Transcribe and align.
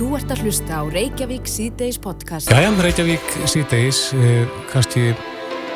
Þú 0.00 0.14
ert 0.16 0.30
að 0.32 0.46
hlusta 0.46 0.78
á 0.80 0.82
Reykjavík 0.88 1.44
síðdeis 1.44 1.98
podcast. 2.00 2.48
Jæja, 2.48 2.70
Reykjavík 2.72 3.34
síðdeis, 3.44 3.98
eh, 4.16 4.46
kannski 4.70 5.10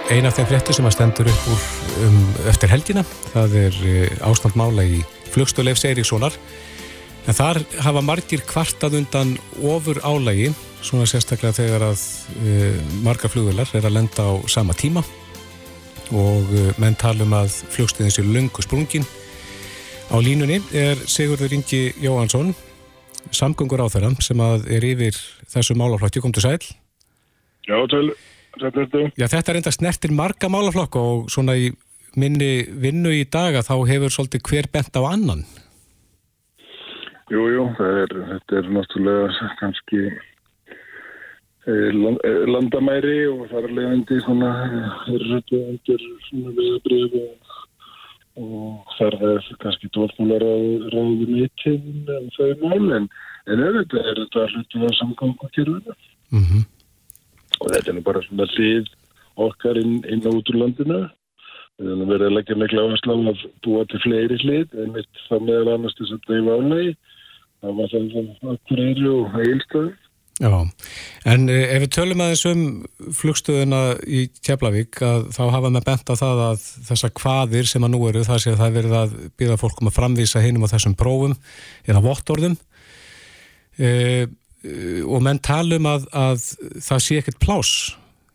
eina 0.09 0.31
af 0.31 0.39
þeim 0.39 0.49
fréttu 0.49 0.73
sem 0.73 0.89
að 0.89 0.95
stendur 0.97 1.29
upp 1.29 1.51
úr 1.53 1.67
um, 2.07 2.17
eftir 2.49 2.73
helgina. 2.73 3.05
Það 3.35 3.59
er 3.61 3.77
eh, 3.85 4.25
ástandmála 4.25 4.89
í 4.89 5.03
flugstöleifs 5.29 5.85
Eiríkssonar. 5.85 6.33
En 7.29 7.37
þar 7.37 7.61
hafa 7.85 8.01
margir 8.01 8.41
kvartað 8.49 8.97
undan 9.03 9.37
ofur 9.61 10.01
álægi, 10.01 10.55
svona 10.81 11.05
sérstaklega 11.05 11.61
þegar 11.61 11.89
að 11.93 12.09
eh, 12.49 12.81
marga 13.05 13.29
flugvelar 13.29 13.77
er 13.77 13.85
að 13.85 13.99
lenda 14.01 14.25
á 14.25 14.33
sama 14.49 14.73
tíma 14.73 15.05
og 16.17 16.49
eh, 16.49 16.73
menn 16.81 16.97
talum 16.97 17.37
að 17.37 17.61
flugstöðin 17.77 18.17
sé 18.17 18.25
lungu 18.25 18.65
sprungin. 18.65 19.05
Á 20.09 20.17
línunni 20.17 20.63
er 20.73 20.97
Sigurður 21.05 21.61
Ingi 21.61 21.91
Jóhansson, 22.01 22.57
samgöngur 23.33 23.85
á 23.85 23.89
þeirra 23.89 24.13
sem 24.25 24.41
er 24.45 24.85
yfir 24.85 25.17
þessu 25.53 25.77
málaflokki, 25.79 26.21
kom 26.21 26.35
til 26.35 26.45
sæl. 26.45 26.61
Já, 27.65 27.79
til. 27.89 28.13
Já, 29.19 29.27
þetta 29.27 29.51
er 29.51 29.59
enda 29.59 29.73
snertir 29.75 30.13
marga 30.15 30.51
málaflokk 30.53 30.99
og 31.01 31.31
svona 31.33 31.57
í 31.59 31.73
minni 32.15 32.67
vinnu 32.69 33.11
í 33.11 33.25
dag 33.27 33.57
að 33.59 33.69
þá 33.71 33.77
hefur 33.91 34.15
svolítið 34.15 34.45
hver 34.49 34.69
bent 34.73 34.99
á 34.99 35.03
annan. 35.09 35.43
Jú, 37.33 37.49
jú, 37.51 37.65
er, 37.81 38.13
þetta 38.31 38.61
er 38.61 38.71
náttúrulega 38.77 39.49
kannski 39.59 40.03
eh, 40.05 41.91
land, 41.97 42.21
eh, 42.29 42.45
landamæri 42.47 43.25
og 43.33 43.47
það 43.51 43.69
er 43.69 43.75
leiðandi 43.79 44.21
svona, 44.27 44.51
er 45.09 45.25
þetta 45.33 45.63
undir 45.73 46.05
svona 46.29 46.55
viðabrið 46.59 47.17
og, 47.23 47.44
og 48.35 48.95
þar 48.99 49.17
er 49.23 49.49
kannski 49.63 49.89
að 49.95 50.15
ráðu 50.91 51.27
mittin 51.31 52.09
en 52.11 52.31
þau 52.35 52.51
mál, 52.63 52.93
en, 52.99 53.09
en 53.47 53.63
auðvitað 53.63 54.09
er 54.11 54.21
þetta 54.23 54.47
hlutu 54.53 54.83
að 54.83 54.97
samgangu 54.99 55.51
kjöruna. 55.55 55.95
Mm 56.35 56.45
-hmm. 56.45 56.65
Og 57.61 57.67
þetta 57.71 57.91
er 57.91 57.95
nú 57.95 58.03
bara 58.03 58.23
svona 58.23 58.47
hlið 58.57 58.89
okkar 59.37 59.79
inn, 59.79 60.03
inn 60.11 60.27
á 60.27 60.31
út 60.31 60.51
úr 60.51 60.59
landinu. 60.59 61.09
Við 61.79 61.91
erum 61.91 62.09
verið 62.09 62.27
að 62.27 62.37
leggja 62.37 62.57
miklu 62.57 62.83
áherslu 62.83 63.15
á 63.15 63.19
að 63.31 63.45
búa 63.63 63.85
til 63.87 64.01
fleiri 64.03 64.37
hlið, 64.43 64.69
en 64.79 64.93
mitt 64.95 65.23
það 65.29 65.47
meðal 65.47 65.75
annars 65.75 65.97
þess 65.99 66.15
að 66.15 66.27
það 66.27 66.37
er 66.37 66.49
válegi. 66.51 66.97
Það 67.61 67.73
var 67.79 67.89
það 67.91 68.51
okkur 68.55 68.81
eru 68.85 69.13
og 69.15 69.31
heilstöðu. 69.35 69.93
Já, 70.43 70.51
en 71.31 71.47
eh, 71.47 71.77
ef 71.77 71.85
við 71.85 71.91
tölum 71.95 72.23
aðeins 72.25 72.45
um 72.51 72.63
flugstöðuna 73.15 73.83
í 74.03 74.25
Keflavík 74.43 74.99
að 75.07 75.29
þá 75.37 75.43
hafa 75.55 75.71
með 75.71 75.85
bent 75.87 76.11
á 76.11 76.15
það 76.19 76.41
að 76.49 76.65
þessa 76.89 77.11
hvaðir 77.21 77.69
sem 77.71 77.87
að 77.87 77.93
nú 77.95 78.01
eru 78.09 78.25
það 78.27 78.41
sé 78.43 78.55
að 78.55 78.63
það 78.63 78.67
er 78.67 78.79
verið 78.79 78.97
að 78.99 79.13
býða 79.39 79.59
fólkum 79.63 79.91
að 79.91 79.99
framvísa 80.01 80.43
hinum 80.43 80.67
á 80.67 80.73
þessum 80.75 80.97
prófum 80.99 81.37
eða 81.87 82.03
vottorðum 82.03 82.57
e, 83.79 83.93
og 85.07 85.23
menn 85.23 85.39
talum 85.39 85.87
að, 85.87 86.09
að 86.11 86.49
það 86.83 87.05
sé 87.07 87.21
ekkert 87.21 87.39
plás 87.45 87.75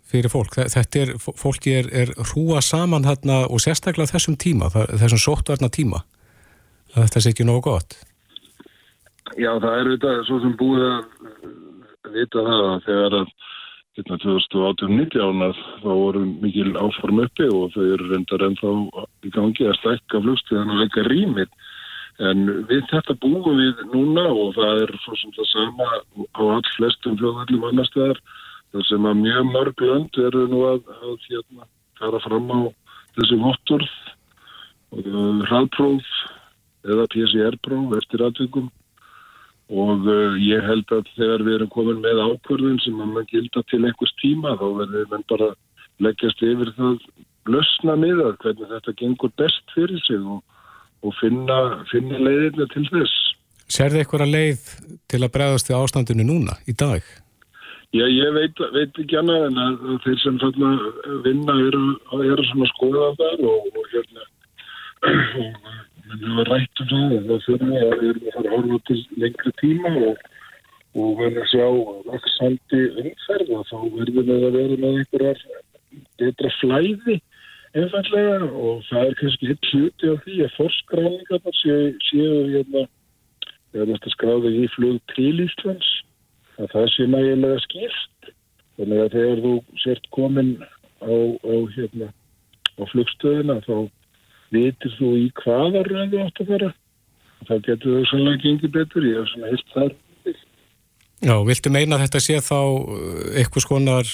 fyrir 0.10 0.32
fólk. 0.32 0.56
Þetta 0.72 1.04
er, 1.04 1.12
fólki 1.20 1.76
er, 1.82 1.92
er 1.92 2.14
hrúa 2.32 2.64
saman 2.64 3.06
hérna 3.06 3.44
og 3.52 3.60
sérstaklega 3.60 4.14
þessum 4.14 4.40
tíma, 4.40 4.72
þessum 4.72 5.20
sóttvarna 5.20 5.68
tíma 5.68 6.06
þetta 6.96 7.22
sé 7.22 7.34
ekki 7.34 7.48
nógu 7.48 7.68
gott. 7.70 7.98
Já, 9.38 9.52
það 9.62 9.74
er 9.76 9.90
þetta 9.94 10.14
svo 10.28 10.40
sem 10.44 10.56
búið 10.58 10.86
að 10.88 11.02
vita 12.16 12.44
það 12.46 12.66
að 12.70 12.84
þegar 12.88 13.18
að 13.22 13.34
2018-19 14.00 15.58
þá 15.82 15.90
voru 15.90 16.22
mikil 16.44 16.72
áform 16.80 17.24
uppi 17.26 17.50
og 17.52 17.74
þau 17.74 17.84
eru 17.84 18.10
reyndar 18.12 18.46
ennþá 18.48 18.72
í 19.28 19.32
gangi 19.36 19.68
að 19.68 19.80
stækka 19.82 20.22
flugstíðan 20.24 20.72
og 20.76 20.84
leika 20.84 21.04
rýmið 21.08 21.50
en 22.30 22.46
við 22.70 22.84
þetta 22.92 23.16
búum 23.24 23.58
við 23.60 23.84
núna 23.94 24.28
og 24.30 24.56
það 24.58 24.84
er 24.86 24.94
svo 25.04 25.18
sem 25.20 25.34
það 25.36 25.50
sama 25.52 25.90
á 26.36 26.42
all 26.44 26.72
flestum 26.76 27.18
fljóðallum 27.20 27.68
annar 27.70 27.90
staðar 27.90 28.22
þar 28.74 28.88
sem 28.88 29.08
að 29.10 29.22
mjög 29.24 29.52
mörg 29.54 29.86
lönd 29.88 30.22
eru 30.28 30.48
nú 30.52 30.64
að, 30.70 30.82
að 31.00 31.28
hérna, 31.28 31.70
fara 32.00 32.24
fram 32.26 32.52
á 32.52 32.60
þessi 33.18 33.40
votturð 33.44 33.96
og 34.96 35.08
hraðpróf 35.50 36.12
eða 36.90 37.08
PCR-próf 37.14 37.96
eftir 38.00 38.26
aðtökum 38.26 38.70
og 39.70 40.06
uh, 40.10 40.38
ég 40.42 40.66
held 40.66 40.90
að 40.96 41.10
þegar 41.16 41.46
við 41.46 41.56
erum 41.60 41.72
komin 41.74 42.02
með 42.02 42.22
ákvörðun 42.26 42.80
sem 42.82 43.02
að 43.02 43.12
mann 43.14 43.30
gilda 43.30 43.64
til 43.70 43.84
einhvers 43.84 44.16
tíma 44.22 44.56
þá 44.58 44.68
verður 44.82 45.10
mann 45.12 45.26
bara 45.30 45.50
leggjast 46.02 46.42
yfir 46.46 46.72
það 46.78 46.98
lösna 47.50 47.96
miða 48.00 48.34
hvernig 48.42 48.72
þetta 48.74 48.96
gengur 48.98 49.34
best 49.38 49.76
fyrir 49.76 50.02
sig 50.06 50.20
og, 50.20 50.42
og 51.06 51.16
finna, 51.22 51.60
finna 51.92 52.18
leiðina 52.18 52.70
til 52.74 52.86
þess. 52.90 53.16
Serði 53.70 54.02
eitthvað 54.02 54.34
leið 54.34 54.70
til 55.12 55.22
að 55.22 55.34
bregðast 55.36 55.70
því 55.70 55.78
ástandinu 55.78 56.26
núna 56.26 56.58
í 56.66 56.74
dag? 56.74 57.06
Já, 57.94 58.06
ég 58.06 58.34
veit, 58.34 58.60
veit 58.74 58.98
ekki 59.02 59.18
annað 59.18 59.48
en 59.48 59.62
að 59.62 59.78
þeir 60.04 60.18
sem 60.22 60.42
þarna 60.42 60.74
vinna 61.26 61.56
eru, 61.66 61.86
eru 62.22 62.46
svona 62.50 62.70
skoðað 62.76 63.22
þar 63.22 63.46
og, 63.50 63.70
og 63.74 63.88
hérna 63.94 64.28
og 65.46 65.62
menn 66.10 66.26
hefur 66.26 66.52
rætt 66.52 66.84
um 66.84 66.90
það 66.92 67.16
það 67.30 67.46
fyrir 67.46 67.72
að 67.78 67.96
við 68.02 68.10
erum 68.10 68.28
að 68.28 68.36
fara 68.36 68.50
að 68.50 68.54
horfa 68.58 68.80
til 68.90 69.00
lengri 69.24 69.56
tíma 69.62 69.96
og, 70.10 70.22
og 71.00 71.10
verðum 71.20 71.42
að 71.44 71.50
sjá 71.54 71.68
vaksandi 72.10 72.84
umferð 73.04 73.56
og 73.58 73.66
þá 73.70 73.78
verðum 73.98 74.30
við 74.30 74.46
að 74.50 74.58
vera 74.60 74.80
með 74.84 75.02
einhverjar 75.02 75.44
betra 76.20 76.54
flæði 76.60 77.20
einfallega 77.78 78.50
og 78.50 78.82
það 78.90 79.06
er 79.06 79.18
kannski 79.20 79.50
hitt 79.50 79.70
hluti 79.72 80.10
af 80.10 80.24
því 80.26 80.38
að 80.46 80.56
forskráningarna 80.58 81.54
séu, 81.60 81.92
séu 82.08 82.40
hérna, 82.50 82.86
eða 83.76 83.90
næsta 83.92 84.14
skráði 84.16 84.54
í 84.64 84.70
flug 84.74 84.98
til 85.14 85.36
Íslands 85.46 85.92
að 86.60 86.72
það 86.74 86.88
sé 86.96 87.08
nægilega 87.08 87.62
skýrt. 87.68 88.32
Þannig 88.80 89.04
að 89.04 89.16
þegar 89.16 89.42
þú 89.44 89.54
sért 89.84 90.10
komin 90.16 90.52
á, 91.04 91.14
á, 91.14 91.56
hérna, 91.76 92.10
á 92.80 92.84
flugstöðina 92.92 93.60
þá 93.68 93.76
vitir 94.54 94.94
þú 94.98 95.16
í 95.20 95.26
hvaða 95.42 95.84
röðu 95.88 96.22
átt 96.26 96.44
að 96.44 96.54
fara? 96.54 96.70
Þá 97.48 97.54
getur 97.66 97.98
þau 97.98 98.10
sannlega 98.12 98.44
gengið 98.44 98.74
betur 98.76 99.08
ég 99.08 99.20
hef 99.20 99.34
svona 99.34 99.52
heilt 99.54 99.76
þar 99.76 99.98
Já, 101.20 101.36
viltu 101.44 101.68
meina 101.68 101.98
að 101.98 102.06
þetta 102.06 102.20
sé 102.24 102.38
þá 102.40 102.60
eitthvað 103.42 103.64
skonar 103.66 104.12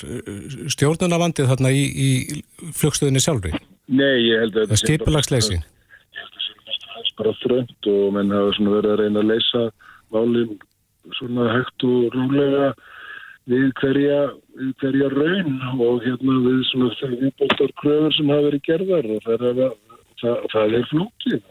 stjórnunavandið 0.73 1.51
þarna 1.51 1.69
í, 1.69 1.83
í 1.85 2.71
flugstöðinni 2.73 3.21
sjálfri? 3.21 3.51
Nei, 3.85 4.25
ég 4.25 4.41
held 4.41 4.55
að 4.55 4.63
þetta 4.63 4.79
sé 4.81 4.87
skipulagsleysi 4.89 5.57
Ég 5.59 6.23
held 6.23 6.39
að 6.39 6.47
þetta 6.47 7.03
sé 7.05 7.13
bara 7.19 7.35
þrönd 7.43 7.91
og 7.91 8.07
menn 8.15 8.33
hafa 8.33 8.55
svona 8.57 8.75
verið 8.79 8.95
að 8.95 9.03
reyna 9.03 9.21
að 9.21 9.29
leysa 9.33 9.63
válinn 10.15 10.57
svona 11.19 11.47
hægt 11.53 11.85
og 11.85 12.15
rúlega 12.15 12.73
við 13.45 13.67
hverja, 13.77 14.19
við 14.57 14.73
hverja 14.81 15.09
raun 15.13 15.57
og 15.85 16.01
hérna 16.01 16.39
við 16.47 16.61
svona 16.71 16.93
þegar 16.97 17.19
viðbóltar 17.21 17.73
kröfur 17.81 18.15
sem 18.17 18.31
hafa 18.33 18.47
verið 18.47 18.63
gerðar 18.65 19.09
og 19.13 19.27
það 19.27 19.35
er 19.35 19.61
að 19.67 19.75
það, 20.25 20.45
það 20.53 20.77
er 20.79 20.89
flókið. 20.91 21.41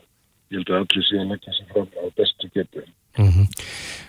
Ég 0.53 0.61
held 0.61 0.71
að 0.71 0.81
allir 0.83 1.09
síðan 1.09 1.35
ekki 1.35 1.57
sem 1.57 1.71
fram 1.73 1.89
á 1.99 2.05
bestu 2.19 2.51
getur. 2.55 2.89
Mm 3.19 3.31
-hmm. 3.31 3.47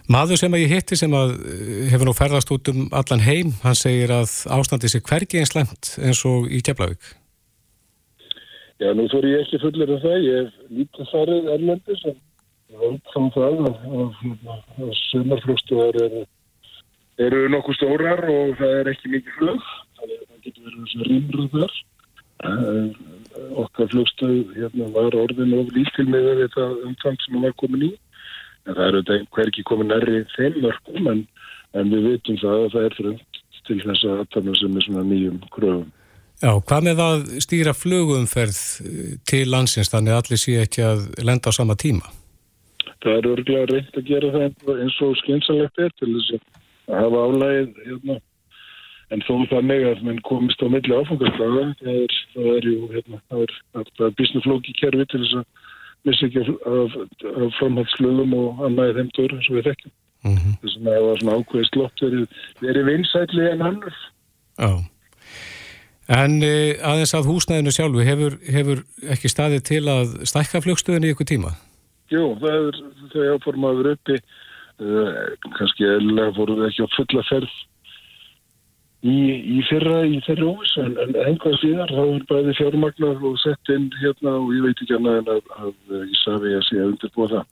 Maður 0.05 0.37
sem 0.37 0.53
að 0.53 0.63
ég 0.63 0.73
hitti 0.73 0.97
sem 0.97 1.13
að 1.13 1.31
eh, 1.49 1.85
hefur 1.89 2.09
nú 2.09 2.13
ferðast 2.13 2.51
út 2.53 2.69
um 2.69 2.89
allan 2.91 3.23
heim, 3.25 3.53
hann 3.63 3.77
segir 3.77 4.11
að 4.13 4.29
ástandi 4.53 4.89
sé 4.89 5.01
hvergi 5.01 5.39
eins 5.41 5.55
lengt 5.55 5.95
eins 5.97 6.21
og 6.25 6.49
í 6.49 6.61
Keflavík. 6.61 7.01
Já, 8.81 8.91
nú 8.93 9.07
þór 9.07 9.25
ég 9.29 9.41
ekki 9.45 9.61
fullir 9.63 9.93
af 9.95 10.03
það. 10.03 10.17
Ég 10.27 10.35
hef 10.43 10.53
lítið 10.77 11.11
farið 11.13 11.49
erlendis 11.55 12.05
en 12.05 12.17
ég 12.69 12.79
veit 12.83 13.13
þá 13.13 13.21
það 13.37 13.59
að, 13.65 13.75
að, 13.97 14.09
að 14.83 14.93
sumarflugstuðar 14.99 15.99
eru, 16.05 16.23
eru 17.27 17.43
nokkuð 17.53 17.79
stórar 17.79 18.21
og 18.29 18.57
það 18.59 18.79
er 18.81 18.91
ekki 18.91 19.13
mikið 19.15 19.39
flug. 19.39 19.69
Þannig 19.95 20.17
að 20.19 20.27
það 20.27 20.41
getur 20.45 20.67
verið 20.67 20.81
þess 20.83 20.95
að 20.99 21.09
rýmra 21.09 21.47
þar. 21.55 21.73
Okkar 23.35 23.90
flugstöð 23.91 24.56
hérna, 24.56 24.90
var 24.96 25.16
orðin 25.19 25.56
of 25.59 25.72
lítil 25.75 26.07
með 26.09 26.31
þetta 26.44 26.68
umfang 26.88 27.22
sem 27.23 27.41
var 27.44 27.56
komin 27.59 27.88
í. 27.90 27.91
En 28.66 28.78
það 28.78 28.88
eru 28.88 29.03
þetta 29.03 29.38
hverki 29.38 29.66
komin 29.68 29.91
nærri 29.91 30.23
þeim 30.35 30.59
mörgum 30.63 31.11
en, 31.11 31.22
en 31.76 31.93
við 31.93 32.09
veitum 32.09 32.40
það 32.41 32.64
að 32.64 32.73
það 32.76 32.87
er 32.87 32.97
frönd 32.99 33.41
til 33.66 33.79
þess 33.82 34.05
að 34.05 34.20
aðtana 34.23 34.58
sem 34.59 34.76
er 34.78 34.85
svona 34.85 35.05
nýjum 35.09 35.40
kröfum. 35.53 35.87
Já, 36.43 36.52
hvað 36.67 36.84
með 36.84 37.02
að 37.02 37.22
stýra 37.46 37.73
flugumferð 37.73 38.59
til 39.29 39.46
landsins 39.49 39.91
þannig 39.91 40.14
að 40.14 40.22
allir 40.22 40.41
sé 40.41 40.55
ekki 40.66 40.84
að 40.84 41.05
lenda 41.23 41.52
á 41.52 41.58
sama 41.58 41.78
tíma? 41.79 42.11
Það 43.05 43.17
er 43.20 43.29
örglega 43.31 43.67
reynd 43.72 43.99
að 43.99 44.08
gera 44.09 44.31
það 44.34 44.81
eins 44.84 44.97
og 45.05 45.16
skynsalegt 45.22 45.81
er 45.85 45.93
til 45.99 46.11
þess 46.16 46.35
að 46.35 46.97
hafa 46.99 47.23
álægið 47.29 47.84
hérna. 47.85 48.17
En 49.16 49.23
þó 49.23 49.35
þannig 49.52 49.85
að 49.90 50.02
mann 50.06 50.23
komist 50.28 50.64
á 50.64 50.67
milli 50.67 50.96
áfangarslaga 50.96 51.67
það 51.82 52.00
er, 52.03 52.16
það 52.34 52.67
ju 52.67 52.90
hérna, 52.91 53.22
það 53.32 53.46
er, 53.46 53.53
er 53.82 54.17
bísnuflóki 54.20 54.76
kerfi 54.79 55.06
til 55.12 55.22
þess 55.23 55.38
að 55.40 55.46
missa 56.06 56.28
ekki 56.28 56.44
af, 56.46 56.97
af 57.32 57.53
framhaldslögum 57.59 58.35
og 58.38 58.66
annaðið 58.67 59.00
þeimtur 59.00 59.38
eins 59.38 59.47
og 59.50 59.58
við 59.58 59.70
þekkjum. 59.70 59.94
Mm 60.26 60.35
-hmm. 60.35 60.58
Þess 60.62 60.76
að 60.76 60.90
það 60.90 61.06
var 61.08 61.22
svona 61.22 61.38
ákveðið 61.40 61.70
slott 61.72 62.03
verið, 62.06 62.26
verið 62.62 62.90
vinsætli 62.90 63.47
en 63.52 63.66
annars. 63.70 64.02
Já. 64.58 64.72
En 66.16 66.34
uh, 66.46 66.72
aðeins 66.91 67.16
að 67.17 67.29
húsnæðinu 67.29 67.73
sjálfu, 67.73 68.02
hefur, 68.06 68.38
hefur 68.58 68.84
ekki 69.14 69.32
staðið 69.32 69.62
til 69.72 69.84
að 69.90 70.17
stækka 70.29 70.62
flugstöðinu 70.62 71.09
í 71.09 71.16
ykkur 71.16 71.29
tíma? 71.29 71.56
Jú, 72.14 72.35
það 72.41 72.67
er 72.67 72.82
þegar 73.14 73.38
áforma 73.40 73.72
að 73.72 73.79
vera 73.79 73.96
uppi 73.97 74.17
uh, 74.20 75.23
kannski 75.58 75.88
eðlilega 75.90 76.35
fórum 76.38 76.62
við 76.62 76.67
ekki 76.70 76.85
á 76.85 76.96
fulla 76.97 77.26
ferð 77.32 77.56
í, 79.05 79.17
í 79.57 79.63
fyrra 79.69 79.99
í 80.07 80.19
þeirri 80.25 80.47
óvis 80.49 80.75
en, 80.81 80.96
en 81.02 81.17
einhvað 81.25 81.57
síðar 81.61 81.91
þá 81.93 82.02
er 82.05 82.23
bæði 82.29 82.55
fjármagnar 82.59 83.28
og 83.29 83.35
sett 83.41 83.73
inn 83.73 83.90
hérna 84.02 84.37
og 84.40 84.53
ég 84.55 84.66
veit 84.66 84.81
ekki 84.81 84.97
annað 84.97 85.19
en 85.22 85.34
að, 85.35 85.52
að 85.59 85.99
ég 86.02 86.22
safi 86.23 86.55
að 86.55 86.66
sé 86.69 86.79
að 86.79 86.90
undirbúa 86.93 87.31
það. 87.34 87.52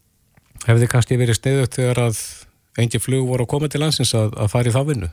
Hefði 0.63 0.83
þið 0.83 0.91
kannski 0.93 1.19
verið 1.19 1.39
sniðut 1.39 1.77
þegar 1.77 2.01
að 2.07 2.23
engi 2.83 3.03
flug 3.03 3.27
voru 3.29 3.45
að 3.45 3.51
koma 3.53 3.69
til 3.69 3.83
landsins 3.83 4.15
að, 4.17 4.33
að 4.39 4.51
fara 4.53 4.71
í 4.71 4.73
þá 4.75 4.81
vinnu? 4.89 5.11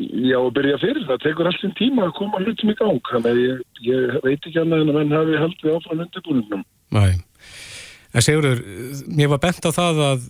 Já, 0.00 0.38
að 0.40 0.52
byrja 0.56 0.78
fyrir 0.80 1.06
það 1.08 1.24
tekur 1.26 1.48
alltaf 1.50 1.72
tíma 1.76 2.06
að 2.06 2.14
koma 2.16 2.40
hlutum 2.40 2.72
í 2.72 2.76
gang 2.78 3.00
þannig 3.10 3.30
að 3.30 3.40
ég, 3.42 3.64
ég 3.84 4.20
veit 4.24 4.38
ekki 4.38 4.60
annað 4.62 4.84
en 4.84 4.92
að 4.92 4.96
menn 4.96 5.16
hafi 5.18 5.40
haldið 5.42 5.74
áfram 5.74 6.04
undirbúinum. 6.06 6.62
Næ, 6.96 7.02
en 8.14 8.24
Sigurður, 8.24 8.62
mér 9.12 9.32
var 9.34 9.42
bent 9.44 9.68
á 9.68 9.70
það 9.76 10.00
að 10.06 10.24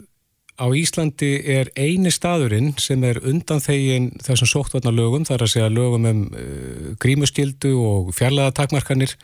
á 0.60 0.66
Íslandi 0.76 1.30
er 1.56 1.70
eini 1.78 2.12
staðurinn 2.12 2.74
sem 2.78 3.02
er 3.08 3.22
undan 3.24 3.62
þegin 3.64 4.10
þessum 4.20 4.50
sóttvarnalögum, 4.52 5.24
þar 5.24 5.46
að 5.46 5.52
segja 5.54 5.70
lögum 5.72 6.08
um 6.10 6.26
uh, 6.28 6.90
grímuskildu 7.00 7.72
og 7.80 8.12
fjarlæða 8.16 8.52
takmarkanir, 8.60 9.16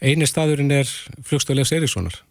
eini 0.00 0.26
staðurinn 0.26 0.72
er 0.72 0.88
flugstöðlegs 1.28 1.74
Erikssonar. 1.76 2.22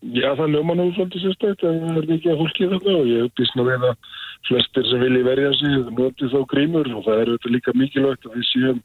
Já, 0.00 0.32
það 0.32 0.54
lögma 0.54 0.76
nú 0.76 0.86
svolítið 0.96 1.26
sérstætt 1.26 1.64
en 1.68 1.80
það 1.84 1.98
er 2.00 2.12
ekki 2.14 2.30
að 2.32 2.38
fólkið 2.40 2.70
þetta 2.74 2.92
og 2.96 3.08
ég 3.10 3.26
uppbísna 3.26 3.64
við 3.66 3.82
að 3.90 4.12
flestir 4.48 4.86
sem 4.88 5.02
vilji 5.04 5.24
verja 5.26 5.50
sig 5.58 5.90
notið 5.96 6.32
þá 6.32 6.40
grímur 6.52 6.88
og 6.94 7.02
það 7.04 7.18
er 7.20 7.32
auðvitað 7.32 7.54
líka 7.56 7.74
mikilvægt 7.76 8.28
að 8.28 8.38
við 8.38 8.46
séum 8.48 8.78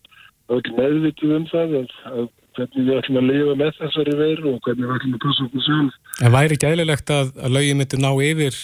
öll 0.56 0.74
meðvitið 0.76 1.36
um 1.38 1.46
það 1.54 1.78
að, 1.80 1.94
að 2.12 2.28
hvernig 2.56 2.88
við 2.88 2.98
ætlum 3.00 3.20
að 3.22 3.30
lifa 3.30 3.56
með 3.62 3.78
þessari 3.80 4.16
veru 4.20 4.54
og 4.54 4.66
hvernig 4.66 4.88
við 4.88 4.96
ætlum 4.98 5.16
að 5.18 5.24
passa 5.26 5.46
okkur 5.46 5.66
sjálf. 5.66 6.00
En 6.22 6.36
væri 6.36 6.58
ekki 6.58 6.70
eðlilegt 6.70 7.14
að, 7.16 7.32
að 7.40 7.56
lögum 7.56 7.82
myndi 7.82 8.02
ná 8.02 8.10
yfir 8.30 8.60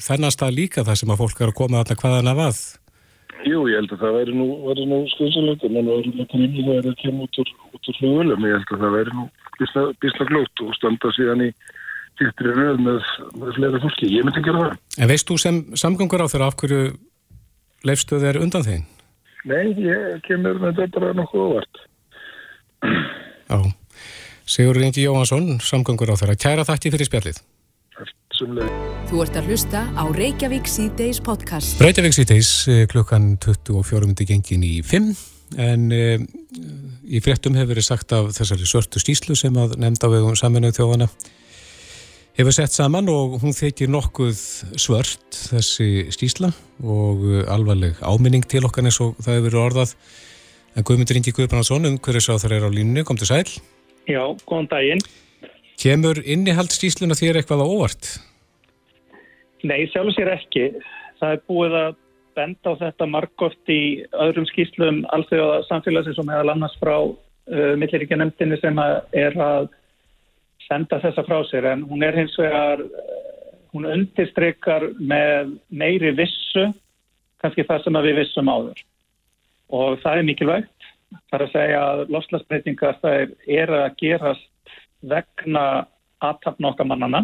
þennan 0.00 0.34
stað 0.34 0.56
líka 0.58 0.84
þar 0.86 1.00
sem 1.00 1.12
að 1.12 1.20
fólk 1.22 1.40
er 1.40 1.52
að 1.52 1.58
koma 1.60 1.82
þarna 1.82 2.00
hvaðan 2.02 2.30
af 2.32 2.42
að? 2.46 2.62
Jú, 3.48 3.60
ég 3.70 3.80
held 3.80 3.92
að 3.94 4.02
það 4.02 4.16
væri 4.18 4.36
nú, 4.36 4.46
nú 4.90 5.02
skynsalegt 5.14 5.62
en 5.64 5.76
það 5.78 5.90
væri 5.90 6.12
nú 6.12 6.26
grímið 6.32 6.66
það 6.66 6.78
er 6.80 6.88
að 6.90 6.96
kemja 7.00 7.26
út 7.26 7.40
úr, 7.40 7.52
úr 7.70 7.98
flugulum. 7.98 8.48
Ég 8.48 8.56
held 8.58 8.74
að 8.74 8.82
það 8.84 8.96
væri 8.98 9.14
nú 9.16 9.28
bísla 10.00 10.26
glótt 10.28 10.64
og 10.64 10.74
standa 10.76 11.12
síðan 11.16 11.44
í 11.46 11.50
dýttri 12.20 12.52
röð 12.52 12.82
með, 12.84 13.12
með 13.40 13.54
fleira 13.56 13.80
fólki. 13.84 14.10
Ég 14.12 14.26
myndi 14.26 14.42
ekki 14.42 14.52
að 14.52 14.60
það. 14.60 14.74
En 15.00 15.10
veist 15.10 15.30
þú 15.30 15.38
sem 15.40 15.60
samgangur 15.80 16.24
á 16.24 16.28
þeirra 16.32 16.50
af 16.50 16.58
hverju 16.60 16.82
leifstöð 17.88 18.26
er 18.28 18.40
undan 18.40 18.66
þeim? 18.66 18.84
Nei, 19.48 19.72
ég 19.80 20.20
kemur 20.26 20.60
með 20.60 20.82
þetta 20.82 21.00
bara 21.00 21.16
nokkuð 21.16 21.46
óvart. 21.46 21.84
Já, 22.80 23.58
Sigur 24.50 24.80
Ingi 24.82 25.04
Jóhansson, 25.04 25.60
samgangur 25.62 26.10
á 26.10 26.18
þeirra. 26.18 26.34
Kæra 26.34 26.66
þakki 26.66 26.90
fyrir 26.90 27.06
spjallið. 27.06 27.42
Þú 29.10 29.20
ert 29.20 29.36
að 29.36 29.50
hlusta 29.50 29.82
á 29.94 30.04
Reykjavík 30.10 30.70
C-Days 30.70 31.20
podcast. 31.22 31.82
Reykjavík 31.82 32.16
C-Days 32.16 32.50
eh, 32.72 32.86
klukkan 32.90 33.34
24. 33.42 34.14
gengin 34.24 34.64
í 34.64 34.80
5 34.86 35.12
en 35.60 35.90
e, 35.92 36.00
í 37.10 37.20
fréttum 37.22 37.56
hefur 37.58 37.74
verið 37.74 37.86
sagt 37.88 38.14
af 38.14 38.30
þessari 38.36 38.68
svörtu 38.70 39.02
stíslu 39.02 39.36
sem 39.38 39.54
að 39.58 39.76
nefnda 39.82 40.10
á 40.10 40.14
vegum 40.14 40.38
saminuð 40.38 40.76
þjóðana 40.78 41.08
hefur 42.38 42.54
sett 42.54 42.74
saman 42.74 43.10
og 43.10 43.40
hún 43.42 43.54
þykir 43.56 43.90
nokkuð 43.90 44.42
svört 44.78 45.40
þessi 45.50 46.08
stísla 46.14 46.52
og 46.80 47.26
eh, 47.26 47.44
alvarleg 47.50 47.98
áminning 48.02 48.46
til 48.50 48.64
okkar 48.66 48.86
eins 48.86 49.02
og 49.02 49.18
það 49.20 49.36
hefur 49.36 49.48
verið 49.48 49.64
orðað 49.66 49.94
en 50.76 50.86
Guðmundur 50.86 51.18
Ingi 51.18 51.34
Guðbrandsson 51.34 51.88
umhverjus 51.90 52.30
á 52.30 52.34
þar 52.42 52.56
er 52.58 52.68
á 52.68 52.70
línunni, 52.70 53.06
kom 53.06 53.18
til 53.20 53.30
sæl 53.30 53.46
Já, 54.08 54.22
góðan 54.46 54.70
daginn 54.70 55.04
Kemur 55.80 56.18
innihald 56.28 56.74
stísluna 56.74 57.16
þér 57.16 57.38
eitthvað 57.40 57.62
á 57.64 57.66
óvart? 57.72 58.08
Nei, 59.64 59.86
sjálf 59.88 60.12
sér 60.12 60.28
ekki. 60.34 60.66
Það 61.20 61.34
er 61.36 61.42
búið 61.48 61.76
að 61.78 61.94
benda 62.36 62.72
á 62.76 62.80
þetta 62.82 63.08
margóft 63.08 63.72
í 63.72 63.80
öðrum 64.12 64.46
skýslum 64.50 65.00
alþjóða 65.16 65.62
samfélagsins 65.70 66.20
og 66.20 66.28
meðal 66.28 66.52
annars 66.52 66.76
frá 66.80 66.96
uh, 67.00 67.72
milliríkja 67.80 68.20
nefndinni 68.20 68.60
sem 68.60 68.76
að 68.80 68.98
er 69.24 69.38
að 69.40 69.70
senda 70.66 71.00
þessa 71.00 71.24
frá 71.24 71.38
sér 71.48 71.70
en 71.72 71.86
hún 71.88 72.04
er 72.04 72.20
hins 72.20 72.36
vegar, 72.40 72.84
uh, 72.84 73.56
hún 73.72 73.88
undirstrykkar 73.88 74.90
með 75.00 75.56
meiri 75.72 76.12
vissu, 76.20 76.68
kannski 77.40 77.64
það 77.64 77.86
sem 77.86 78.00
við 78.04 78.20
vissum 78.20 78.52
áður. 78.52 78.84
Og 79.70 80.00
það 80.02 80.18
er 80.18 80.28
mikilvægt. 80.28 80.88
Það 81.30 81.36
er 81.36 81.44
að 81.44 81.52
segja 81.54 81.82
að 81.82 82.00
lofslagsbreytingar 82.14 82.98
það 83.02 83.20
er, 83.46 83.72
að 83.74 83.94
gerast 83.98 84.74
vegna 85.00 85.64
aðtapna 86.20 86.70
okkar 86.70 86.88
mannana 86.90 87.22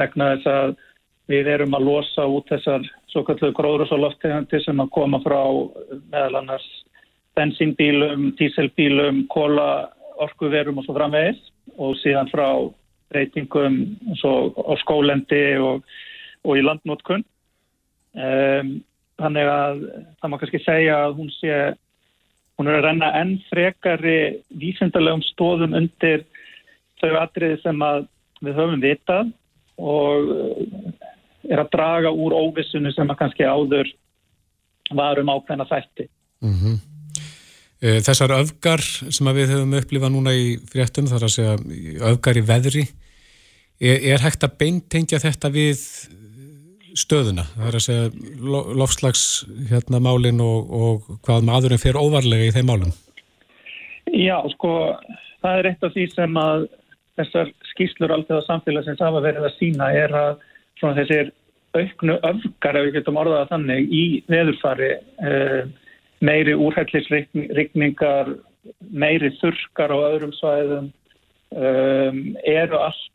vegna 0.00 0.32
þess 0.34 0.50
að 0.50 0.74
við 1.30 1.48
erum 1.52 1.76
að 1.76 1.86
losa 1.86 2.24
út 2.28 2.48
þessar 2.50 2.84
svo 3.12 3.22
kallu 3.24 3.52
gróðrús 3.56 3.92
og 3.94 4.02
loftegandi 4.02 4.60
sem 4.64 4.80
að 4.82 4.92
koma 4.96 5.20
frá 5.22 5.40
meðal 6.10 6.40
annars 6.40 6.66
bensínbílum, 7.38 8.32
díselbílum, 8.36 9.24
kóla, 9.32 9.88
orkuverum 10.20 10.80
og 10.80 10.86
svo 10.86 10.96
framvegis 10.96 11.40
og 11.78 11.94
síðan 12.02 12.30
frá 12.32 12.48
reytingum 13.12 13.78
á 14.12 14.74
skólendi 14.82 15.44
og, 15.60 15.84
og 16.44 16.58
í 16.58 16.64
landnótkun. 16.64 17.24
Um, 18.12 18.80
þannig 19.20 19.48
að 19.52 19.80
það 20.20 20.30
má 20.30 20.38
kannski 20.40 20.60
segja 20.64 20.98
að 21.06 21.16
hún 21.20 21.30
sé, 21.36 21.58
hún 22.58 22.70
er 22.70 22.78
að 22.78 22.86
renna 22.88 23.10
enn 23.20 23.34
frekari 23.50 24.18
vísindarlegum 24.62 25.24
stóðum 25.32 25.76
undir 25.78 26.24
þau 27.02 27.12
atriði 27.20 27.60
sem 27.62 27.84
við 28.42 28.58
höfum 28.58 28.82
vitað 28.82 29.32
og 29.82 30.32
eh, 30.36 30.94
er 31.50 31.62
að 31.62 31.72
draga 31.74 32.12
úr 32.14 32.36
óvissunni 32.36 32.92
sem 32.94 33.10
að 33.10 33.20
kannski 33.24 33.46
áður 33.48 33.90
varum 34.94 35.30
ákveðna 35.32 35.66
þætti. 35.68 36.08
Mm 36.42 36.56
-hmm. 36.58 36.80
Þessar 37.82 38.30
öfgar 38.36 38.82
sem 38.82 39.28
við 39.34 39.56
höfum 39.56 39.72
upplifað 39.74 40.12
núna 40.14 40.32
í 40.38 40.58
fréttum, 40.70 41.08
þar 41.10 41.24
að 41.26 41.32
segja 41.34 41.54
öfgar 42.12 42.38
í 42.38 42.44
veðri, 42.46 42.84
er, 43.80 43.98
er 44.14 44.22
hægt 44.22 44.44
að 44.46 44.54
beintengja 44.60 45.18
þetta 45.18 45.50
við 45.50 45.82
stöðuna? 46.98 47.46
Það 47.56 47.68
er 47.68 47.78
að 47.78 47.84
segja 47.86 48.76
lofslags 48.82 49.24
hérna, 49.70 50.00
og, 50.44 50.72
og 50.82 51.18
hvað 51.26 51.48
maðurinn 51.48 51.82
fer 51.82 51.98
óvarlega 52.00 52.48
í 52.48 52.54
þeim 52.54 52.70
málum? 52.70 52.94
Já, 54.12 54.38
sko, 54.54 54.72
það 55.44 55.58
er 55.58 55.70
eitt 55.70 55.86
af 55.86 55.94
því 55.94 56.06
sem 56.12 56.40
að 56.40 56.66
þessar 57.20 57.52
skýslur 57.72 58.14
alltaf 58.14 58.46
samfélagsins 58.46 59.02
hafa 59.02 59.22
verið 59.24 59.46
að 59.48 59.56
sína 59.58 59.92
er 59.96 60.16
að 60.16 60.40
þessir 60.82 61.30
auknu 61.72 62.16
öfgar, 62.26 62.76
ef 62.76 62.88
við 62.88 62.96
getum 62.98 63.20
orðað 63.20 63.52
þannig, 63.52 63.86
í 63.88 64.04
veðurfari 64.28 64.90
eh, 65.24 65.62
meiri 66.22 66.56
úrhællisrykningar, 66.58 68.34
meiri 68.92 69.32
þurkar 69.40 69.94
á 69.94 69.98
öðrum 69.98 70.34
svæðum 70.36 70.90
um, 71.56 72.20
eru 72.46 72.78
allt 72.78 73.11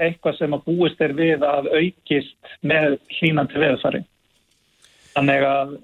eitthvað 0.00 0.38
sem 0.38 0.56
að 0.56 0.64
búist 0.68 1.02
er 1.04 1.14
við 1.16 1.44
að 1.46 1.68
aukist 1.72 2.54
með 2.64 2.96
hlínandi 3.18 3.60
veðurfari. 3.60 4.02
Þannig 5.12 5.44
að 5.44 5.74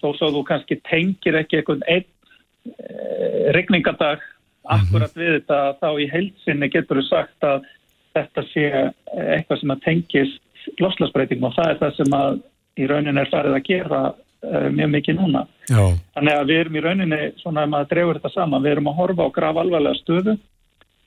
þó 0.00 0.08
svo 0.18 0.30
þú 0.34 0.42
kannski 0.48 0.80
tengir 0.88 1.38
ekki 1.38 1.60
einhvern 1.60 1.84
einn 1.86 2.06
e, 2.06 3.52
rykningadag 3.54 4.24
akkurat 4.66 5.14
við 5.14 5.36
þetta 5.36 5.60
þá 5.78 5.88
í 6.02 6.08
heilsinni 6.10 6.70
getur 6.72 7.00
þú 7.00 7.06
sagt 7.06 7.46
að 7.46 7.68
þetta 8.16 8.46
sé 8.50 8.66
eitthvað 9.14 9.60
sem 9.62 9.74
að 9.74 9.84
tengist 9.84 10.78
loslasbreytingum 10.82 11.50
og 11.50 11.54
það 11.54 11.70
er 11.70 11.82
það 11.82 11.98
sem 12.00 12.16
að 12.16 12.40
í 12.76 12.88
rauninni 12.90 13.22
er 13.22 13.30
farið 13.30 13.58
að 13.58 13.68
gera 13.68 14.00
mjög 14.46 14.90
mikið 14.92 15.16
núna. 15.20 15.46
Já. 15.70 15.82
Þannig 16.16 16.34
að 16.34 16.50
við 16.50 16.60
erum 16.60 16.76
í 16.76 16.82
rauninni 16.84 17.20
svona 17.40 17.64
að 17.64 17.72
maður 17.72 17.90
drefur 17.92 18.18
þetta 18.18 18.32
saman, 18.34 18.62
við 18.62 18.74
erum 18.74 18.90
að 18.90 18.98
horfa 19.00 19.26
á 19.26 19.36
graf 19.38 19.60
alvarlega 19.62 20.00
stöðu 20.00 20.36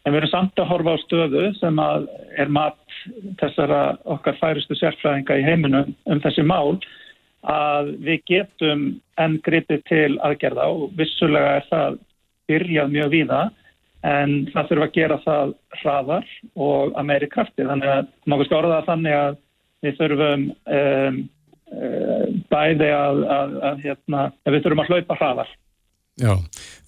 en 0.05 0.13
við 0.13 0.21
erum 0.21 0.31
samt 0.31 0.61
að 0.61 0.69
horfa 0.71 0.95
á 0.95 1.03
stöðu 1.03 1.43
sem 1.59 1.81
að 1.83 2.07
er 2.39 2.51
mat 2.55 2.79
þessara 3.41 3.81
okkar 4.15 4.37
færistu 4.39 4.77
sérfræðinga 4.79 5.39
í 5.39 5.45
heiminum 5.47 5.93
um 6.09 6.21
þessi 6.23 6.45
mál 6.47 6.79
að 7.49 7.93
við 8.03 8.23
getum 8.27 8.85
enn 9.19 9.39
gripið 9.45 9.83
til 9.87 10.11
aðgerða 10.25 10.67
og 10.73 10.89
vissulega 10.99 11.59
er 11.59 11.67
það 11.69 11.99
byrjað 12.49 12.93
mjög 12.95 13.11
víða 13.13 13.41
en 14.07 14.35
það 14.53 14.69
þurfa 14.69 14.87
að 14.87 14.95
gera 14.95 15.19
það 15.25 15.53
hraðar 15.81 16.27
og 16.55 16.93
að 16.95 17.07
meiri 17.09 17.29
krafti. 17.31 17.65
Þannig 17.67 17.89
að 17.91 18.45
sko 18.47 18.59
orða 18.59 18.83
þannig 18.87 19.15
að 19.15 19.39
við 19.83 19.97
þurfum 19.99 20.45
um, 20.49 21.17
um, 21.75 22.37
bæði 22.51 22.91
að, 22.95 23.23
að, 23.35 23.57
að 23.69 23.83
hérna, 23.87 24.23
við 24.47 24.63
þurfum 24.63 24.83
að 24.83 24.93
hlaupa 24.93 25.19
hraðar 25.19 25.57
Já, 26.19 26.33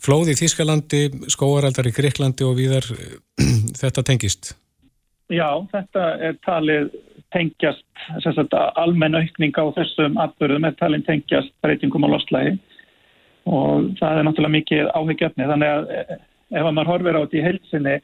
flóði 0.01 0.35
í 0.35 0.39
Þískalandi, 0.41 1.05
skóaraldar 1.31 1.87
í 1.87 1.93
Greiklandi 1.95 2.43
og 2.43 2.57
viðar 2.59 2.87
þetta 3.81 4.03
tengist? 4.07 4.55
Já, 5.31 5.47
þetta 5.71 6.07
er 6.19 6.35
talið 6.43 6.89
tengjast 7.31 7.85
almenn 8.75 9.15
aukning 9.15 9.55
á 9.55 9.65
þessum 9.77 10.17
atbyrðum 10.19 10.67
er 10.67 10.75
talið 10.79 11.05
tengjast 11.07 11.53
breytingum 11.63 12.03
á 12.03 12.09
loslægi 12.11 12.57
og 13.47 13.93
það 14.01 14.17
er 14.17 14.27
náttúrulega 14.27 14.55
mikið 14.57 14.89
áhyggjöfni 14.91 15.47
þannig 15.49 15.71
að 15.71 15.93
eh, 15.95 16.11
ef 16.59 16.67
maður 16.67 16.91
horfir 16.91 17.17
á 17.17 17.23
þetta 17.23 17.39
í 17.39 17.45
heilsinni 17.45 17.95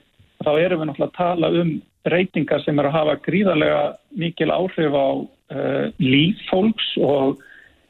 þá 0.46 0.52
erum 0.54 0.82
við 0.82 0.90
náttúrulega 0.90 1.12
að 1.12 1.20
tala 1.20 1.52
um 1.62 1.74
breytingar 2.08 2.64
sem 2.64 2.80
er 2.80 2.88
að 2.88 2.96
hafa 2.96 3.18
gríðarlega 3.28 3.84
mikil 4.16 4.50
áhrif 4.54 4.96
á 4.96 5.08
uh, 5.20 5.86
líf 6.00 6.40
fólks 6.48 6.88
og 7.04 7.42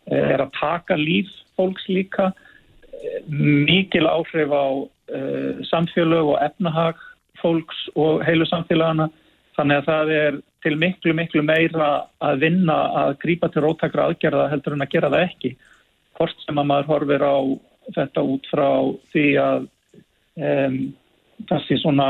uh, 0.10 0.18
er 0.18 0.42
að 0.42 0.56
taka 0.58 0.98
líf 0.98 1.30
fólks 1.60 1.86
líka 1.92 2.32
mikil 3.30 4.08
áhrif 4.10 4.52
á 4.54 4.66
uh, 4.74 5.64
samfélög 5.70 6.34
og 6.34 6.42
efnahag 6.42 7.00
fólks 7.42 7.88
og 7.96 8.24
heilu 8.26 8.48
samfélagana 8.50 9.10
þannig 9.58 9.82
að 9.82 9.90
það 9.90 10.14
er 10.18 10.40
til 10.66 10.76
miklu 10.82 11.14
miklu 11.14 11.44
meira 11.46 11.90
að 12.24 12.44
vinna 12.46 12.78
að 13.06 13.18
grípa 13.24 13.50
til 13.54 13.64
róttakra 13.66 14.08
aðgerða 14.10 14.50
heldur 14.52 14.76
en 14.76 14.86
að 14.86 14.94
gera 14.96 15.12
það 15.14 15.26
ekki 15.28 15.54
hvort 16.18 16.46
sem 16.46 16.58
að 16.58 16.70
maður 16.72 16.92
horfir 16.94 17.26
á 17.26 17.38
þetta 17.96 18.24
út 18.34 18.48
frá 18.52 18.70
því 19.14 19.28
að 19.42 19.68
um, 20.42 20.80
þessi 21.48 21.78
svona 21.84 22.08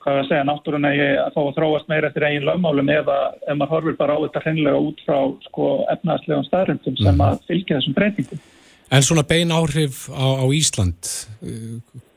hvað 0.00 0.14
er 0.14 0.22
að 0.22 0.28
segja, 0.30 0.44
náttúrun 0.48 0.88
að 0.88 0.98
ég 0.98 1.34
fá 1.34 1.40
að 1.42 1.56
þróast 1.58 1.90
meira 1.90 2.08
eftir 2.08 2.24
eigin 2.28 2.46
lögmálum 2.48 2.92
eða 2.92 3.18
ef 3.44 3.56
maður 3.58 3.74
horfir 3.74 3.98
bara 3.98 4.16
á 4.16 4.22
þetta 4.24 4.42
hreinlega 4.46 4.80
út 4.86 5.02
frá 5.04 5.18
sko, 5.48 5.66
efnaðslegum 5.92 6.46
staðrindum 6.48 6.96
sem 7.00 7.12
mhm. 7.12 7.26
að 7.26 7.44
fylgja 7.50 7.78
þessum 7.80 7.96
breytingum. 7.98 8.42
En 8.90 9.04
svona 9.06 9.22
bein 9.22 9.52
áhrif 9.54 10.08
á, 10.10 10.42
á 10.42 10.44
Ísland, 10.50 10.98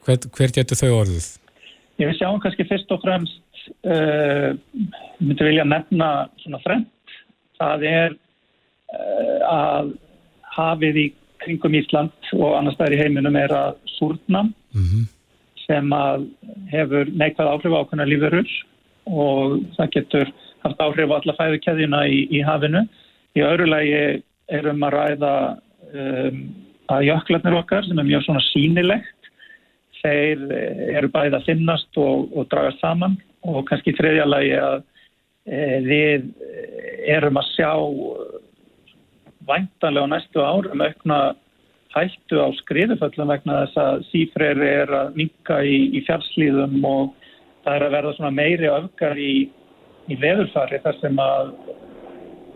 hver, 0.05 0.17
hver 0.33 0.53
getur 0.55 0.79
þau 0.79 1.03
orðið? 1.03 1.27
Ég 2.01 2.09
vil 2.09 2.17
sjá 2.17 2.29
kannski 2.41 2.65
fyrst 2.65 2.93
og 2.95 3.03
fremst, 3.03 3.65
uh, 3.85 4.55
myndi 5.21 5.45
vilja 5.45 5.65
nefna 5.69 6.07
svona 6.41 6.61
fremd. 6.63 6.89
Það 7.61 7.85
er 7.91 8.15
uh, 8.17 9.37
að 9.53 9.93
hafið 10.55 10.97
í 11.03 11.05
kringum 11.43 11.77
Ísland 11.77 12.33
og 12.39 12.57
annars 12.57 12.79
þær 12.79 12.95
í 12.95 13.01
heiminum 13.03 13.37
er 13.37 13.53
að 13.53 13.77
súrna 13.97 14.43
mm 14.47 14.83
-hmm. 14.87 15.05
sem 15.67 15.93
að 15.93 16.27
hefur 16.71 17.11
neikvæð 17.13 17.51
áhrif 17.53 17.75
á 17.77 17.81
okkurna 17.83 18.09
lífurur 18.09 18.49
og 19.05 19.61
það 19.77 19.93
getur 19.97 20.33
haft 20.63 20.81
áhrif 20.81 21.11
á 21.11 21.17
alla 21.19 21.37
fæðukæðina 21.37 22.07
í, 22.07 22.27
í 22.31 22.41
hafinu. 22.41 22.87
Í 23.37 23.45
öðru 23.45 23.69
lagi 23.69 24.23
erum 24.47 24.83
að 24.83 24.93
ræða 24.97 25.33
um, 25.93 26.62
að 26.91 27.07
jöklarnir 27.07 27.59
okkar 27.61 27.85
sem 27.87 27.99
er 27.99 28.07
mjög 28.07 28.25
svona 28.25 28.43
sínilegt 28.49 29.29
þeir 30.03 30.41
eh, 30.51 30.81
eru 30.99 31.11
bæðið 31.13 31.37
að 31.39 31.47
finnast 31.47 32.01
og, 32.01 32.27
og 32.35 32.49
draga 32.51 32.73
saman. 32.81 33.17
Og 33.47 33.63
kannski 33.67 33.95
þriðja 33.97 34.25
lagi 34.27 34.53
að 34.55 34.77
e, 35.43 35.57
við 35.83 36.27
erum 37.11 37.39
að 37.41 37.49
sjá 37.51 37.71
væntanlega 39.43 40.11
næstu 40.13 40.39
árum 40.39 40.83
aukna 40.83 41.17
hættu 41.93 42.39
á 42.39 42.47
skriðuföllum 42.61 43.33
vegna 43.33 43.57
þess 43.65 43.81
að 43.83 44.05
sífreyri 44.09 44.69
er 44.83 44.93
að 44.95 45.19
minka 45.19 45.59
í, 45.67 45.75
í 45.93 46.01
fjárslíðum 46.07 46.79
og 46.87 47.11
það 47.65 47.75
er 47.75 47.85
að 47.85 47.95
verða 47.97 48.15
svona 48.17 48.33
meiri 48.37 48.71
öfgar 48.71 49.19
í, 49.19 49.33
í 50.09 50.17
veðurfari 50.23 50.79
þar 50.83 50.99
sem 51.01 51.21
að 51.21 51.51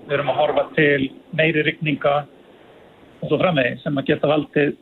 við 0.08 0.16
erum 0.18 0.32
að 0.32 0.40
horfa 0.42 0.66
til 0.78 1.10
meiri 1.38 1.68
rykninga 1.68 2.16
og 3.22 3.30
svo 3.30 3.40
framvegi 3.42 3.82
sem 3.84 3.98
að 3.98 4.10
geta 4.12 4.32
valdið 4.32 4.76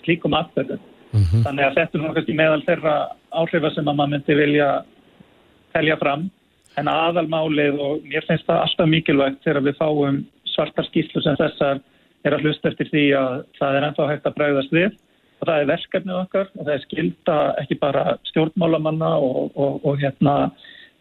slíkum 0.00 0.36
aðbörðum. 0.36 0.80
Mm 1.10 1.22
-hmm. 1.22 1.42
Þannig 1.44 1.64
að 1.64 1.76
þetta 1.76 1.96
er 1.96 2.00
svona 2.00 2.14
kannski 2.14 2.34
meðal 2.38 2.62
þeirra 2.66 2.96
áhrifa 3.30 3.70
sem 3.74 3.88
að 3.88 3.96
maður 3.96 4.12
myndi 4.14 4.34
vilja 4.34 4.68
telja 5.74 5.96
fram 5.96 6.30
en 6.78 6.88
aðalmálið 6.88 7.78
og 7.82 8.02
mér 8.06 8.26
finnst 8.26 8.46
það 8.46 8.62
alltaf 8.64 8.88
mikilvægt 8.88 9.44
þegar 9.44 9.66
við 9.66 9.78
fáum 9.80 10.24
svartar 10.44 10.86
skýslu 10.86 11.22
sem 11.22 11.36
þessar 11.36 11.80
er 12.24 12.36
að 12.36 12.44
hlusta 12.44 12.70
eftir 12.70 12.90
því 12.90 13.04
að 13.18 13.44
það 13.58 13.76
er 13.76 13.86
ennþá 13.88 14.08
hægt 14.10 14.28
að 14.28 14.36
bræðast 14.38 14.74
við 14.76 14.90
og 15.40 15.48
það 15.48 15.60
er 15.60 15.70
verkefnið 15.70 16.18
okkar 16.20 16.50
og 16.52 16.66
það 16.66 16.74
er 16.74 16.84
skilda 16.84 17.38
ekki 17.62 17.78
bara 17.80 18.04
stjórnmálamanna 18.30 19.12
og, 19.18 19.56
og, 19.56 19.80
og 19.84 20.02
hérna 20.02 20.34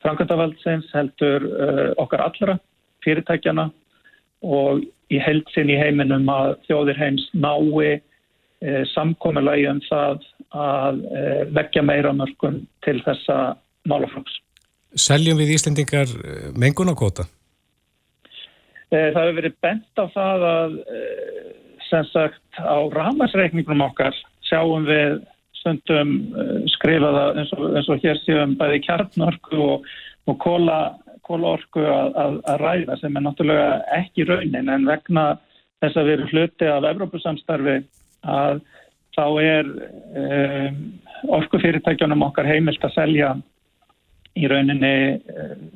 framkvæmdavaldsins 0.04 0.94
heldur 0.96 1.46
uh, 1.50 1.90
okkar 2.00 2.24
allra 2.30 2.56
fyrirtækjana 3.04 3.70
og 4.48 4.86
í 5.10 5.22
heldsinn 5.24 5.72
í 5.72 5.78
heiminum 5.80 6.30
að 6.32 6.56
þjóðir 6.68 7.00
heims 7.00 7.26
nái 7.34 7.88
e, 7.90 8.84
samkomiðlagi 8.94 9.66
um 9.72 9.82
það 9.88 10.28
að 10.60 11.02
e, 11.10 11.24
leggja 11.56 11.84
meira 11.86 12.14
mörgum 12.14 12.62
til 12.86 12.98
þessa 13.06 13.40
málaflóks. 13.90 14.40
Seljum 14.98 15.38
við 15.38 15.54
Íslendingar 15.54 16.10
eh, 16.10 16.48
mengunarkota? 16.58 17.28
Það 18.90 19.20
hefur 19.20 19.36
verið 19.38 19.58
bent 19.62 20.02
á 20.02 20.06
það 20.16 20.46
að 20.50 20.78
sem 21.90 22.06
sagt 22.10 22.58
á 22.58 22.78
ramarsreikningum 22.94 23.84
okkar 23.86 24.18
sjáum 24.50 24.88
við 24.90 25.20
stundum 25.60 26.16
skrifaða 26.76 27.26
eins 27.38 27.52
og, 27.58 27.66
eins 27.76 27.90
og 27.92 28.02
hér 28.04 28.20
séum 28.24 28.56
bæði 28.60 28.82
kjarnarku 28.86 29.60
og, 29.60 29.88
og 30.30 30.40
kóla 30.44 30.80
kólorku 31.30 31.86
að, 31.86 32.18
að, 32.24 32.40
að 32.52 32.64
ræða 32.64 32.98
sem 33.00 33.16
er 33.16 33.26
náttúrulega 33.26 33.70
ekki 34.00 34.26
raunin 34.28 34.74
en 34.74 34.88
vegna 34.90 35.26
þess 35.80 36.00
að 36.00 36.10
við 36.10 36.16
erum 36.18 36.32
hluti 36.34 36.70
af 36.70 36.88
Evrópusamstarfi 36.90 37.78
að 38.28 38.62
þá 39.16 39.26
er 39.44 39.70
um, 40.22 40.80
orkufyrirtækjunum 41.40 42.26
okkar 42.30 42.50
heimilt 42.50 42.84
að 42.86 42.96
selja 42.96 43.34
í 44.40 44.50
rauninni 44.50 44.96
um, 45.18 45.68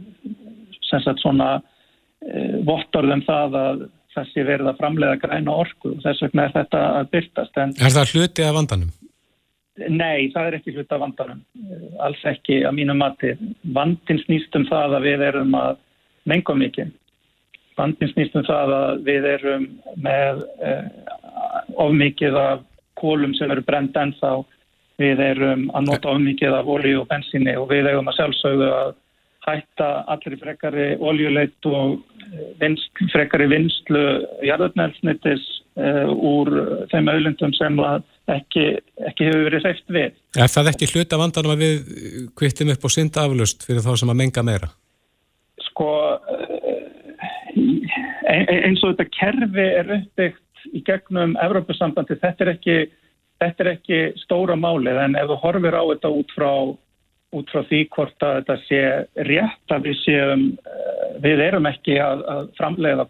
sem 0.90 1.04
sagt 1.04 1.24
svona 1.24 1.56
um, 1.60 2.58
vottorðum 2.68 3.24
það 3.28 3.60
að 3.62 3.86
þessi 4.14 4.46
verða 4.46 4.76
framlega 4.78 5.22
græna 5.24 5.56
orku 5.64 5.96
og 5.96 6.04
þess 6.04 6.22
vegna 6.28 6.48
er 6.48 6.58
þetta 6.60 6.84
að 7.00 7.08
byrtast. 7.16 7.56
En, 7.58 7.74
er 7.82 7.96
það 7.96 8.14
hluti 8.14 8.46
af 8.46 8.58
vandanum? 8.60 8.92
Nei, 9.82 10.30
það 10.34 10.48
er 10.48 10.56
ekki 10.60 10.74
hlut 10.76 10.92
af 10.94 11.02
vandanum, 11.02 11.40
alls 12.06 12.22
ekki 12.30 12.60
að 12.62 12.76
mínu 12.78 12.94
mati. 12.98 13.32
Vandin 13.74 14.20
snýst 14.22 14.54
um 14.60 14.68
það 14.70 15.00
að 15.00 15.08
við 15.08 15.24
erum 15.32 15.56
að 15.58 15.80
menga 16.30 16.56
mikið. 16.60 16.92
Vandin 17.80 18.12
snýst 18.12 18.38
um 18.38 18.46
það 18.46 18.74
að 18.78 19.02
við 19.08 19.28
erum 19.32 19.66
með 20.06 20.44
eh, 20.62 20.86
of 21.82 21.96
mikið 21.98 22.38
af 22.38 22.62
kólum 23.02 23.34
sem 23.34 23.50
eru 23.50 23.66
brend 23.66 23.98
ennþá. 23.98 24.36
Við 25.02 25.24
erum 25.26 25.66
að 25.74 25.90
nota 25.90 26.14
of 26.14 26.22
mikið 26.22 26.60
af 26.60 26.70
olíu 26.70 27.02
og 27.02 27.10
bensíni 27.10 27.58
og 27.58 27.72
við 27.74 27.90
erum 27.90 28.12
að 28.12 28.20
sjálfsögðu 28.20 28.70
að 28.78 28.94
hætta 29.48 29.88
allir 30.14 30.38
frekari 30.40 30.88
oljuleit 31.02 31.66
og 31.66 31.98
eh, 32.30 32.50
vinst, 32.62 32.94
frekari 33.12 33.50
vinstlu 33.50 34.04
jarðarnælsnitis 34.46 35.50
uh, 35.82 36.14
úr 36.14 36.54
þeim 36.94 37.10
auðlundum 37.12 37.58
sem 37.58 37.82
ekki, 38.32 38.66
ekki 39.10 39.28
hefur 39.28 39.46
verið 39.48 39.68
hreift 39.68 39.94
við. 39.94 40.16
Er 40.38 40.52
það 40.52 40.72
ekki 40.74 40.90
hluta 40.94 41.20
vandanum 41.20 41.56
að 41.56 41.64
við 41.64 41.76
kvittum 42.40 42.72
upp 42.74 42.88
og 42.88 42.94
synda 42.94 43.26
aflust 43.28 43.66
fyrir 43.68 43.84
þá 43.86 43.94
sem 44.00 44.14
að 44.14 44.20
menga 44.22 44.46
meira? 44.46 44.72
Sko, 45.70 45.90
uh, 46.14 46.84
eins 48.30 48.84
og 48.84 48.94
þetta 48.94 49.10
kerfi 49.18 49.68
er 49.82 49.92
uppbyggt 50.00 50.68
í 50.74 50.84
gegnum 50.88 51.36
Evrópussambandi, 51.44 52.20
þetta 52.22 52.46
er 52.46 52.54
ekki, 52.54 52.78
þetta 53.44 53.66
er 53.66 53.72
ekki 53.76 54.00
stóra 54.24 54.56
málið 54.56 55.02
en 55.04 55.20
ef 55.20 55.30
þú 55.32 55.40
horfir 55.44 55.76
á 55.76 55.84
þetta 55.92 56.16
út 56.22 56.34
frá 56.38 56.52
út 57.34 57.50
frá 57.50 57.64
því 57.66 57.80
hvort 57.94 58.26
að 58.26 58.36
þetta 58.40 58.56
sé 58.68 58.82
rétt 59.30 59.74
að 59.74 59.88
við 59.88 60.00
séum, 60.04 60.46
eh, 60.54 61.06
við 61.24 61.44
erum 61.48 61.66
ekki 61.70 61.98
að, 62.02 62.24
að 62.30 62.52
framleiða 62.60 63.08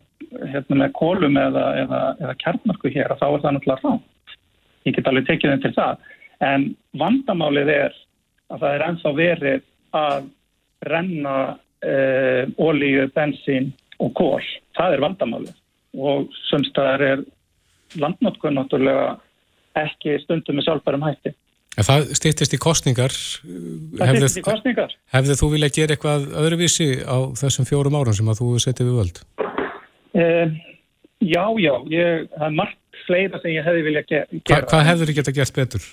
hérna 0.53 0.79
með 0.79 0.93
kólum 0.97 1.37
eða, 1.39 1.65
eða, 1.83 2.01
eða 2.23 2.35
kjarnarku 2.43 2.93
hér 2.93 3.13
og 3.13 3.19
þá 3.19 3.25
er 3.27 3.43
það 3.43 3.55
náttúrulega 3.57 3.83
ránt. 3.83 4.09
Ég 4.83 4.95
get 4.95 5.07
alveg 5.07 5.27
tekið 5.29 5.59
til 5.63 5.73
það. 5.75 6.07
En 6.43 6.69
vandamálið 6.99 7.71
er 7.73 7.99
að 8.51 8.63
það 8.63 8.73
er 8.75 8.85
ennþá 8.87 9.13
verið 9.17 9.67
að 9.97 10.25
renna 10.89 11.35
eh, 11.85 12.49
ólíu, 12.59 13.07
bensín 13.15 13.71
og 14.03 14.11
kól. 14.17 14.41
Það 14.77 14.97
er 14.97 15.05
vandamálið 15.05 15.55
og 15.93 16.33
sömstaðar 16.49 17.05
er 17.05 17.23
landnótkun 18.01 18.57
náttúrulega 18.57 19.13
ekki 19.77 20.17
stundum 20.23 20.57
með 20.57 20.67
sjálfbærum 20.67 21.05
hætti. 21.05 21.33
En 21.73 21.87
það 21.87 22.11
stýttist 22.19 22.53
í 22.53 22.59
kostningar. 22.61 23.13
Það 23.13 24.11
stýttist 24.11 24.41
í 24.41 24.45
kostningar. 24.45 24.93
Hefðu 25.13 25.37
þú 25.39 25.49
viljað 25.55 25.77
gera 25.77 25.95
eitthvað 25.95 26.27
öðruvísi 26.43 26.89
á 27.01 27.17
þessum 27.39 27.69
fjórum 27.69 27.97
árum 27.97 28.17
sem 28.17 28.29
að 28.29 28.41
þú 28.41 28.49
setið 28.61 28.89
við 28.89 28.99
völd? 28.99 29.21
Uh, 30.13 30.53
já, 31.25 31.45
já. 31.57 31.73
Ég, 31.89 32.27
það 32.35 32.47
er 32.49 32.57
margt 32.59 32.79
fleira 33.07 33.41
sem 33.41 33.55
ég 33.55 33.65
hefði 33.65 33.83
viljað 33.87 34.07
gera. 34.11 34.39
Hva, 34.43 34.61
hvað 34.69 34.87
hefður 34.89 35.09
þið 35.09 35.19
getað 35.19 35.37
gert 35.39 35.59
betur? 35.59 35.89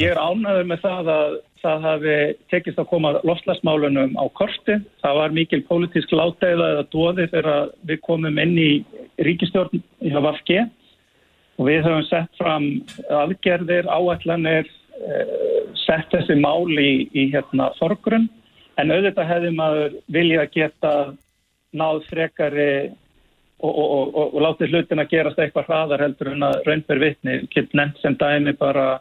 Ég 0.00 0.08
er 0.10 0.20
ánaður 0.20 0.68
með 0.70 0.82
það 0.86 1.12
að 1.14 1.38
það 1.60 1.86
hafi 1.86 2.16
tekist 2.52 2.80
að 2.80 2.90
koma 2.90 3.14
lofslagsmálunum 3.28 4.16
á 4.16 4.24
korti. 4.38 4.78
Það 5.04 5.16
var 5.20 5.36
mikil 5.36 5.62
pólitísk 5.68 6.12
látæða 6.16 6.68
eða 6.74 6.84
dóði 6.92 7.28
þegar 7.34 7.72
við 7.88 8.02
komum 8.06 8.40
inn 8.40 8.56
í 8.58 8.70
ríkistjórn 9.20 9.82
í 10.00 10.12
Havafge 10.14 10.66
og 11.60 11.68
við 11.68 11.82
höfum 11.84 12.06
sett 12.08 12.40
fram 12.40 12.70
aðgerðir, 13.12 13.90
áætlanir 13.92 14.70
Eh, 15.00 15.28
sett 15.86 16.10
þessi 16.12 16.34
mál 16.36 16.68
í, 16.76 17.06
í 17.16 17.30
hérna 17.32 17.70
þorgrunn 17.78 18.26
en 18.76 18.90
auðvitað 18.92 19.30
hefði 19.30 19.52
maður 19.56 19.94
vilja 20.12 20.42
geta 20.52 20.90
náð 21.72 22.02
frekari 22.10 22.72
og, 23.60 23.70
og, 23.70 24.14
og, 24.14 24.34
og 24.34 24.44
látið 24.44 24.74
hlutin 24.74 25.02
að 25.02 25.10
gerast 25.12 25.40
eitthvað 25.40 25.68
hraðar 25.68 26.04
heldur 26.06 26.32
en 26.32 26.46
að 26.48 26.60
raunfer 26.66 27.00
vittni, 27.02 27.40
kipt 27.52 27.74
nefnt 27.76 28.00
sem 28.02 28.16
dæmi 28.20 28.54
bara 28.58 29.00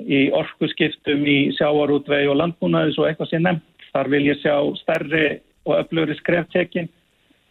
í 0.00 0.26
orkuskiptum 0.34 1.22
í 1.30 1.38
sjáarútvei 1.56 2.24
og 2.28 2.36
landbúnaðis 2.40 2.98
og 2.98 3.08
eitthvað 3.08 3.30
sem 3.30 3.44
nefnt 3.44 3.74
Þar 3.94 4.10
vil 4.10 4.24
ég 4.26 4.40
sjá 4.42 4.56
stærri 4.80 5.26
og 5.64 5.76
öflugri 5.78 6.16
skreftekin. 6.18 6.88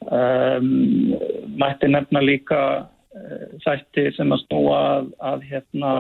Um, 0.03 1.13
mætti 1.55 1.87
nefna 1.87 2.19
líka 2.19 2.59
uh, 2.83 3.45
þætti 3.63 4.09
sem 4.17 4.35
að 4.35 4.41
snúa 4.43 4.79
að, 4.89 5.07
að 5.23 5.45
hérna 5.47 5.91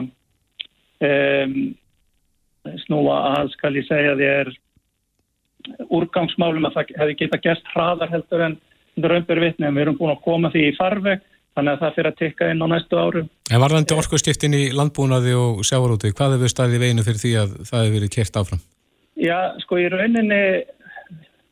um, 1.07 1.55
snúa 2.83 3.21
að, 3.37 3.53
skal 3.55 3.71
ég 3.79 3.87
segja 3.87 4.17
þér 4.19 4.51
úrgangsmálum 5.87 6.67
að 6.67 6.75
það 6.75 6.93
hefði 6.99 7.17
geta 7.21 7.39
gert 7.45 7.71
hraðar 7.71 8.11
heldur 8.11 8.43
en 8.49 8.59
raunbur 9.01 9.41
vitni 9.41 9.67
en 9.67 9.75
við 9.75 9.87
erum 9.87 9.97
búin 9.99 10.13
að 10.13 10.23
koma 10.25 10.51
því 10.53 10.67
í 10.69 10.75
farveg 10.77 11.23
þannig 11.53 11.73
að 11.73 11.81
það 11.81 11.97
fyrir 11.97 12.09
að 12.09 12.19
tikka 12.19 12.49
inn 12.49 12.63
á 12.65 12.67
næstu 12.69 12.99
árum. 12.99 13.27
En 13.53 13.61
varðandi 13.61 13.97
orkuðskiptin 13.97 14.57
í 14.57 14.63
landbúnaði 14.73 15.33
og 15.37 15.65
sjávarúti, 15.67 16.13
hvað 16.17 16.37
hefur 16.37 16.53
staðið 16.53 16.85
veginu 16.85 17.05
fyrir 17.05 17.21
því 17.21 17.33
að 17.41 17.57
það 17.69 17.83
hefur 17.83 17.97
verið 17.97 18.13
kert 18.15 18.39
áfram? 18.41 18.63
Já, 19.21 19.37
sko 19.61 19.77
í 19.77 19.89
rauninni 19.93 20.41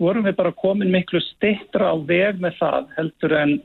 vorum 0.02 0.26
við 0.26 0.38
bara 0.40 0.54
komin 0.58 0.94
miklu 0.94 1.22
stittra 1.22 1.94
á 1.94 1.96
veg 1.98 2.42
með 2.42 2.58
það 2.62 2.96
heldur 2.98 3.36
en 3.38 3.58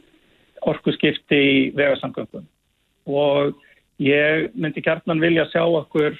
orkuðskipti 0.67 1.39
í 1.41 1.57
vegarsamgöngum 1.77 2.45
og 3.07 3.57
ég 4.03 4.51
myndi 4.59 4.83
gertnan 4.85 5.23
vilja 5.23 5.47
sjá 5.53 5.63
okkur 5.65 6.19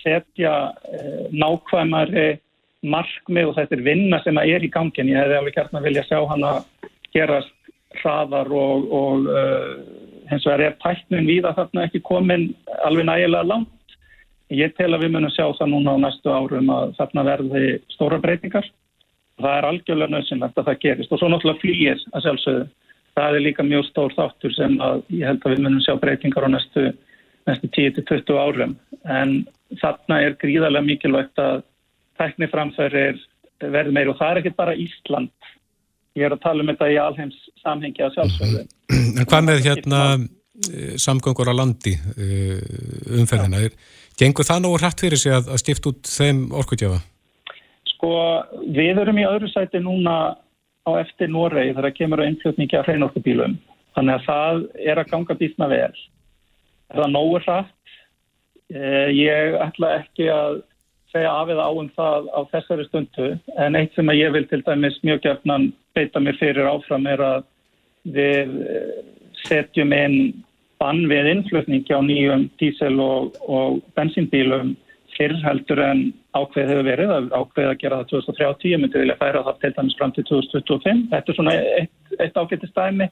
setja 0.00 0.52
eh, 0.92 1.26
nákvæmari 1.32 2.38
markmið 2.86 3.50
og 3.50 3.56
þetta 3.58 3.76
er 3.76 3.84
vinna 3.84 4.20
sem 4.24 4.38
er 4.40 4.64
í 4.64 4.70
gangin. 4.72 5.10
Ég 5.12 5.20
hefði 5.20 5.38
alveg 5.38 5.56
gertnan 5.56 5.84
vilja 5.84 6.04
sjá 6.08 6.20
hana 6.30 6.52
gerast 7.14 7.52
hraðar 8.00 8.50
og, 8.54 8.86
og 8.94 9.28
uh, 9.28 9.74
hens 10.30 10.46
vegar 10.46 10.64
er 10.68 10.76
tæknin 10.82 11.28
við 11.28 11.48
að 11.48 11.58
þarna 11.58 11.86
ekki 11.88 12.02
komin 12.06 12.50
alveg 12.86 13.08
nægilega 13.08 13.48
langt. 13.50 13.96
Ég 14.50 14.74
tel 14.78 14.92
að 14.94 15.04
við 15.04 15.14
munum 15.14 15.32
sjá 15.34 15.44
það 15.58 15.72
núna 15.74 15.94
á 15.94 16.02
næstu 16.06 16.30
árum 16.32 16.70
að 16.74 16.94
þarna 16.98 17.26
verði 17.26 17.64
stóra 17.94 18.18
breytingar. 18.22 18.66
Það 19.40 19.56
er 19.56 19.68
algjörlega 19.68 20.14
nöðsynlegt 20.14 20.58
að 20.58 20.68
það 20.68 20.80
gerist 20.84 21.12
og 21.12 21.20
svo 21.20 21.30
náttúrulega 21.30 21.62
flýir 21.62 22.02
að 22.12 22.26
sjálfsögðu. 22.26 22.64
Það 23.18 23.36
er 23.36 23.44
líka 23.44 23.66
mjög 23.66 23.86
stór 23.88 24.14
þáttur 24.16 24.52
sem 24.54 24.76
að 24.82 25.00
ég 25.14 25.26
held 25.26 25.44
að 25.44 25.54
við 25.54 25.62
munum 25.64 25.84
sjá 25.84 25.94
breytingar 26.02 26.46
á 26.46 26.50
næstu, 26.50 26.84
næstu 27.48 27.70
10-20 27.76 28.38
árum. 28.38 28.76
En 29.06 29.34
þarna 29.80 30.20
er 30.26 30.36
gríðarlega 30.42 30.86
mikilvægt 30.86 31.42
að 31.42 31.64
tækni 32.20 32.50
framfærir 32.52 33.18
verði 33.60 33.96
meir 33.96 34.12
og 34.12 34.20
það 34.20 34.30
er 34.30 34.42
ekki 34.42 34.56
bara 34.56 34.76
Ísland 34.78 35.32
ég 36.18 36.26
er 36.26 36.34
að 36.34 36.42
tala 36.44 36.64
um 36.64 36.70
þetta 36.72 36.90
í 36.90 36.98
alheims 37.00 37.38
samhengi 37.62 38.04
að 38.04 38.18
sjálfsögðu. 38.18 38.66
En 39.20 39.26
hvað 39.30 39.46
með 39.46 39.64
hérna 39.66 40.02
eh, 40.16 40.94
samgöngur 41.00 41.50
á 41.50 41.54
landi 41.54 41.94
eh, 41.94 42.60
umferðina? 43.20 43.62
Gengur 44.20 44.46
það 44.46 44.62
nógu 44.64 44.80
hrætt 44.82 45.02
fyrir 45.04 45.20
sig 45.20 45.34
að, 45.34 45.50
að 45.54 45.62
stifta 45.62 45.92
út 45.92 46.10
þeim 46.10 46.44
orkutjöfa? 46.60 47.00
Sko, 47.94 48.12
við 48.74 49.00
erum 49.02 49.20
í 49.20 49.26
öðru 49.28 49.50
sæti 49.52 49.80
núna 49.82 50.16
á 50.88 50.90
eftir 51.00 51.30
Noregi 51.30 51.76
þegar 51.76 51.96
kemur 51.96 52.22
að 52.22 52.32
innflutningi 52.32 52.78
af 52.78 52.88
hreinorkubílum. 52.88 53.58
Þannig 53.96 54.16
að 54.16 54.26
það 54.26 54.64
er 54.92 55.00
að 55.00 55.12
ganga 55.12 55.36
býtna 55.38 55.68
vel. 55.70 55.92
Það 56.90 57.06
er 57.06 57.14
nógu 57.14 57.44
hrætt. 57.44 57.76
Eh, 58.70 59.08
ég 59.14 59.56
ætla 59.58 59.94
ekki 60.00 60.28
að 60.30 60.60
segja 61.12 61.30
af 61.30 61.50
eða 61.50 61.66
á 61.66 61.72
um 61.74 61.88
það 61.96 62.28
á 62.30 62.40
þessari 62.52 62.86
stundu. 62.88 63.30
En 63.58 63.78
eitt 63.78 63.94
sem 63.96 64.10
að 64.10 64.20
ég 64.20 64.34
vil 64.34 64.46
til 64.50 64.62
dæmis 64.66 64.98
mjög 65.06 65.24
gefnan 65.26 65.70
beita 65.96 66.22
mér 66.22 66.38
fyrir 66.40 66.68
áfram 66.70 67.08
er 67.10 67.22
að 67.24 67.40
við 68.14 68.54
eh, 68.64 69.00
setjum 69.46 69.92
inn 69.96 70.18
bann 70.80 71.02
við 71.10 71.32
innflutningi 71.34 71.92
á 71.92 72.00
nýjum 72.00 72.46
dísel 72.60 73.00
og, 73.04 73.36
og 73.44 73.80
bensínbílum 73.98 74.76
fyrr 75.16 75.34
heldur 75.44 75.82
en 75.84 76.06
ákveð 76.38 76.70
hefur 76.72 76.86
verið. 76.86 77.10
Að 77.16 77.32
ákveð 77.34 77.72
að 77.72 77.80
gera 77.82 77.98
það 78.00 78.12
2030 78.14 78.70
ég 78.70 78.82
myndi 78.84 79.02
vilja 79.02 79.18
færa 79.20 79.44
það 79.48 79.58
til 79.64 79.72
dæmis 79.76 79.98
fram 79.98 80.14
til 80.16 80.26
2025 80.30 81.02
þetta 81.10 81.32
er 81.32 81.40
svona 81.40 81.56
eitt, 81.82 82.14
eitt 82.18 82.40
ágættist 82.40 82.78
dæmi. 82.78 83.10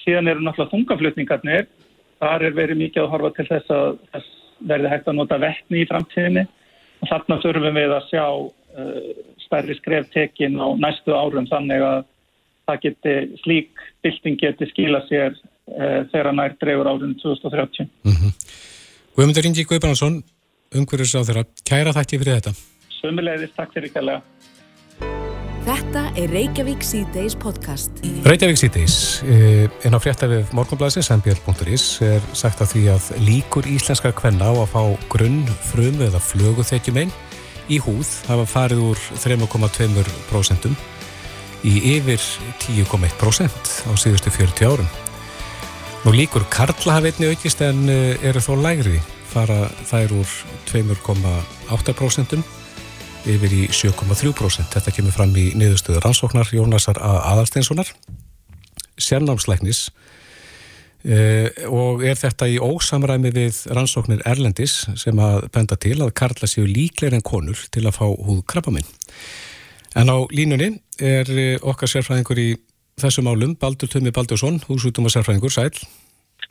Síðan 0.00 0.32
eru 0.32 0.42
náttúrulega 0.42 0.72
þungaflutningarnir. 0.72 1.68
Þar 2.20 2.46
er 2.48 2.56
verið 2.56 2.80
mikið 2.80 3.04
að 3.04 3.12
horfa 3.14 3.30
til 3.36 3.46
þess 3.48 3.74
að 3.76 3.90
þess 4.14 4.36
verði 4.70 4.90
hægt 4.92 5.06
að 5.08 5.16
nota 5.16 5.38
vettni 5.40 5.84
í 5.84 5.88
framtíðinni 5.88 6.48
þarna 7.08 7.38
þurfum 7.42 7.78
við 7.78 7.94
að 7.96 8.08
sjá 8.10 8.24
uh, 8.26 8.98
stærri 9.46 9.76
skreftekin 9.78 10.58
á 10.60 10.68
næstu 10.80 11.14
árum 11.16 11.48
þannig 11.50 11.84
að 11.84 12.02
það 12.68 12.82
geti 12.84 13.14
slík 13.44 13.86
bylting 14.04 14.40
geti 14.40 14.68
skila 14.70 15.00
sér 15.08 15.32
uh, 15.34 16.02
þegar 16.12 16.32
nær 16.36 16.56
drefur 16.60 16.90
árum 16.90 17.16
2030. 17.22 17.88
Mm 18.04 18.18
-hmm. 18.18 18.36
Guðmundur 19.16 19.46
Ingi 19.48 19.66
Guðbrandsson, 19.66 20.22
umhverjus 20.74 21.16
á 21.18 21.20
þeirra, 21.26 21.44
kæra 21.66 21.94
þætti 21.96 22.20
fyrir 22.20 22.38
þetta. 22.38 22.52
Sumulegðist, 23.00 23.56
takk 23.56 23.74
fyrir 23.74 23.92
kælega. 23.92 24.22
Þetta 25.70 26.00
er 26.18 26.32
Reykjavík 26.34 26.80
C-Days 26.82 27.36
podcast. 27.38 28.00
Reykjavík 28.26 28.56
C-Days, 28.58 28.94
eh, 29.22 29.68
en 29.86 29.94
á 29.94 30.02
fréttafið 30.02 30.50
morgunblæsins 30.56 31.12
mbl.is 31.14 31.84
er 32.02 32.24
sagt 32.34 32.58
að 32.64 32.72
því 32.72 32.82
að 32.90 33.06
líkur 33.22 33.68
íslenska 33.70 34.10
kvenna 34.10 34.50
á 34.50 34.52
að 34.64 34.72
fá 34.72 34.82
grunn, 35.12 35.46
frum 35.70 36.02
eða 36.02 36.18
flöguþekjum 36.18 36.98
einn 37.04 37.14
í 37.70 37.78
húð 37.78 38.10
hafa 38.26 38.48
farið 38.50 38.82
úr 38.88 38.98
3,2% 39.14 40.74
í 41.62 41.74
yfir 41.94 42.18
10,1% 42.66 43.70
á 43.86 43.90
síðustu 43.94 44.34
40 44.34 44.66
árum. 44.66 44.90
Nú 46.02 46.10
líkur 46.18 46.50
Karla 46.50 46.98
hafa 46.98 47.14
einni 47.14 47.30
aukist 47.30 47.62
en 47.62 47.86
eh, 47.86 48.18
eru 48.26 48.42
þó 48.42 48.56
lægri 48.58 48.98
fara 49.30 49.70
þær 49.86 50.18
úr 50.18 50.38
2,8% 50.66 52.59
yfir 53.28 53.52
í 53.52 53.62
7,3%. 53.68 54.70
Þetta 54.72 54.94
kemur 54.94 55.14
fram 55.14 55.32
í 55.36 55.50
niðurstöður 55.58 56.04
rannsóknar 56.06 56.50
Jónasar 56.54 57.00
Aðalsteinssonar, 57.00 57.90
sérnámsleiknis 59.00 59.88
eh, 61.04 61.48
og 61.68 62.04
er 62.06 62.18
þetta 62.20 62.48
í 62.48 62.58
ósamræmi 62.60 63.32
við 63.36 63.62
rannsóknir 63.74 64.24
Erlendis 64.28 64.82
sem 65.00 65.20
að 65.20 65.48
benda 65.54 65.78
til 65.80 65.98
að 66.00 66.14
karla 66.20 66.48
séu 66.50 66.66
líklegir 66.68 67.16
en 67.18 67.24
konur 67.24 67.60
til 67.72 67.86
að 67.86 67.96
fá 67.98 68.06
húð 68.08 68.44
krabbaminn. 68.48 68.88
En 69.98 70.12
á 70.12 70.16
línunni 70.32 70.76
er 71.00 71.30
eh, 71.34 71.56
okkar 71.60 71.90
sérfræðingur 71.90 72.40
í 72.40 72.50
þessum 73.00 73.28
álum, 73.32 73.56
Baldur 73.56 73.88
Tömi 73.90 74.12
Baldursson, 74.14 74.60
húsútuma 74.68 75.12
sérfræðingur, 75.12 75.52
sæl. 75.52 75.72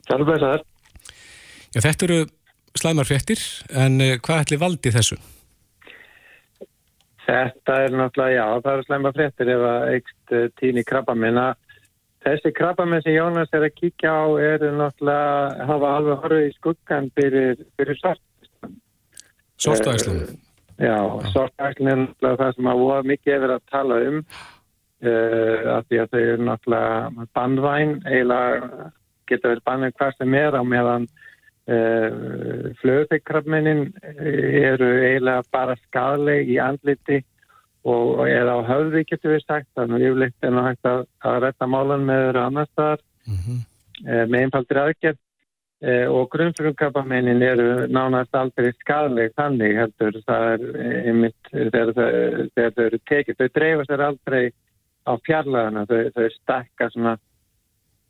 Sælverðar. 0.06 0.64
Þetta 1.74 2.06
eru 2.06 2.22
slæmar 2.78 3.06
fréttir, 3.06 3.42
en 3.70 4.00
eh, 4.02 4.16
hvað 4.22 4.44
ætli 4.44 4.60
valdi 4.60 4.94
þessu? 4.94 5.18
Þetta 7.30 7.74
er 7.84 7.92
náttúrulega, 7.94 8.34
já, 8.34 8.62
það 8.64 8.76
er 8.76 8.86
slemma 8.86 9.10
fréttir 9.14 9.50
ef 9.54 9.64
að 9.70 9.84
eikst 9.94 10.34
eh, 10.34 10.46
tíni 10.58 10.82
krabbaminn 10.86 11.38
að 11.38 11.52
þessi 12.26 12.52
krabbaminn 12.56 13.04
sem 13.04 13.14
Jónas 13.14 13.52
er 13.54 13.66
að 13.68 13.76
kíkja 13.76 14.12
á 14.12 14.26
eru 14.42 14.70
náttúrulega 14.80 15.66
hafa 15.70 15.92
alveg 15.98 16.24
horfið 16.24 16.46
í 16.48 16.54
skuggan 16.56 17.10
fyrir, 17.16 17.60
fyrir 17.78 18.00
sortæslun. 18.00 18.78
Sortæslun? 19.62 20.22
Uh, 20.24 20.88
já, 20.88 20.96
sortæslun 21.36 21.92
er 21.92 22.00
náttúrulega 22.02 22.40
það 22.42 22.56
sem 22.58 22.72
að 22.72 22.82
voða 22.84 23.08
mikið 23.12 23.36
hefur 23.36 23.54
að 23.56 23.66
tala 23.76 24.00
um 24.08 24.20
uh, 24.20 25.58
af 25.76 25.86
því 25.86 26.02
að 26.02 26.10
þau 26.10 26.20
eru 26.24 26.48
náttúrulega 26.50 27.28
bandvæn, 27.38 27.96
eiginlega 28.10 28.90
geta 29.30 29.52
verið 29.52 29.66
bandvæn 29.70 29.98
hvað 30.00 30.16
sem 30.18 30.38
er 30.40 30.58
á 30.58 30.62
meðan 30.66 31.10
Uh, 31.68 32.72
flöðuþykkrafmennin 32.80 33.90
eru 34.16 34.88
eiginlega 35.04 35.42
bara 35.52 35.76
skadleg 35.84 36.48
í 36.50 36.56
andliti 36.58 37.20
og 37.86 38.24
eða 38.26 38.56
á 38.58 38.60
höfði 38.72 39.04
getur 39.06 39.36
við 39.36 39.44
sagt. 39.44 39.68
Þannig 39.78 40.00
að 40.00 40.06
yfirleitt 40.08 40.46
er 40.46 40.54
náttúrulega 40.56 40.70
hægt 40.70 40.88
að, 40.90 41.02
að 41.30 41.40
retta 41.44 41.68
málan 41.70 42.06
með 42.08 42.22
þeirra 42.24 42.46
annar 42.48 42.70
staðar. 42.72 43.04
Mm 43.28 43.42
-hmm. 43.44 43.60
með 44.32 44.38
einfaldir 44.40 44.80
uh, 45.84 46.06
og 46.16 46.28
grunnfrumkrafamennin 46.32 47.42
eru 47.42 47.68
nánast 47.92 48.34
aldrei 48.34 48.72
skadleg 48.80 49.36
þannig 49.36 49.76
heldur. 49.76 50.20
Það 50.26 50.48
er 50.52 50.66
einmitt 51.06 51.52
þegar 51.52 51.94
þau 51.94 52.84
eru 52.88 53.00
tekið 53.12 53.38
þau 53.38 53.48
dreifast 53.54 53.92
þeir 53.92 54.06
aldrei 54.08 54.44
á 55.06 55.12
fjarlagana 55.24 55.86
þau, 55.86 56.10
þau 56.16 56.28
stakka 56.34 56.90
svona 56.90 57.16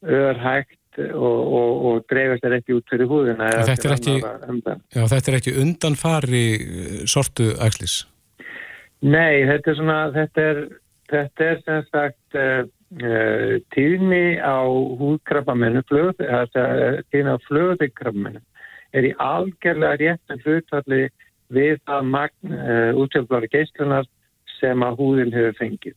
örhægt 0.02 1.00
og, 1.14 1.40
og, 1.52 1.84
og 1.86 2.04
dreifast 2.10 2.44
er 2.44 2.56
ekki 2.58 2.76
út 2.78 2.90
fyrir 2.90 3.08
húðina 3.10 3.50
þetta 3.68 3.90
er 3.90 3.96
ekki, 3.96 4.16
já, 4.96 5.04
þetta 5.12 5.32
er 5.32 5.38
ekki 5.38 5.56
undanfari 5.62 6.44
eh, 6.56 7.00
sortu 7.10 7.52
ægslis 7.60 8.02
Nei, 9.00 9.46
þetta 9.48 9.70
er 9.70 9.78
svona 9.78 9.98
þetta 10.12 10.46
er, 10.50 10.58
þetta 11.08 11.46
er 11.46 11.62
sem 11.64 11.84
sagt 11.88 12.36
uh, 12.36 13.54
tíðni 13.72 14.36
á 14.44 14.60
húðkrabbamennu 15.00 15.80
tíðni 15.88 17.32
á 17.32 17.38
flöðikrabbamennu 17.46 18.42
er 18.92 19.06
í 19.08 19.14
algjörlega 19.22 19.96
réttin 20.00 20.42
hlutvalli 20.44 21.06
við 21.54 21.78
það 21.88 22.10
magn 22.12 22.54
uh, 22.54 22.90
útjöfnblári 23.00 23.50
geyslunar 23.52 24.08
sem 24.58 24.82
að 24.84 25.00
húðin 25.00 25.34
hefur 25.34 25.56
fengið. 25.58 25.96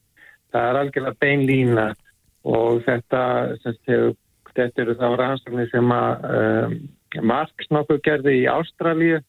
Það 0.53 0.69
er 0.69 0.79
algjörlega 0.79 1.19
bein 1.21 1.45
lína 1.49 1.87
og 2.43 2.83
þetta 2.87 3.23
hefur 3.87 4.13
Þetta 4.53 4.83
eru 4.83 4.95
þá 4.99 5.07
rannsóknir 5.17 5.69
sem 5.71 5.93
að 5.93 6.25
um, 6.29 6.73
Marx 7.25 7.69
nokkuð 7.73 8.01
gerði 8.05 8.35
í 8.43 8.49
Ástralíu 8.49 9.19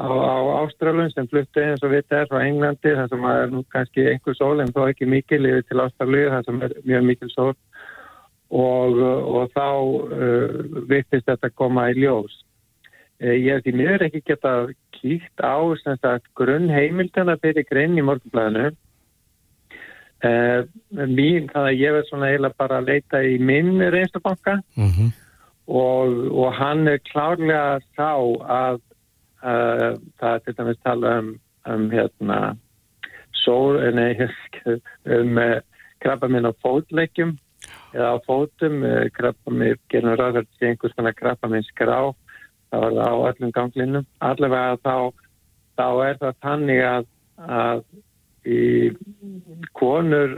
á, 0.00 0.06
á 0.08 0.36
Ástralun 0.62 1.12
sem 1.12 1.28
flutti 1.28 1.60
eins 1.60 1.84
og 1.84 1.92
við 1.92 2.16
er 2.16 2.30
frá 2.30 2.40
Englandi 2.44 2.94
þar 2.96 3.10
sem 3.12 3.26
er 3.32 3.52
nú 3.52 3.62
kannski 3.72 4.06
einhver 4.12 4.38
sól 4.38 4.60
en 4.64 4.72
þó 4.72 4.86
ekki 4.86 5.08
mikil 5.08 5.44
yfir 5.48 5.66
til 5.68 5.82
Ástralju 5.84 6.32
þar 6.32 6.48
sem 6.48 6.64
er 6.64 6.76
mjög 6.88 7.06
mikil 7.10 7.30
sól 7.34 7.52
og, 7.52 8.98
og 9.02 9.52
þá 9.56 9.68
uh, 9.68 10.58
vittist 10.88 11.28
þetta 11.28 11.52
koma 11.52 11.90
í 11.92 12.00
ljós. 12.00 12.40
Uh, 13.20 13.34
ég 13.36 13.58
hef 13.58 13.66
því 13.66 13.76
mér 13.82 14.08
ekki 14.08 14.24
geta 14.24 14.56
kýkt 14.96 15.44
á 15.44 15.60
grunn 16.38 16.72
heimildana 16.72 17.36
fyrir 17.42 17.68
grein 17.68 17.98
í 18.00 18.04
morgunblæðinu. 18.04 18.72
Uh, 20.24 20.64
mín, 20.90 21.44
þannig 21.52 21.74
að 21.74 21.80
ég 21.80 21.92
verð 21.92 22.06
svona 22.08 22.30
eiginlega 22.30 22.58
bara 22.58 22.78
að 22.80 22.88
leita 22.88 23.20
í 23.20 23.36
minn 23.38 23.82
reynslubanka. 23.92 24.60
Mm 24.74 24.90
-hmm. 24.94 25.10
og, 25.68 26.14
og 26.32 26.54
hann 26.56 26.88
er 26.88 27.02
klárlega 27.04 27.80
sá 27.96 28.16
að 28.48 28.80
Uh, 29.46 29.98
það 30.18 30.32
er 30.32 30.38
til 30.42 30.54
dæmis 30.58 30.78
tala 30.82 31.10
um, 31.20 31.34
um 31.68 31.90
hérna 31.92 32.38
sól, 33.36 33.76
eh, 33.78 33.92
nei, 33.94 34.16
um 35.18 35.36
uh, 35.38 35.58
krabba 36.02 36.30
minn 36.32 36.48
á 36.48 36.52
fótleikjum 36.64 37.36
eða 37.92 38.16
á 38.16 38.24
fótum, 38.24 38.80
krabba 39.14 39.52
minn 39.52 39.78
gerur 39.92 40.16
ræðar 40.18 40.48
til 40.48 40.70
einhvers 40.70 40.96
konar 40.96 41.14
krabba 41.14 41.50
minn 41.52 41.66
skrá, 41.68 42.14
það 42.72 42.82
var 42.86 42.96
það 42.96 43.06
á 43.06 43.16
öllum 43.28 43.52
ganglinum, 43.58 44.08
allavega 44.24 44.80
þá 44.82 44.96
þá 45.76 45.86
er 46.08 46.18
það 46.24 46.42
tannig 46.48 46.82
að, 46.88 47.08
að 47.36 47.84
konur 49.76 50.36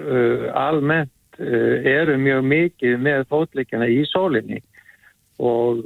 almennt 0.56 1.38
eru 1.38 2.16
mjög 2.18 2.46
mikið 2.50 2.98
með 3.04 3.26
fótleikjana 3.30 3.86
í 3.92 4.00
sólinni. 4.10 4.62
Og 5.38 5.84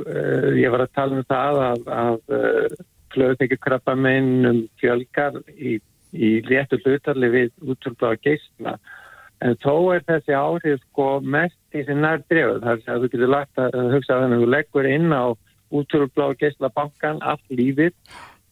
ég 0.57 0.73
var 0.73 0.87
að 0.87 0.95
tala 0.97 1.19
um 1.19 1.27
það 1.29 1.59
að, 1.67 1.83
að 1.93 2.79
flöðutekjukrabba 3.13 3.95
meinum 3.99 4.65
fjölgar 4.81 5.39
í, 5.53 5.77
í 6.13 6.31
léttu 6.49 6.79
hlutarli 6.83 7.31
við 7.33 7.53
útrúbláða 7.61 8.21
geysla 8.25 8.77
en 9.43 9.57
þó 9.63 9.75
er 9.95 10.05
þessi 10.07 10.35
áhrif 10.39 10.83
sko 10.87 11.07
mest 11.21 11.77
í 11.77 11.83
sem 11.87 12.01
nær 12.03 12.23
drefð 12.31 12.61
þar 12.65 12.83
sem 12.83 13.01
þú 13.01 13.09
getur 13.15 13.33
lagt 13.33 13.63
að 13.63 13.79
hugsa 13.97 14.19
að 14.19 14.37
þú 14.37 14.51
leggur 14.55 14.89
inn 14.89 15.11
á 15.11 15.35
útrúbláða 15.73 16.39
geysla 16.45 16.71
bankan 16.77 17.23
allt 17.27 17.45
lífið 17.51 17.95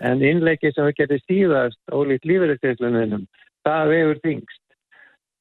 en 0.00 0.24
innleikið 0.24 0.74
sem 0.74 0.88
þú 0.88 0.96
getur 1.02 1.22
síðast 1.26 1.94
ólíkt 1.94 2.26
lífeyriðsgeyslunum 2.30 3.26
það 3.66 3.92
vefur 3.94 4.20
þingst 4.24 4.62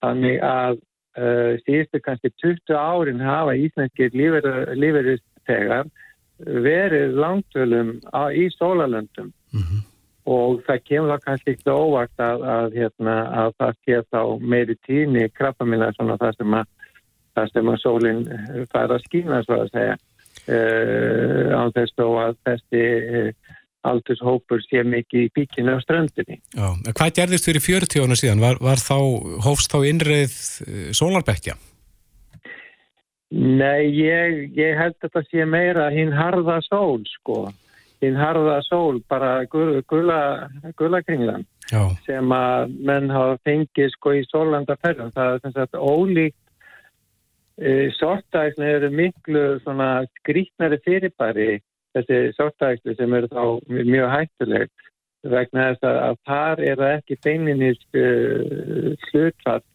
þannig 0.03 0.39
að 0.45 0.77
uh, 1.19 1.53
síðustu 1.65 2.01
kannski 2.03 2.31
20 2.43 2.75
árin 2.79 3.23
hafa 3.23 3.55
íslenskir 3.59 4.15
lífeyriðstegar 4.15 5.89
verið 6.39 7.17
langtölum 7.19 7.97
í 8.31 8.47
sólalöndum 8.55 9.31
mm 9.51 9.61
-hmm. 9.61 9.81
og 10.25 10.61
það 10.67 10.83
kemur 10.87 11.09
það 11.13 11.25
kannski 11.25 11.51
ekki 11.51 11.71
óvart 11.71 12.23
að, 12.23 12.43
að, 12.55 12.77
hérna, 12.79 13.15
að 13.43 13.53
það 13.59 13.73
sé 13.83 14.01
þá 14.11 14.21
meiri 14.39 14.75
tíni 14.87 15.29
krabbamina 15.29 15.91
svona 15.93 16.17
það 16.17 16.37
sem 16.37 16.53
að, 16.53 16.67
það 17.35 17.51
sem 17.53 17.69
að 17.73 17.81
sólinn 17.83 18.23
fær 18.71 18.95
að 18.95 19.03
skýna 19.07 19.43
svo 19.43 19.59
að 19.63 19.73
segja. 19.73 19.97
Uh, 20.49 21.51
á 21.51 21.63
þess 21.75 21.99
að 21.99 22.35
þessi 22.47 22.83
aldurshópur 23.93 24.61
sé 24.65 24.83
mikið 24.87 25.25
í 25.25 25.31
píkinu 25.35 25.75
á 25.75 25.79
strandinni. 25.83 26.39
Já, 26.55 26.67
hvað 26.93 27.15
gerðist 27.19 27.49
fyrir 27.49 27.65
40 27.65 28.05
ára 28.05 28.19
síðan? 28.19 28.43
Var, 28.43 28.61
var 28.63 28.83
þá, 28.83 28.97
hófst 29.45 29.73
þá 29.73 29.79
innreið 29.91 30.35
uh, 30.65 30.89
sólarbekkja? 30.97 31.57
Nei, 33.29 33.91
ég, 33.93 34.39
ég 34.57 34.77
held 34.79 34.95
að 34.97 35.05
þetta 35.05 35.25
sé 35.27 35.45
meira 35.45 35.89
hinn 35.93 36.15
harða 36.17 36.57
sól, 36.65 37.03
sko. 37.19 37.43
Hinn 38.01 38.17
harða 38.17 38.57
sól, 38.65 39.01
bara 39.11 39.43
gula 39.45 41.01
kringlan 41.05 41.45
sem 42.05 42.31
að 42.33 42.71
menn 42.87 43.09
hafa 43.13 43.37
fengið 43.45 43.91
sko 43.93 44.15
í 44.17 44.23
sólandaferðum. 44.29 45.11
Það 45.13 45.33
er 45.33 45.41
sem 45.43 45.55
sagt 45.55 45.77
ólíkt 45.77 46.37
e, 47.59 47.89
sortæksni 47.99 48.65
eru 48.65 48.89
miklu 48.93 49.43
svona 49.63 49.89
skrítnari 50.19 50.79
fyrirbæri 50.85 51.49
þessi 51.97 52.19
sortæksni 52.37 52.95
sem 52.97 53.17
eru 53.17 53.31
þá 53.31 53.43
mjög 53.69 54.13
hættulegt 54.13 54.87
vegna 55.27 55.71
þess 55.71 55.87
að 55.89 56.19
þar 56.29 56.61
er 56.63 56.79
það 56.79 56.93
ekki 56.99 57.17
beininist 57.25 57.99
uh, 57.99 58.93
slutfatt 59.09 59.65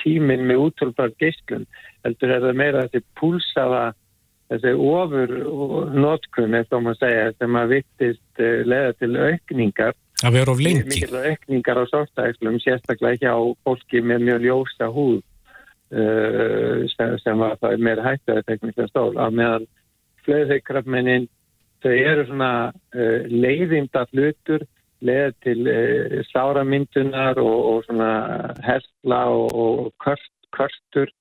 tíminn 0.00 0.46
með 0.48 0.62
útölbar 0.64 1.12
geyslun 1.20 1.66
heldur 2.06 2.32
er 2.32 2.44
það 2.46 2.58
meira 2.60 2.84
þessi 2.86 3.04
púlsaða 3.20 3.84
þessi 4.50 4.72
ofur 4.78 5.32
notkunn 5.94 6.56
eftir 6.58 6.78
að 6.78 6.84
maður 6.86 7.00
segja 7.02 7.30
sem 7.36 7.60
að 7.60 7.72
vittist 7.76 8.42
uh, 8.42 8.58
leða 8.66 8.98
til 9.00 9.12
aukningar. 9.14 9.96
Að 10.24 10.36
vera 10.38 10.52
of 10.54 10.60
lengi. 10.64 11.02
Aukningar 11.12 11.82
á 11.82 11.84
sortækslum 11.90 12.60
sérstaklega 12.64 13.18
ekki 13.18 13.32
á 13.32 13.40
fólki 13.66 14.02
með 14.02 14.28
mjög 14.30 14.46
ljósa 14.46 14.90
húð 14.92 15.18
uh, 15.18 16.86
sem, 16.94 17.16
sem 17.22 17.42
að 17.48 17.58
það 17.64 17.84
meira 17.88 18.06
hættuði 18.06 18.46
tekníska 18.46 18.88
stól 18.92 19.12
að 19.14 19.36
meðan 19.42 19.68
flöðhaukrafmennin 20.26 21.28
þau 21.84 21.92
eru 21.92 22.24
svona 22.28 22.52
uh, 22.72 23.20
leiðinda 23.30 24.06
hlutur 24.12 24.64
leða 25.04 25.32
til 25.44 25.58
uh, 25.70 26.16
sáramyndunar 26.32 27.40
og, 27.42 27.56
og 27.70 27.86
svona 27.86 28.10
hersla 28.66 29.22
og, 29.32 29.46
og 29.54 29.94
körst, 30.02 30.32
körstur 30.56 31.12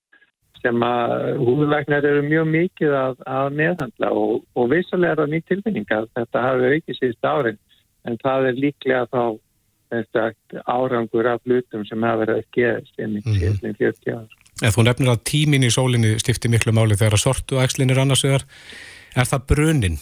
sem 0.63 0.81
að 0.81 1.35
húðvæknar 1.45 2.07
eru 2.09 2.23
mjög 2.25 2.47
mikið 2.49 2.93
að, 2.97 3.17
að 3.29 3.57
meðhandla 3.59 4.11
og, 4.17 4.45
og 4.57 4.69
vissulega 4.71 5.13
er 5.13 5.21
það 5.21 5.33
nýtt 5.33 5.49
tilfinninga 5.51 6.03
þetta 6.17 6.45
hafi 6.47 6.71
aukið 6.73 6.99
síðust 7.01 7.29
árin 7.29 7.59
en 8.05 8.17
það 8.21 8.49
er 8.49 8.63
líklega 8.63 9.03
þá 9.11 9.21
sagt, 10.11 10.55
árangur 10.65 11.27
af 11.29 11.41
hlutum 11.45 11.85
sem 11.85 12.03
hafa 12.03 12.23
verið 12.23 12.41
að 12.41 12.49
geðast 12.57 12.99
inn 13.01 13.19
í 13.19 13.23
síðan 13.25 13.77
40 13.77 14.15
ár. 14.15 14.35
Eða 14.61 14.73
þú 14.75 14.85
nefnir 14.87 15.11
að 15.11 15.23
tímin 15.29 15.67
í 15.67 15.71
sólinni 15.73 16.13
stifti 16.21 16.51
miklu 16.51 16.73
máli 16.75 16.97
þegar 16.97 17.17
að 17.17 17.23
sortu 17.25 17.59
æxlin 17.61 17.91
er 17.91 18.01
annars 18.01 18.23
vegar. 18.25 18.45
Er 19.15 19.27
það 19.29 19.47
bruninn? 19.51 19.97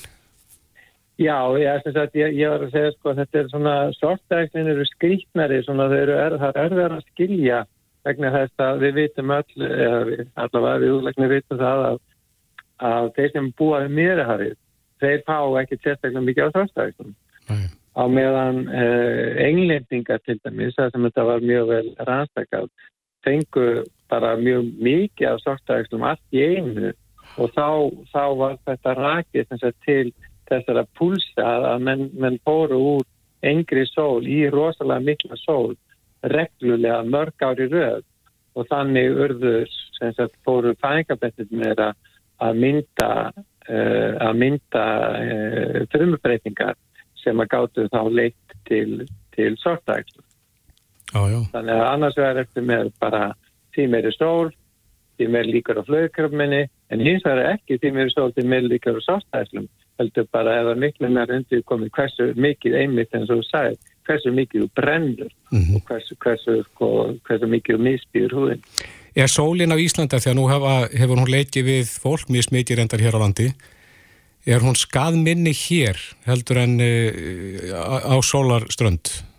Já, 1.22 1.38
ég, 1.62 1.86
sagt, 1.94 2.16
ég, 2.18 2.34
ég 2.34 2.50
var 2.50 2.64
að 2.66 2.72
segja 2.74 2.94
sko 2.96 3.12
að 3.12 3.20
þetta 3.22 3.40
er 3.40 3.50
svona 3.52 3.74
sortæknin 4.00 4.70
eru 4.72 4.86
skrítnari 4.90 5.60
svona 5.62 5.86
þau 5.92 6.00
eru 6.00 6.16
er, 6.18 6.36
það 6.42 6.50
er 6.50 6.64
erfiðar 6.64 6.96
að 6.96 7.04
skilja 7.12 7.60
vegna 8.08 8.32
þess 8.34 8.64
að 8.66 8.82
við 8.82 8.98
vitum 8.98 9.34
öll 9.36 9.68
eða 9.68 10.26
allavega 10.42 10.82
við 10.82 10.96
útlæknir 10.96 11.32
vitum 11.36 11.62
það 11.62 11.84
að, 11.90 12.00
að 12.90 13.12
þeir 13.20 13.30
sem 13.36 13.52
búaði 13.62 13.94
mýrihafið, 14.00 14.58
þeir 15.06 15.24
fá 15.30 15.38
ekki 15.62 15.80
sérstaklega 15.84 16.26
mikið 16.26 16.50
á 16.50 16.56
sortæknum 16.58 17.14
á 17.94 18.04
meðan 18.10 18.60
eh, 18.74 19.38
englendingar 19.46 20.24
til 20.26 20.40
dæmis, 20.42 20.74
það 20.80 20.92
sem 20.96 21.08
þetta 21.12 21.28
var 21.30 21.46
mjög 21.46 21.70
vel 21.70 21.86
rannstakað, 22.10 22.72
fengu 23.22 23.70
bara 24.10 24.34
mjög 24.42 24.74
mikið 24.82 25.30
á 25.30 25.36
sortæknum 25.46 26.10
allt 26.10 26.26
í 26.34 26.42
einu 26.42 26.96
og 27.38 27.50
þá, 27.56 27.68
þá 28.14 28.24
var 28.40 28.58
þetta 28.68 28.96
rakið 29.00 29.56
til 29.86 30.14
þessara 30.50 30.86
púlsa 30.98 31.48
að 31.74 31.86
menn, 31.88 32.08
menn 32.14 32.40
fóru 32.46 32.80
úr 32.98 33.06
engri 33.44 33.86
sól 33.90 34.26
í 34.28 34.44
rosalega 34.52 35.04
mikla 35.04 35.38
sól 35.42 35.74
reglulega 36.24 37.04
mörg 37.04 37.44
ári 37.44 37.68
röð 37.72 38.04
og 38.56 38.68
þannig 38.70 39.18
urður 39.26 39.72
sem 39.98 40.14
sagt 40.16 40.36
fóru 40.46 40.74
fængabettir 40.82 41.50
með 41.52 41.82
að 41.84 42.60
mynda 42.60 43.10
uh, 43.34 44.14
að 44.24 44.40
mynda 44.40 44.86
uh, 45.20 45.80
frumbreytingar 45.94 46.78
sem 47.24 47.40
að 47.40 47.52
gáttu 47.56 47.88
þá 47.92 48.02
leitt 48.12 48.58
til, 48.68 49.06
til 49.36 49.56
sortækslu. 49.62 50.24
Þannig 51.14 51.78
að 51.78 51.88
annars 51.88 52.18
verður 52.18 52.44
eftir 52.44 52.66
með 52.68 52.92
bara 53.00 53.24
því 53.76 53.86
meiri 53.94 54.12
sól, 54.16 54.52
því 55.24 55.32
meiri 55.34 55.56
líkar 55.58 55.82
á 55.82 55.84
flögkrafminni 55.88 56.62
en 56.92 57.04
hins 57.04 57.26
vegar 57.26 57.56
ekki 57.56 57.80
því 57.80 57.94
meiri 57.98 58.14
sól, 58.14 58.32
því 58.36 58.46
meiri 58.52 58.72
líkar 58.76 59.00
á 59.00 59.02
sortækslum 59.08 59.68
heldur 60.02 60.28
bara 60.34 60.60
ef 60.60 60.70
það 60.70 60.82
miklu 60.84 61.10
nær 61.10 61.34
undir 61.34 61.66
komið 61.70 61.94
hversu 61.98 62.30
mikið 62.36 62.80
einmitt 62.82 63.14
eins 63.14 63.30
og 63.30 63.42
þú 63.42 63.48
sagði, 63.50 63.78
hversu 64.08 64.34
mikið 64.34 64.64
þú 64.64 64.70
brennur 64.80 65.32
mm 65.52 65.60
-hmm. 65.60 65.76
og 65.76 65.82
hversu, 65.88 66.16
hversu, 66.24 66.64
sko, 66.72 66.88
hversu 67.28 67.48
mikið 67.48 67.76
þú 67.76 67.82
misbýður 67.88 68.36
húðin. 68.38 68.62
Er 69.16 69.30
sólinn 69.30 69.74
á 69.74 69.78
Íslanda 69.78 70.20
þegar 70.20 70.36
nú 70.36 70.50
hefa, 70.50 70.74
hefur 71.00 71.18
hún 71.22 71.34
leikið 71.36 71.64
við 71.66 71.86
fólk 72.02 72.30
mjög 72.30 72.44
smikið 72.50 72.78
reyndar 72.78 73.00
hér 73.00 73.18
á 73.18 73.24
landi 73.24 73.54
er 74.46 74.60
hún 74.60 74.76
skadminni 74.76 75.54
hér 75.56 76.00
heldur 76.28 76.58
en 76.58 76.80
uh, 76.82 78.12
á 78.12 78.16
sólarströnd? 78.20 79.33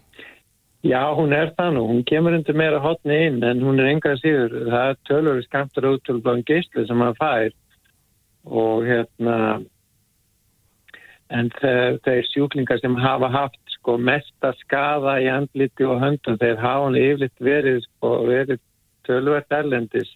Já, 0.84 1.00
hún 1.16 1.32
er 1.32 1.54
það 1.56 1.70
nú. 1.78 1.82
Hún 1.88 2.02
kemur 2.04 2.34
undir 2.36 2.56
meira 2.60 2.80
hotni 2.84 3.16
inn 3.26 3.44
en 3.46 3.62
hún 3.64 3.80
er 3.80 3.88
enga 3.94 4.18
síður. 4.20 4.66
Það 4.68 4.90
er 4.90 4.98
tölur 5.08 5.38
skamtur 5.46 5.86
út 5.94 6.02
til 6.04 6.18
bláðin 6.20 6.44
geyslu 6.50 6.84
sem 6.84 7.00
hann 7.00 7.16
fær 7.16 7.54
og 8.44 8.84
hérna 8.84 9.38
en 11.32 11.48
þeir 12.04 12.28
sjúklingar 12.28 12.82
sem 12.82 12.98
hafa 13.00 13.32
haft 13.32 13.56
sko 13.78 13.96
mesta 13.96 14.52
skada 14.60 15.16
í 15.24 15.30
andliti 15.32 15.88
og 15.88 16.04
höndum 16.04 16.36
þeir 16.42 16.60
hafa 16.60 16.84
hann 16.84 17.00
yfirleitt 17.00 17.48
verið 17.48 17.80
sko 17.86 18.12
verið 18.28 18.60
tölvert 19.08 19.56
erlendis 19.56 20.12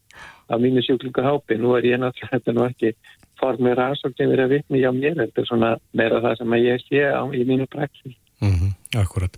af 0.53 0.61
mínu 0.61 0.85
sjúklingahópi. 0.85 1.57
Nú 1.57 1.79
er 1.81 1.89
ég 1.89 2.05
náttúrulega 2.05 2.37
þetta 2.37 2.59
nú 2.59 2.69
ekki 2.69 2.95
formið 3.41 3.81
rannsókn 3.81 4.21
sem 4.21 4.37
er 4.37 4.45
að 4.45 4.59
vitni 4.59 4.85
hjá 4.85 4.93
mér. 4.93 5.17
Þetta 5.25 5.41
er 5.41 5.49
svona 5.49 5.75
meira 5.97 6.21
það 6.21 6.41
sem 6.43 6.61
ég 6.61 6.89
sé 6.91 7.05
á, 7.09 7.25
í 7.33 7.45
mínu 7.49 7.73
praxis. 7.73 8.21
Mm 8.45 8.57
-hmm, 8.57 8.73
akkurat. 9.01 9.37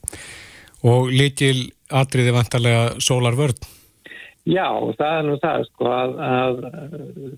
Og 0.86 1.10
líkil 1.12 1.68
atriði 1.92 2.32
vantarlega 2.32 2.84
sólarvörn? 3.02 3.58
Já, 4.48 4.68
það 4.96 5.16
er 5.18 5.26
nú 5.26 5.34
það 5.42 5.64
sko 5.68 5.90
að, 5.92 6.14
að 6.24 6.62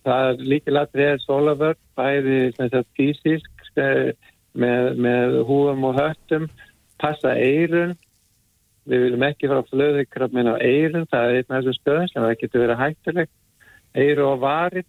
það 0.05 0.29
er 0.29 0.45
líkil 0.53 0.77
atriði 0.79 1.17
sólarvörn, 1.25 1.81
bæði 1.99 2.37
físisk 2.95 3.67
eh, 3.83 4.13
með, 4.55 4.89
með 5.03 5.37
húum 5.49 5.89
og 5.89 5.99
höttum, 5.99 6.47
passa 7.03 7.35
eirun, 7.35 7.97
við 8.87 9.07
viljum 9.07 9.27
ekki 9.27 9.51
fara 9.51 9.65
að 9.65 9.73
flöðu 9.73 10.07
krabmin 10.11 10.53
á 10.53 10.57
eirun, 10.63 11.09
það 11.11 11.27
er 11.27 11.39
einn 11.41 11.51
af 11.51 11.59
þessum 11.59 11.79
stöðum 11.81 12.11
sem 12.11 12.23
það 12.23 12.39
getur 12.41 12.65
verið 12.65 12.83
hættulegt, 12.83 13.35
eiru 13.99 14.27
og 14.29 14.41
varit, 14.43 14.89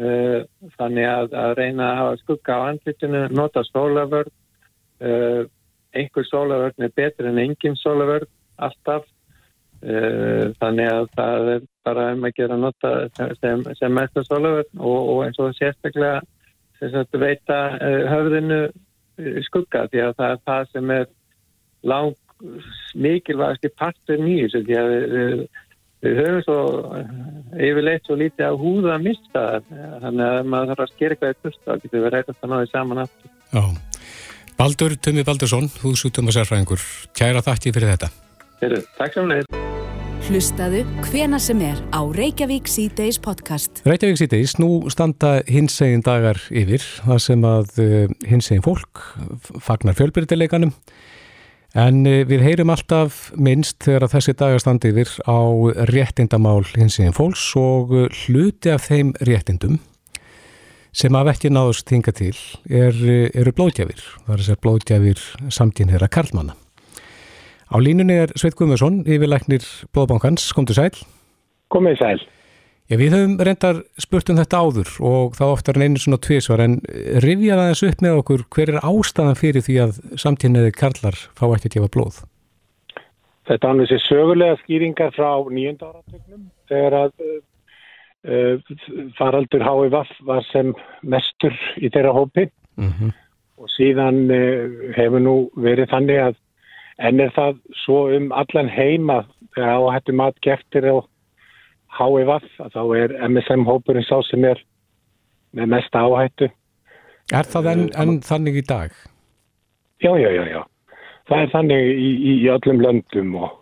uh, 0.00 0.40
þannig 0.76 1.08
að, 1.08 1.36
að 1.40 1.56
reyna 1.58 1.88
að 1.88 2.00
hafa 2.02 2.22
skugga 2.22 2.60
á 2.60 2.66
andlitinu, 2.68 3.26
nota 3.32 3.64
sólavörn, 3.70 4.32
uh, 5.00 5.42
einhver 5.94 6.26
sólavörn 6.28 6.86
er 6.86 6.94
betur 6.96 7.30
en 7.30 7.42
engin 7.42 7.76
sólavörn, 7.80 8.30
alltaf, 8.62 9.06
uh, 9.82 10.50
þannig 10.60 10.90
að 10.92 11.10
það 11.18 11.50
er 11.54 11.66
bara 11.84 12.08
um 12.14 12.24
að 12.28 12.36
gera 12.38 12.58
nota 12.60 12.94
sem, 13.40 13.64
sem 13.78 13.94
mest 13.94 14.16
að 14.18 14.28
sólavörn 14.30 14.80
og, 14.80 14.98
og 15.14 15.24
eins 15.26 15.40
og 15.42 15.54
sérstaklega 15.58 16.22
sagt, 16.80 17.16
veita 17.20 17.58
höfðinu 18.10 18.60
skugga 19.46 19.86
því 19.92 20.02
að 20.04 20.14
það 20.18 20.32
er 20.32 20.40
það 20.48 20.70
sem 20.72 20.94
er 20.94 21.04
lang 21.84 22.14
mikilvægast 22.94 23.68
í 23.68 23.72
partur 23.78 24.20
nýjus 24.20 24.56
því 24.56 24.78
að 24.80 24.90
við, 24.92 25.44
við 26.04 26.20
höfum 26.20 26.42
svo 26.44 26.58
yfirleitt 27.54 28.08
svo 28.08 28.18
lítið 28.20 28.46
að 28.48 28.60
húða 28.60 28.94
að 28.96 29.06
mista 29.08 29.44
þannig 29.70 30.26
að 30.26 30.50
maður 30.52 30.72
þarf 30.72 30.84
að 30.86 30.94
skera 30.94 31.16
eitthvað 31.16 31.34
í 31.34 31.42
pusta 31.46 31.76
og 31.76 31.84
getur 31.84 32.04
við 32.04 32.14
reytast 32.16 32.44
að 32.44 32.54
náðu 32.54 32.70
saman 32.72 33.04
aftur. 33.04 33.34
Já. 33.54 33.64
Baldur 34.58 34.94
Tömi 34.96 35.24
Baldursson, 35.26 35.70
húsútum 35.82 36.28
og 36.30 36.36
sérfræðingur, 36.36 36.82
kæra 37.16 37.42
þakki 37.44 37.72
fyrir 37.74 37.94
þetta. 37.94 38.10
Heru, 38.62 38.82
takk 38.98 39.16
saman. 39.16 39.48
Hlustaðu 40.24 40.84
hvena 41.04 41.40
sem 41.42 41.60
er 41.66 41.80
á 41.92 42.00
Reykjavík 42.00 42.70
C-Days 42.70 43.18
podcast. 43.20 43.82
Reykjavík 43.84 44.22
C-Days, 44.22 44.54
nú 44.62 44.88
standa 44.94 45.36
hinsegin 45.50 46.04
dagar 46.06 46.38
yfir, 46.48 46.84
það 47.04 47.20
sem 47.26 47.48
að 47.48 47.74
uh, 47.82 48.14
hinsegin 48.30 48.64
fólk 48.64 49.02
fagnar 49.64 49.98
fjölbyrdileikanum 49.98 50.72
En 51.74 52.04
eh, 52.06 52.22
við 52.26 52.44
heyrum 52.46 52.70
alltaf 52.70 53.32
minnst 53.34 53.82
þegar 53.82 54.06
að 54.06 54.12
þessi 54.14 54.34
dagastandi 54.38 54.92
yfir 54.92 55.10
á 55.26 55.42
réttindamál 55.90 56.62
hins 56.76 57.00
eginn 57.00 57.16
fólks 57.16 57.48
og 57.58 57.90
eh, 57.98 58.06
hluti 58.24 58.70
af 58.70 58.86
þeim 58.86 59.10
réttindum 59.26 59.80
sem 60.94 61.16
af 61.18 61.30
ekki 61.34 61.50
náðust 61.52 61.90
hinga 61.90 62.14
til 62.14 62.34
er, 62.70 62.94
eru 63.34 63.54
blóðgjafir. 63.56 64.02
Það 64.26 64.34
er 64.34 64.42
þessar 64.44 64.60
blóðgjafir 64.62 65.24
samtínherra 65.52 66.10
Karlmanna. 66.12 66.54
Á 67.74 67.76
línunni 67.82 68.20
er 68.22 68.32
Sveit 68.38 68.54
Guðmjörsson, 68.54 69.02
yfirleiknir 69.08 69.64
Blóðbankans. 69.94 70.52
Komdu 70.54 70.76
sæl. 70.76 70.92
Komið 71.74 71.98
sæl. 71.98 72.18
Já, 72.84 72.98
við 73.00 73.14
höfum 73.16 73.38
reyndar 73.40 73.78
spurt 73.96 74.28
um 74.28 74.36
þetta 74.36 74.58
áður 74.60 74.90
og 75.08 75.36
þá 75.38 75.44
oftar 75.46 75.78
en 75.78 75.86
einu 75.86 76.00
svona 76.02 76.20
tvísvar 76.20 76.60
en 76.60 76.74
rifja 77.24 77.56
það 77.56 77.70
þessu 77.70 77.88
upp 77.88 78.04
með 78.04 78.18
okkur 78.20 78.44
hver 78.52 78.72
er 78.74 78.84
ástæðan 78.84 79.38
fyrir 79.40 79.64
því 79.64 79.76
að 79.86 79.98
samtíðniði 80.20 80.74
karlar 80.76 81.16
fá 81.32 81.46
ekki 81.48 81.70
að 81.70 81.76
gefa 81.78 81.88
blóð? 81.96 82.18
Þetta 83.48 83.70
er 83.70 83.80
þessi 83.80 84.00
sögulega 84.04 84.58
skýringar 84.60 85.16
frá 85.16 85.30
nýjönda 85.48 85.88
áratögnum 85.88 86.44
þegar 86.68 86.98
að 87.00 87.24
faraldur 89.18 89.60
HIVF 89.60 90.12
var 90.24 90.46
sem 90.48 90.72
mestur 91.02 91.52
í 91.76 91.90
þeirra 91.92 92.14
hópi 92.16 92.46
mm 92.76 92.88
-hmm. 92.88 93.10
og 93.60 93.68
síðan 93.68 94.30
uh, 94.32 94.94
hefur 94.96 95.20
nú 95.20 95.36
verið 95.56 95.90
þannig 95.92 96.20
að 96.28 96.36
enn 96.98 97.20
er 97.20 97.32
það 97.36 97.58
svo 97.84 98.08
um 98.16 98.32
allan 98.32 98.68
heima 98.68 99.24
þegar 99.54 99.76
áhættu 99.76 100.12
mat 100.12 100.40
geftir 100.40 100.88
og 100.90 101.08
HIVF, 101.94 102.46
þá 102.74 102.82
er 102.98 103.16
MSM-hópurinn 103.28 104.06
sá 104.06 104.18
sem 104.26 104.44
er 104.44 104.60
með 105.54 105.70
mesta 105.76 106.02
áhættu. 106.02 106.50
Er 107.32 107.46
það 107.48 107.70
enn 107.72 107.84
en 108.02 108.16
þannig 108.24 108.58
í 108.60 108.64
dag? 108.68 108.94
Já, 110.02 110.12
já, 110.18 110.30
já, 110.34 110.44
já. 110.50 110.62
Það 111.28 111.42
er 111.42 111.52
þannig 111.54 111.84
í, 111.88 112.08
í, 112.10 112.32
í 112.44 112.48
öllum 112.52 112.82
löndum 112.82 113.36
og, 113.40 113.52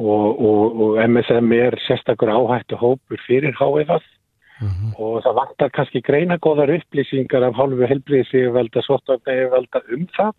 og, 0.00 0.40
og, 0.40 0.80
og 0.82 1.10
MSM 1.10 1.52
er 1.52 1.76
sérstaklega 1.84 2.38
áhættu 2.40 2.76
hópur 2.80 3.20
fyrir 3.26 3.52
HIVF 3.60 4.04
mm 4.60 4.68
-hmm. 4.68 5.00
og 5.00 5.22
það 5.24 5.38
vantar 5.40 5.68
kannski 5.68 6.00
greina 6.00 6.36
góðar 6.36 6.74
upplýsingar 6.78 7.42
af 7.42 7.54
hálfu 7.54 7.86
helbriðsíðvelda, 7.86 8.80
svottvægnaðiðvelda 8.82 9.80
um 9.94 10.06
það. 10.16 10.34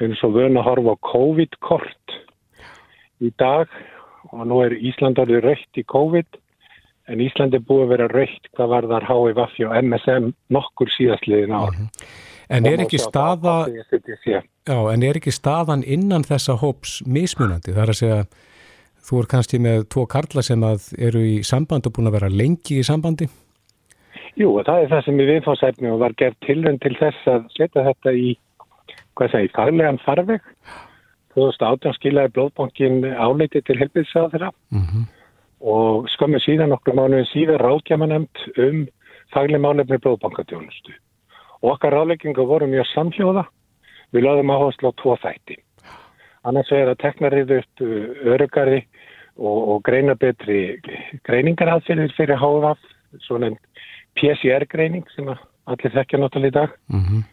Erum 0.00 0.14
svo 0.14 0.28
vöna 0.28 0.60
að 0.60 0.68
horfa 0.68 0.92
á 0.94 1.04
COVID-kort 1.12 2.06
í 3.20 3.30
dag 3.38 3.68
og 4.32 4.46
nú 4.46 4.62
er 4.64 4.72
Ísland 4.72 5.18
orðið 5.18 5.44
raukt 5.44 5.78
í 5.78 5.82
COVID 5.82 6.26
en 7.08 7.20
Ísland 7.24 7.54
er 7.54 7.64
búið 7.64 7.84
að 7.84 7.92
vera 7.94 8.08
raukt 8.12 8.50
hvað 8.56 8.72
var 8.74 8.88
þar 8.92 9.06
HIVF 9.08 9.60
og 9.66 9.76
MSM 9.82 10.32
nokkur 10.54 10.92
síðastliðin 10.96 11.54
ár. 11.54 11.72
Mm 11.72 11.84
-hmm. 11.84 12.26
En 12.48 12.66
er 12.66 12.80
staða 12.96 13.66
já, 14.64 14.92
en 14.92 15.02
er 15.02 15.16
ekki 15.16 15.32
staðan 15.32 15.82
innan 15.84 16.24
þessa 16.24 16.56
hóps 16.56 17.02
mismunandi? 17.06 17.74
Það 17.74 17.82
er 17.82 17.92
að 17.92 18.00
segja 18.00 18.24
þú 19.04 19.20
er 19.20 19.28
kannski 19.32 19.58
með 19.58 19.84
tvo 19.92 20.06
karla 20.06 20.42
sem 20.42 20.64
eru 20.98 21.20
í 21.20 21.42
samband 21.44 21.86
og 21.86 21.92
búin 21.92 22.08
að 22.08 22.16
vera 22.18 22.28
lengi 22.28 22.80
í 22.80 22.86
sambandi? 22.86 23.28
Jú, 24.38 24.52
og 24.58 24.64
það 24.64 24.82
er 24.82 24.88
það 24.92 25.04
sem 25.04 25.20
við 25.20 25.30
viðfóðsæfni 25.32 25.90
og 25.92 25.98
var 25.98 26.14
gert 26.16 26.36
tilvönd 26.46 26.80
til 26.80 26.94
þess 26.98 27.30
að 27.32 27.48
setja 27.56 27.84
þetta 27.84 28.12
í 28.14 28.36
hvað 29.18 29.32
segir, 29.34 29.54
faglegan 29.56 30.00
farveg 30.04 30.44
2018 31.34 31.96
skilaði 31.98 32.34
blóðbankin 32.36 33.00
áleiti 33.18 33.62
til 33.66 33.78
helbiðsáð 33.80 34.30
þeirra 34.34 34.50
mm 34.70 34.84
-hmm. 34.84 35.06
Og 35.60 36.08
skömmu 36.14 36.40
síðan 36.42 36.74
okkur 36.76 36.94
mánuðin 36.94 37.28
síðan 37.32 37.60
ráðgjafanemt 37.62 38.42
um 38.62 38.86
fagleg 39.34 39.60
málefni 39.60 39.98
blóðbankatjónustu. 40.02 40.94
Og 41.62 41.74
okkar 41.74 41.96
ráðleggingu 41.96 42.46
voru 42.46 42.68
mjög 42.70 42.86
samhljóða. 42.92 43.44
Við 44.14 44.24
lögðum 44.24 44.52
áherslu 44.54 44.92
á 44.94 44.98
tvo 45.00 45.16
þætti. 45.20 45.58
Annars 46.46 46.70
er 46.72 46.88
að 46.88 47.00
teknarið 47.02 47.56
upp 47.58 47.82
uh, 47.82 47.88
örugari 48.32 48.78
og, 49.36 49.58
og 49.74 49.82
greina 49.86 50.14
betri 50.18 50.78
greiningaraðfyrir 51.26 52.14
fyrir 52.16 52.38
HVF, 52.40 52.86
svona 53.26 53.50
PCR-greining 54.18 55.04
sem 55.14 55.28
allir 55.28 55.94
þekkja 55.94 56.22
náttúrulega 56.22 56.48
í 56.48 56.56
dag, 56.56 56.78
mm 56.88 57.02
-hmm. 57.04 57.26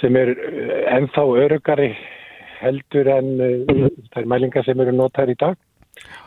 sem 0.00 0.16
er 0.16 0.32
uh, 0.32 0.96
ennþá 0.96 1.26
örugari 1.44 1.90
heldur 2.60 3.08
en 3.08 3.28
uh, 3.40 3.90
þær 4.14 4.30
mælingar 4.32 4.64
sem 4.64 4.80
eru 4.80 4.92
notaður 4.92 5.34
í 5.34 5.40
dag. 5.40 5.58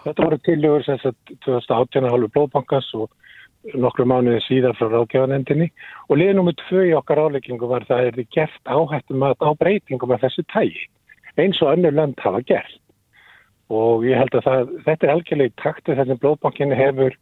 Þetta 0.03 0.25
voru 0.25 0.39
tiljögur 0.45 0.87
sem 0.87 0.99
sagt 1.01 1.35
2018 1.45 2.09
hálfur 2.09 2.33
blóðbankans 2.35 2.89
og 2.99 3.11
nokkru 3.79 4.05
mánuði 4.09 4.41
síðar 4.43 4.75
frá 4.75 4.89
ráðgjáðanendinni 4.91 5.69
og 6.09 6.17
liðið 6.19 6.37
nummið 6.39 6.57
tvö 6.65 6.85
í 6.89 6.95
okkar 6.97 7.21
áleggingu 7.23 7.69
var 7.69 7.85
það 7.87 7.99
að 7.99 8.07
það 8.09 8.23
er 8.23 8.31
gert 8.35 8.71
áhættum 8.75 9.23
á 9.23 9.51
breytingum 9.59 10.15
af 10.15 10.23
þessu 10.25 10.43
tægi 10.51 10.87
eins 11.39 11.61
og 11.63 11.71
önnur 11.73 11.95
lönd 11.95 12.19
hafa 12.21 12.41
gert. 12.45 12.79
Og 13.73 14.03
ég 14.05 14.19
held 14.19 14.35
að 14.37 14.47
það, 14.47 14.73
þetta 14.85 15.07
er 15.07 15.13
algjörlega 15.13 15.51
í 15.51 15.61
taktu 15.61 15.95
þess 15.97 16.13
að 16.13 16.19
blóðbankinni 16.21 16.77
hefur 16.77 17.15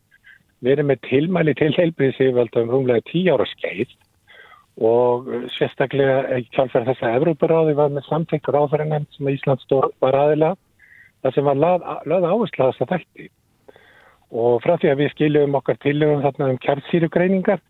verið 0.66 0.88
með 0.90 1.04
tilmæli 1.08 1.54
til 1.58 1.72
heilbriðsífald 1.78 2.58
um 2.60 2.74
rúmlega 2.74 3.06
tí 3.08 3.24
ára 3.32 3.46
skeið. 3.54 3.94
Og 4.82 5.30
sérstaklega 5.56 6.26
ekki 6.38 6.56
kjálfæra 6.58 6.90
þess 6.90 7.06
að 7.06 7.16
Evróparáði 7.20 7.78
var 7.78 7.94
með 7.94 8.08
samtækkur 8.10 8.58
áfæriðnefnd 8.64 9.16
sem 9.16 9.32
Íslands 9.32 9.68
var 10.02 10.18
aðila 10.18 10.56
það 11.22 11.36
sem 11.36 11.50
var 11.50 11.60
löð 11.62 12.28
áherslu 12.30 12.66
að 12.66 12.72
þess 12.72 12.86
að 12.86 12.94
þætti. 12.94 13.28
Og 14.32 14.62
frá 14.64 14.78
því 14.80 14.92
að 14.92 15.02
við 15.02 15.12
skiljum 15.16 15.60
okkar 15.60 15.82
tilögum 15.84 16.24
þarna 16.24 16.50
um 16.54 16.62
kjartsýrugreiningar 16.64 17.62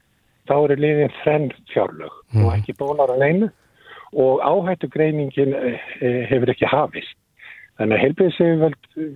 þá 0.50 0.56
eru 0.58 0.78
liðin 0.78 1.18
þrenn 1.22 1.50
fjárlög 1.74 2.14
mm. 2.34 2.46
og 2.46 2.54
ekki 2.56 2.78
bólar 2.78 3.14
á 3.14 3.18
einu 3.22 3.50
og 4.12 4.42
áhættugreiningin 4.44 5.54
eh, 5.56 5.84
eh, 6.02 6.24
hefur 6.30 6.52
ekki 6.52 6.70
hafist. 6.70 7.18
Þannig 7.80 7.98
að 7.98 8.04
heilbíðsefjöld 8.06 8.90
eh, 8.98 9.14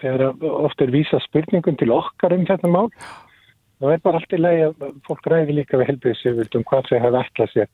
þegar 0.00 0.46
ofta 0.50 0.86
er 0.86 0.94
vísa 0.94 1.20
spurningum 1.26 1.76
til 1.80 1.92
okkar 1.94 2.34
um 2.36 2.46
þetta 2.48 2.70
mál 2.70 2.88
það 3.80 3.94
er 3.94 4.02
bara 4.04 4.20
allt 4.20 4.34
í 4.36 4.40
lagi 4.40 4.64
að 4.66 4.82
fólk 5.06 5.28
ræði 5.32 5.56
líka 5.56 5.80
við 5.80 5.90
helbriðsjöfildum 5.90 6.66
hvað 6.68 6.90
þau 6.90 6.98
hafa 7.06 7.22
ætlað 7.24 7.54
sér 7.54 7.70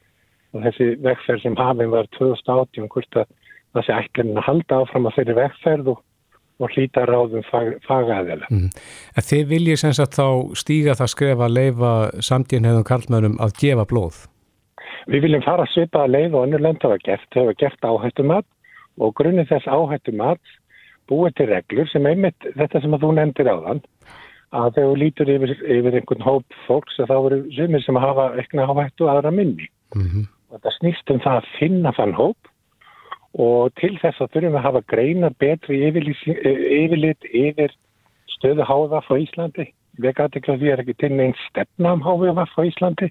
og 0.55 0.63
þessi 0.67 0.89
vegferð 1.03 1.43
sem 1.43 1.59
hafinn 1.59 1.93
var 1.93 2.09
2018 2.17 2.91
hvort 2.95 3.21
að 3.23 3.33
það 3.77 3.87
sé 3.87 3.97
ætlinn 4.01 4.37
að 4.37 4.47
halda 4.49 4.83
áfram 4.83 5.09
að 5.09 5.19
þeirri 5.19 5.37
vegferð 5.41 5.91
og, 5.93 6.03
og 6.63 6.75
hlýta 6.75 7.05
ráðum 7.09 7.45
fag, 7.51 7.73
fagaðilega. 7.87 8.51
Mm. 8.51 8.71
En 9.17 9.29
þið 9.31 9.45
viljið 9.53 9.83
sem 9.83 9.97
sagt 9.99 10.19
þá 10.19 10.29
stíga 10.59 10.97
það 10.99 11.13
skrefa 11.15 11.49
að 11.49 11.57
leifa 11.61 11.93
samtíðinheðum 12.31 12.89
karlmönum 12.91 13.39
að 13.45 13.57
gefa 13.63 13.87
blóð? 13.89 14.25
Við 15.07 15.27
viljum 15.29 15.45
fara 15.47 15.67
að 15.67 15.75
svipa 15.75 16.05
að 16.05 16.15
leifa 16.17 16.39
og 16.39 16.47
önnur 16.49 16.65
lönd 16.67 16.83
hafa 16.83 16.99
gert, 17.05 17.29
hafa 17.35 17.57
gert 17.61 17.85
áhættumat 17.87 18.47
og 18.99 19.13
grunnið 19.19 19.53
þess 19.53 19.69
áhættumat 19.71 20.57
búið 21.11 21.37
til 21.39 21.51
reglur 21.53 21.91
sem 21.91 22.09
einmitt 22.09 22.49
þetta 22.57 22.83
sem 22.83 22.97
að 22.97 23.05
þú 23.05 23.13
nefndir 23.15 23.51
á 23.53 23.57
þann 23.69 23.83
að 24.57 24.69
þegar 24.77 24.91
þú 24.91 24.99
lítur 25.03 25.31
yfir, 25.35 25.53
yfir 25.77 25.99
einhvern 25.99 26.27
hóp 26.27 26.59
fólks 26.67 26.99
að 27.03 27.11
þá 27.13 27.17
eru 27.19 27.39
sumir 27.55 27.85
sem 27.85 27.99
hafa 28.01 28.29
eitthvað 28.39 28.73
áhættu 28.73 29.09
aðra 29.11 29.33
minni. 29.35 29.69
Mm 29.95 30.07
-hmm. 30.07 30.27
og 30.51 30.57
Þetta 30.57 30.77
snýst 30.79 31.11
um 31.13 31.21
það 31.21 31.41
að 31.41 31.51
finna 31.59 31.93
þann 31.97 32.15
hóp 32.15 32.51
og 33.37 33.75
til 33.81 33.93
þess 34.01 34.23
að 34.23 34.33
þurfum 34.33 34.55
við 34.55 34.59
að 34.61 34.67
hafa 34.67 34.83
greina 34.93 35.31
betri 35.43 35.81
yfirlit 35.89 37.29
yfir 37.29 37.75
stöðu 38.37 38.65
HVF 38.65 39.13
á 39.13 39.15
Íslandi. 39.21 39.67
Við 40.01 40.17
gæti 40.17 40.41
ekki 40.41 40.53
að 40.53 40.61
því 40.63 40.73
er 40.73 40.83
ekki 40.83 40.97
til 41.01 41.13
neins 41.13 41.47
stefna 41.51 41.95
um 41.97 42.05
HVF 42.05 42.57
á 42.57 42.63
Íslandi. 42.65 43.11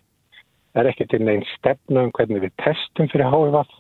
Það 0.74 0.82
er 0.82 0.92
ekki 0.92 1.08
til 1.12 1.22
neins 1.26 1.52
stefna 1.60 2.06
um 2.08 2.14
hvernig 2.18 2.46
við 2.46 2.56
testum 2.64 3.10
fyrir 3.14 3.30
HVF 3.30 3.74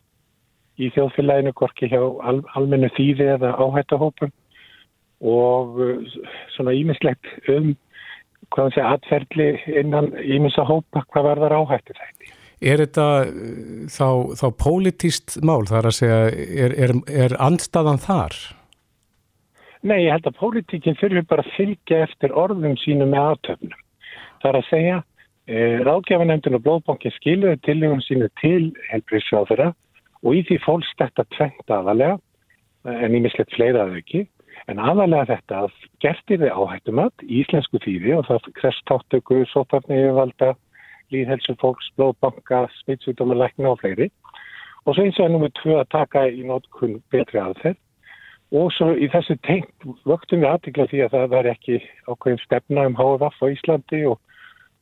í 0.76 0.90
þjóðfélaginu, 0.92 1.54
gorki 1.56 1.90
hjá 1.90 2.02
al, 2.04 2.42
almennu 2.60 2.90
þýði 2.98 3.30
eða 3.38 3.54
áhættahópum 3.64 4.34
og 5.26 5.78
uh, 5.80 6.16
svona 6.56 6.76
ímislegt 6.76 7.30
um 7.50 7.74
hvað 8.54 8.74
sé 8.76 8.84
atferðli 8.86 9.48
innan 9.82 10.12
ímissa 10.22 10.66
hópa 10.68 11.06
hvað 11.10 11.30
var 11.30 11.42
þar 11.46 11.56
áhættu 11.62 11.96
þetta. 11.96 12.34
Er 12.66 12.82
þetta 12.82 13.08
uh, 13.30 13.88
þá, 13.92 14.08
þá 14.40 14.46
pólitíst 14.62 15.40
mál 15.46 15.66
þar 15.70 15.92
að 15.92 15.98
segja, 16.00 16.20
er, 16.66 16.78
er, 16.88 16.94
er 17.14 17.36
andstaðan 17.44 18.02
þar? 18.02 18.38
Nei, 19.86 20.00
ég 20.08 20.16
held 20.16 20.30
að 20.32 20.40
pólitíkinn 20.40 20.98
fyrir 20.98 21.26
bara 21.30 21.46
að 21.46 21.52
fylgja 21.60 22.06
eftir 22.08 22.34
orðum 22.34 22.74
sínum 22.82 23.12
með 23.14 23.28
aðtöfnum. 23.36 23.82
Það 24.42 24.50
er 24.50 24.58
að 24.58 24.70
segja, 24.72 24.96
eh, 25.46 25.76
ráðgjafanemndin 25.86 26.58
og 26.58 26.64
blóðbankin 26.66 27.14
skiluði 27.20 27.60
tilugum 27.68 28.02
sínu 28.02 28.32
til 28.42 28.72
helbriðsjáðura 28.90 29.68
og 30.26 30.32
í 30.34 30.42
því 30.48 30.58
fólst 30.64 30.98
þetta 30.98 31.28
tvent 31.38 31.76
aðalega, 31.76 32.18
en 32.90 33.14
ég 33.14 33.22
mislett 33.26 33.54
fleiraðu 33.54 34.00
ekki, 34.02 34.24
en 34.72 34.82
aðalega 34.82 35.36
þetta 35.36 35.62
að 35.66 35.80
gertir 36.02 36.42
þið 36.42 36.58
áhættumat 36.58 37.26
í 37.26 37.44
íslensku 37.44 37.82
þýði 37.86 38.16
og 38.18 38.26
það 38.30 38.50
krest 38.58 38.86
táttöku, 38.90 39.44
sótarni 39.52 40.02
yfirvalda, 40.02 40.56
líðhelsu 41.14 41.56
fólks, 41.62 41.90
blóðbanka, 42.00 42.66
smittsvítumalækna 42.82 43.74
og 43.74 43.82
fleiri. 43.82 44.10
Og 44.86 44.96
svo 44.96 45.06
eins 45.06 45.20
og 45.20 45.28
ennum 45.28 45.46
við 45.46 45.56
tvö 45.62 45.80
að 45.82 45.92
taka 45.96 46.26
í 46.30 46.46
nótkunn 46.46 47.02
betri 47.14 47.42
aðferð 47.42 47.82
og 48.56 48.70
svo 48.76 48.92
í 48.94 49.08
þessu 49.10 49.36
tengt 49.44 49.88
vöktum 50.06 50.44
við 50.44 50.52
aðtikla 50.52 50.86
því 50.92 51.00
að 51.06 51.16
það 51.16 51.32
var 51.34 51.48
ekki 51.50 51.80
ákveðin 52.06 52.44
stefna 52.44 52.86
um 52.88 52.98
HVF 53.00 53.42
á 53.42 53.46
Íslandi 53.50 54.02
og 54.12 54.20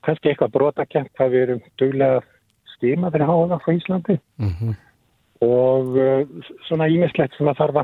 kannski 0.03 0.33
eitthvað 0.33 0.55
brotakent 0.57 1.13
hvað 1.15 1.31
við 1.31 1.45
erum 1.45 1.62
duglega 1.79 2.19
stíma 2.75 3.12
fyrir 3.13 3.31
HVF 3.31 3.69
á 3.71 3.71
Íslandi. 3.77 4.17
Mm 4.43 4.55
-hmm 4.59 4.81
og 5.43 5.95
uh, 5.97 6.23
svona 6.67 6.89
ímislegt 6.91 7.36
sem 7.38 7.49
að 7.49 7.62
þarf 7.62 7.83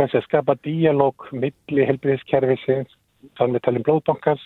að 0.00 0.24
skapa 0.26 0.56
díalóg 0.64 1.28
milli 1.32 1.86
helbriðiskerfisins, 1.88 2.92
þannig 3.38 3.60
að 3.60 3.66
tala 3.66 3.80
um 3.80 3.86
blóðbankars 3.88 4.44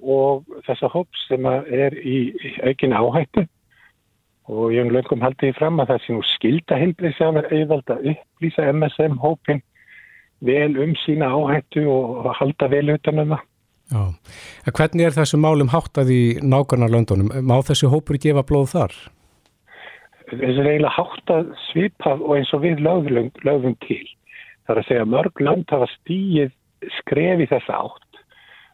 og 0.00 0.44
þessa 0.66 0.90
hóps 0.92 1.26
sem 1.28 1.46
er 1.46 1.96
í 2.00 2.32
aukin 2.64 2.96
áhættu 2.96 3.46
og 4.50 4.72
ég 4.74 4.82
hef 4.84 4.94
lögum 4.94 5.22
haldið 5.22 5.58
fram 5.58 5.78
að 5.82 5.92
það 5.92 6.02
sé 6.04 6.14
nú 6.14 6.22
skilda 6.34 6.78
helbriðisjafar 6.80 7.50
auðvald 7.52 7.92
að 7.94 8.08
upplýsa 8.14 8.66
MSM 8.72 9.20
hópin 9.22 9.62
vel 10.46 10.72
um 10.80 10.96
sína 11.04 11.30
áhættu 11.30 11.84
og 11.90 12.30
halda 12.40 12.70
vel 12.72 12.88
utanum 12.96 13.36
það. 13.36 13.46
Já, 13.90 14.02
en 14.66 14.74
hvernig 14.78 15.06
er 15.06 15.16
þessu 15.16 15.38
málum 15.42 15.70
háttað 15.72 16.12
í 16.14 16.22
nákvæmna 16.42 16.88
löndunum? 16.90 17.32
Má 17.42 17.56
þessu 17.66 17.90
hópur 17.90 18.18
gefa 18.22 18.46
blóð 18.46 18.70
þar? 18.74 18.94
þessu 20.30 20.64
reyla 20.64 20.90
hátt 20.94 21.32
að 21.34 21.50
svipað 21.68 22.22
og 22.22 22.36
eins 22.38 22.52
og 22.54 22.62
við 22.64 22.82
lögum, 22.86 23.30
lögum 23.46 23.74
til. 23.86 24.04
Það 24.66 24.74
er 24.74 24.82
að 24.82 24.88
segja 24.88 25.08
mörg 25.10 25.42
lönd 25.42 25.72
hafa 25.74 25.88
stíið 25.96 26.52
skrefi 27.00 27.48
þessa 27.50 27.80
átt 27.86 28.09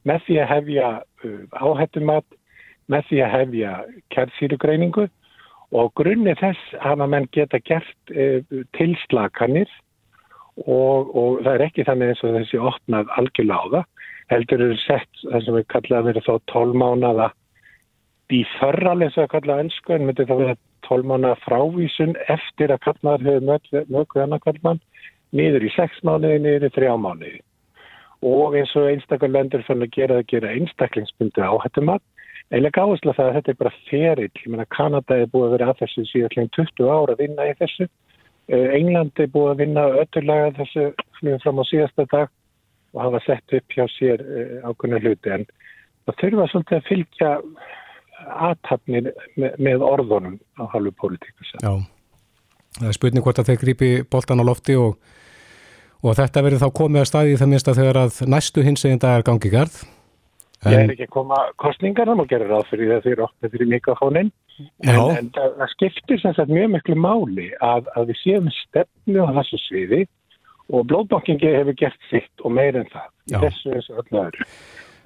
með 0.07 0.27
því 0.27 0.41
að 0.43 0.51
hefja 0.55 0.91
uh, 0.97 1.41
áhættumat, 1.53 2.27
með 2.93 3.09
því 3.09 3.23
að 3.25 3.35
hefja 3.35 3.73
kjærðsýrugreiningu 4.15 5.07
og 5.77 5.91
grunni 5.99 6.37
þess 6.39 6.77
hafa 6.85 7.09
menn 7.11 7.27
geta 7.35 7.61
gert 7.67 8.15
uh, 8.15 8.63
tilslakanir 8.79 9.71
og, 10.65 11.11
og 11.11 11.43
það 11.43 11.53
er 11.55 11.67
ekki 11.67 11.87
þannig 11.89 12.13
eins 12.13 12.23
og 12.25 12.39
þessi 12.39 12.63
opnað 12.63 13.11
það. 13.17 13.83
Heldur 14.27 14.63
eru 14.65 14.79
sett 14.83 15.21
það 15.23 15.43
sem 15.45 15.55
við 15.55 15.67
kallaðum 15.71 15.99
að 16.01 16.09
vera 16.11 16.23
þá 16.27 16.47
tólmánada 16.51 17.27
í 18.35 18.41
förraleg 18.57 19.13
sem 19.15 19.23
við 19.23 19.35
kallaðum 19.35 19.69
önsku 19.69 19.95
en 19.95 20.07
myndi 20.09 20.27
það 20.27 20.41
vera 20.43 20.57
tólmána 20.87 21.35
frávísun 21.43 22.15
eftir 22.33 22.73
að 22.75 22.83
kallmaður 22.87 23.27
hefur 23.27 23.87
mögðu 23.91 24.23
annar 24.23 24.43
kallmann 24.45 24.81
niður 25.37 25.67
í 25.67 25.73
sex 25.75 25.99
mánuði, 26.07 26.41
niður 26.43 26.69
í 26.69 26.73
þrjá 26.77 26.93
mánuði. 27.01 27.41
Og 28.27 28.57
eins 28.59 28.73
og 28.79 28.89
einstakar 28.91 29.31
lendur 29.31 29.63
fann 29.67 29.85
að 29.85 29.95
gera 29.95 30.21
að 30.21 30.29
gera 30.33 30.55
einstaklingsbundi 30.57 31.45
áhættumat. 31.47 32.03
Einlega 32.55 32.83
áherslu 32.83 33.11
að 33.11 33.19
það 33.19 33.29
að 33.29 33.37
þetta 33.37 33.53
er 33.53 33.61
bara 33.61 33.75
ferill. 33.91 34.33
Ég 34.43 34.51
menna 34.53 34.67
Kanada 34.71 35.19
er 35.19 35.31
búið 35.31 35.47
að 35.47 35.55
vera 35.57 35.71
að 35.71 35.81
þessu 35.83 36.05
síðan 36.11 36.51
20 36.57 36.91
ára 36.91 37.15
að 37.15 37.23
vinna 37.23 37.47
í 37.47 37.55
þessu. 37.61 37.89
Eh, 38.47 38.69
England 38.79 39.19
er 39.19 39.31
búið 39.35 39.53
að 39.53 39.63
vinna 39.65 39.87
öllurlega 40.03 40.53
þessu 40.61 40.85
flugum 41.19 41.41
fram 41.43 41.59
á 41.59 41.65
síðasta 41.67 42.07
dag 42.13 42.29
og 42.95 43.03
hafa 43.03 43.21
sett 43.25 43.57
upp 43.59 43.75
hjá 43.75 43.85
sér 43.97 44.23
eh, 44.23 44.55
ákveðna 44.63 45.03
hluti. 45.03 45.33
En 45.35 45.47
það 46.07 46.21
þurfa 46.23 46.47
svolítið 46.53 46.79
að 46.79 46.87
fylgja 46.91 47.33
aðtapnir 48.47 49.11
með, 49.37 49.83
orðunum 49.85 50.39
á 50.57 50.65
halvu 50.73 50.95
pólitíkus. 51.01 51.53
Já, 51.61 51.75
það 52.79 52.89
er 52.89 52.97
spurning 52.97 53.27
hvort 53.27 53.43
að 53.43 53.51
þeir 53.51 53.63
grípi 53.65 53.91
boltan 54.11 54.43
á 54.43 54.45
lofti 54.47 54.79
og, 54.79 54.97
og 56.03 56.17
þetta 56.19 56.43
verður 56.45 56.65
þá 56.65 56.71
komið 56.81 57.03
að 57.03 57.11
staði 57.11 57.37
það 57.41 57.53
minnst 57.53 57.71
að 57.71 57.79
þegar 57.81 58.01
að 58.03 58.19
næstu 58.33 58.65
hins 58.67 58.85
eginn 58.87 59.03
dag 59.03 59.19
er 59.19 59.27
gangið 59.27 59.55
garð. 59.57 59.79
En... 60.65 60.73
Ég 60.73 60.83
er 60.83 60.93
ekki 60.95 61.07
að 61.07 61.15
koma 61.15 61.39
kostningar 61.61 62.11
og 62.13 62.29
gerir 62.31 62.51
ráð 62.51 62.71
fyrir 62.71 62.95
það 62.95 63.09
þeir 63.09 63.25
opna 63.27 63.51
fyrir 63.53 63.71
mikrofónin 63.71 64.31
en, 64.81 64.97
en 64.97 65.29
það, 65.37 65.51
það 65.61 65.73
skiptir 65.75 66.23
sem 66.23 66.37
sagt 66.37 66.53
mjög 66.53 66.73
miklu 66.73 66.97
máli 66.97 67.51
að, 67.61 67.91
að 67.93 68.09
við 68.11 68.21
séum 68.23 68.49
stefnu 68.63 69.27
á 69.29 69.31
þessu 69.41 69.61
sviði 69.67 70.01
og 70.73 70.89
blóðbankingi 70.91 71.53
hefur 71.59 71.79
gert 71.79 72.09
sitt 72.11 72.43
og 72.43 72.57
meir 72.57 72.81
en 72.81 72.89
það. 72.91 73.09
Já. 73.31 73.39
Þessu 73.45 73.71
er 73.71 73.79
þessu 73.79 74.01
öllu 74.03 74.23
öðru 74.25 74.51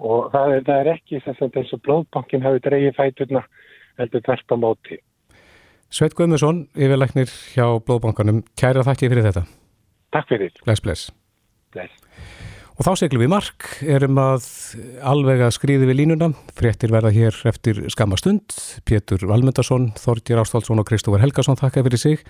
og 0.01 0.31
það 0.33 0.55
er, 0.55 0.65
það 0.65 0.83
er 0.83 0.91
ekki 0.95 1.23
þess 1.27 1.45
að 1.45 1.61
eins 1.61 1.77
og 1.77 1.85
blóðbankin 1.85 2.45
hafi 2.47 2.63
dreyið 2.65 2.97
fæturna 2.97 3.43
heldur 4.01 4.25
þert 4.25 4.55
á 4.55 4.57
móti. 4.57 5.01
Sveit 5.91 6.15
Guðmusson, 6.17 6.69
yfirleiknir 6.79 7.33
hjá 7.51 7.67
blóðbankanum, 7.83 8.45
kæra 8.59 8.87
þakki 8.87 9.11
fyrir 9.11 9.27
þetta. 9.27 9.43
Takk 10.15 10.31
fyrir. 10.31 10.55
Bless, 10.67 10.83
bless. 10.83 11.11
Bless. 11.75 11.93
Og 12.81 12.87
þá 12.87 12.95
seglum 12.97 13.21
við 13.21 13.33
mark, 13.35 13.67
erum 13.85 14.17
að 14.23 14.47
alveg 15.05 15.43
að 15.45 15.53
skrýði 15.59 15.91
við 15.91 15.99
línuna, 15.99 16.31
fréttir 16.57 16.93
verða 16.95 17.13
hér 17.13 17.37
eftir 17.51 17.83
skamastund, 17.93 18.57
Pétur 18.89 19.27
Valmundarsson, 19.29 19.91
Þorgir 20.01 20.41
Ástálsson 20.41 20.81
og 20.81 20.89
Kristófur 20.89 21.21
Helgason 21.21 21.61
þakka 21.61 21.85
fyrir 21.85 22.01
sig. 22.01 22.25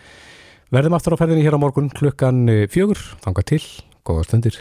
Verðum 0.74 0.98
aftur 0.98 1.14
á 1.14 1.20
ferðinni 1.22 1.46
hér 1.46 1.54
á 1.54 1.62
morgun 1.62 1.92
klukkan 1.94 2.44
fjögur, 2.70 2.98
þanga 3.22 3.46
til, 3.46 3.62
góða 4.02 4.26
stundir. 4.26 4.58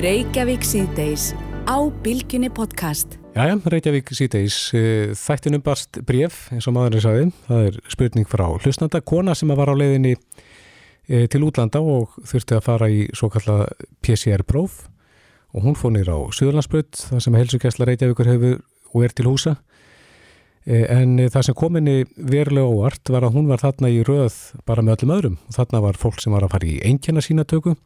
Reykjavík 0.00 0.64
síðdeis 0.64 1.34
á 1.68 1.76
Bilginni 2.02 2.48
podcast. 2.48 3.18
Jæja, 3.34 3.56
Reykjavík 3.72 4.08
síðdeis. 4.14 4.56
Eh, 4.74 5.12
þættinum 5.14 5.62
barst 5.62 6.00
bref, 6.06 6.48
eins 6.54 6.66
og 6.66 6.74
maðurinn 6.74 7.04
sagði. 7.04 7.26
Það 7.46 7.66
er 7.68 7.78
spurning 7.92 8.26
frá 8.30 8.46
hlustnanda, 8.56 9.00
kona 9.02 9.36
sem 9.38 9.52
var 9.54 9.70
á 9.70 9.74
leiðinni 9.74 10.16
eh, 10.16 10.20
til 11.10 11.42
útlanda 11.42 11.80
og 11.82 12.12
þurfti 12.22 12.54
að 12.54 12.66
fara 12.66 12.86
í 12.86 13.00
svo 13.18 13.26
kalla 13.34 13.64
PCR-próf 14.04 14.84
og 15.54 15.64
hún 15.64 15.74
fór 15.74 15.94
nýra 15.94 16.14
á 16.14 16.30
Suðurlandsbrödd, 16.30 16.94
það 17.10 17.24
sem 17.24 17.38
helsugæsla 17.38 17.88
Reykjavíkur 17.88 18.30
hefur 18.30 18.60
og 18.94 19.04
er 19.04 19.14
til 19.14 19.26
húsa. 19.26 19.56
Eh, 20.66 20.84
en 20.92 21.16
það 21.30 21.46
sem 21.48 21.56
kominni 21.56 22.04
verulega 22.14 22.68
óvart 22.68 23.10
var 23.12 23.24
að 23.26 23.38
hún 23.38 23.48
var 23.50 23.62
þarna 23.62 23.90
í 23.90 24.02
röð 24.06 24.36
bara 24.68 24.84
með 24.84 24.98
öllum 24.98 25.14
öðrum. 25.16 25.38
Þarna 25.54 25.82
var 25.86 25.98
fólk 26.00 26.20
sem 26.20 26.34
var 26.34 26.46
að 26.46 26.54
fara 26.54 26.68
í 26.68 26.78
einkjana 26.84 27.24
sína 27.24 27.46
tökum 27.48 27.78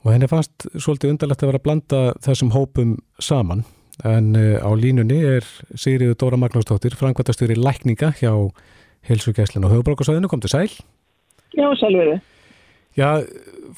og 0.00 0.14
henni 0.14 0.28
fannst 0.30 0.68
svolítið 0.80 1.14
undarlegt 1.14 1.42
að 1.42 1.50
vera 1.50 1.60
að 1.60 1.66
blanda 1.66 2.02
þessum 2.24 2.54
hópum 2.54 2.94
saman. 3.20 3.66
En 4.06 4.32
á 4.32 4.70
línunni 4.72 5.18
er 5.28 5.44
Sigriður 5.76 6.16
Dóra 6.16 6.38
Magnúsdóttir, 6.40 6.94
frangvæntastjóri 6.96 7.58
lækninga 7.58 8.14
hjá 8.16 8.32
Helsugæslinu 9.04 9.68
og 9.68 9.74
Höfubrókarsvæðinu, 9.74 10.30
kom 10.32 10.40
til 10.40 10.52
sæl 10.54 10.70
Já, 11.56 11.68
sælveri 11.80 12.18
Já, 12.98 13.22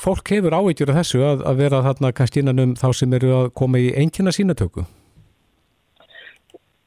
fólk 0.00 0.32
hefur 0.32 0.56
áhyggjur 0.56 0.90
af 0.92 1.02
þessu 1.02 1.22
að, 1.26 1.44
að 1.46 1.60
vera 1.60 1.84
þarna 1.84 2.14
kannski 2.16 2.42
innan 2.42 2.64
um 2.64 2.74
þá 2.80 2.88
sem 2.96 3.12
eru 3.18 3.34
að 3.42 3.52
koma 3.58 3.80
í 3.80 3.92
einkina 3.96 4.32
sínatöku 4.34 4.86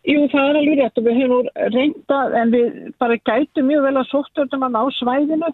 Jú, 0.05 0.25
það 0.29 0.49
er 0.49 0.57
alveg 0.59 0.79
rétt 0.79 0.99
og 1.01 1.05
við 1.07 1.15
hefum 1.23 1.47
reyndað 1.73 2.36
en 2.38 2.51
við 2.53 2.73
bara 3.01 3.15
gætum 3.25 3.65
mjög 3.71 3.88
vel 3.88 3.95
að 3.97 4.09
sóttöldum 4.11 4.65
að 4.67 4.75
ná 4.75 4.81
svæðinu 4.99 5.49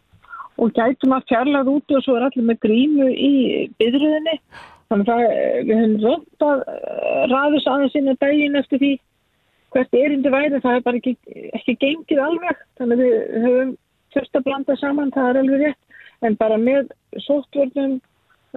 og 0.59 0.73
gætum 0.75 1.15
að 1.15 1.29
fjarlað 1.29 1.71
úti 1.71 1.95
og 1.95 2.03
svo 2.03 2.17
er 2.17 2.25
allir 2.27 2.47
með 2.49 2.59
grímu 2.65 3.07
í 3.11 3.32
byrjuðinni. 3.79 4.34
Þannig 4.91 5.11
að 5.13 5.23
við 5.69 5.71
höfum 5.79 5.95
rönt 6.03 6.45
að 6.47 6.65
eh, 6.73 7.21
ræðis 7.32 7.69
aðeins 7.71 7.95
inn 7.95 8.11
á 8.11 8.15
daginn 8.19 8.59
eftir 8.59 8.82
því 8.82 8.91
hvert 9.71 9.97
erindi 10.01 10.34
væri. 10.34 10.59
Það 10.65 10.75
er 10.75 10.86
bara 10.89 10.99
ekki, 10.99 11.15
ekki 11.55 11.77
gengið 11.86 12.23
alveg. 12.25 12.65
Þannig 12.82 12.99
að 12.99 13.05
við 13.05 13.45
höfum 13.45 13.73
þurft 14.14 14.39
að 14.39 14.47
blanda 14.47 14.78
saman, 14.80 15.14
það 15.16 15.30
er 15.30 15.41
alveg 15.41 15.66
rétt. 15.66 15.99
En 16.22 16.38
bara 16.38 16.57
með 16.62 16.91
sóttvörnum 17.26 17.95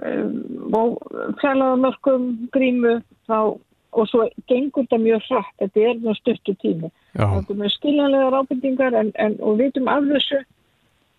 um, 0.05 0.73
og 0.77 0.99
fjarlaðamörkum 1.41 2.27
grímu 2.53 2.99
þá 3.29 3.55
og 3.95 4.09
svo 4.11 4.25
gengur 4.51 4.83
þetta 4.83 4.99
mjög 4.99 5.23
hratt, 5.29 5.53
þetta 5.61 5.85
er 5.87 6.01
mjög 6.03 6.17
stuttu 6.19 6.55
tími. 6.59 6.91
Það 7.15 7.49
er 7.53 7.59
mjög 7.61 7.73
skiljanlega 7.77 8.31
rábendingar 8.33 8.97
en, 8.99 9.11
en, 9.23 9.37
og 9.39 9.59
vitum 9.61 9.87
af 9.91 10.03
þessu 10.09 10.41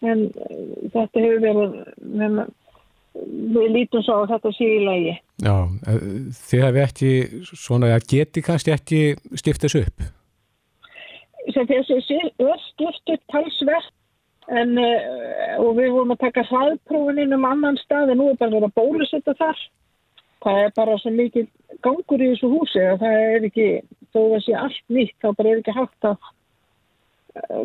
en 0.04 0.26
uh, 0.28 0.62
þetta 0.92 1.22
hefur 1.24 1.42
verið, 1.46 1.78
við, 2.20 2.40
við 3.56 3.72
lítum 3.78 4.04
svo 4.04 4.20
að 4.22 4.34
þetta 4.34 4.52
sé 4.58 4.68
í 4.74 4.82
lagi. 4.84 5.16
Já, 5.46 5.54
eh, 5.88 6.04
þið 6.50 6.64
hefði 6.66 6.84
ekki 6.84 7.12
svona 7.52 7.92
að 7.96 8.06
geti 8.12 8.44
kannski 8.44 8.74
ekki 8.76 9.02
stiftast 9.40 9.80
upp? 9.80 10.06
Þessi 11.46 12.18
er 12.20 12.60
stift 12.66 13.14
upp 13.14 13.32
talsvert 13.32 13.92
en 14.48 14.78
uh, 14.78 15.56
og 15.62 15.74
við 15.78 15.90
vorum 15.94 16.14
að 16.14 16.22
taka 16.26 16.46
hraðprófin 16.50 17.22
inn 17.24 17.34
um 17.36 17.48
annan 17.48 17.78
stað 17.82 18.12
en 18.12 18.20
nú 18.22 18.30
er 18.30 18.38
bara 18.40 18.54
verið 18.54 18.70
að 18.70 18.78
bólusetta 18.78 19.34
þar. 19.40 19.66
Það 20.46 20.62
er 20.62 20.72
bara 20.76 20.96
svo 21.02 21.10
mikið 21.10 21.46
gangur 21.82 22.22
í 22.22 22.30
þessu 22.32 22.50
húsi 22.52 22.82
að 22.84 23.02
það 23.02 23.20
er 23.26 23.46
ekki, 23.48 23.68
þó 24.12 24.18
að 24.20 24.32
það 24.34 24.42
sé 24.44 24.58
allt 24.60 24.82
nýtt, 24.98 25.16
þá 25.22 25.28
bara 25.32 25.52
er 25.52 25.62
ekki 25.62 25.76
hægt 25.76 26.10
að 26.10 26.32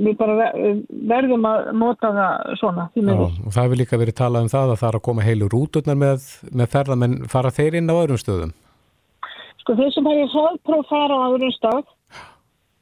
við 0.01 0.15
bara 0.19 0.49
verðum 1.11 1.45
að 1.47 1.69
nota 1.79 2.11
það 2.15 2.55
svona. 2.59 2.87
Já, 2.95 3.13
það 3.47 3.61
hefur 3.61 3.79
líka 3.79 3.99
verið 4.01 4.17
talað 4.19 4.45
um 4.45 4.51
það 4.51 4.73
að 4.73 4.81
það 4.81 4.89
er 4.89 4.97
að 4.97 5.05
koma 5.07 5.25
heilu 5.25 5.49
rúturnar 5.51 5.99
með, 6.01 6.27
með 6.51 6.71
ferðamenn, 6.75 7.17
fara 7.31 7.53
þeir 7.55 7.79
inn 7.79 7.91
á 7.91 7.95
öðrum 7.95 8.21
stöðum? 8.21 8.53
Sko 9.61 9.77
þeir 9.77 9.93
sem 9.95 10.09
hefur 10.11 10.33
hraðpróf 10.35 10.89
fara 10.89 11.19
á 11.21 11.25
öðrum 11.29 11.53
stað, 11.55 11.83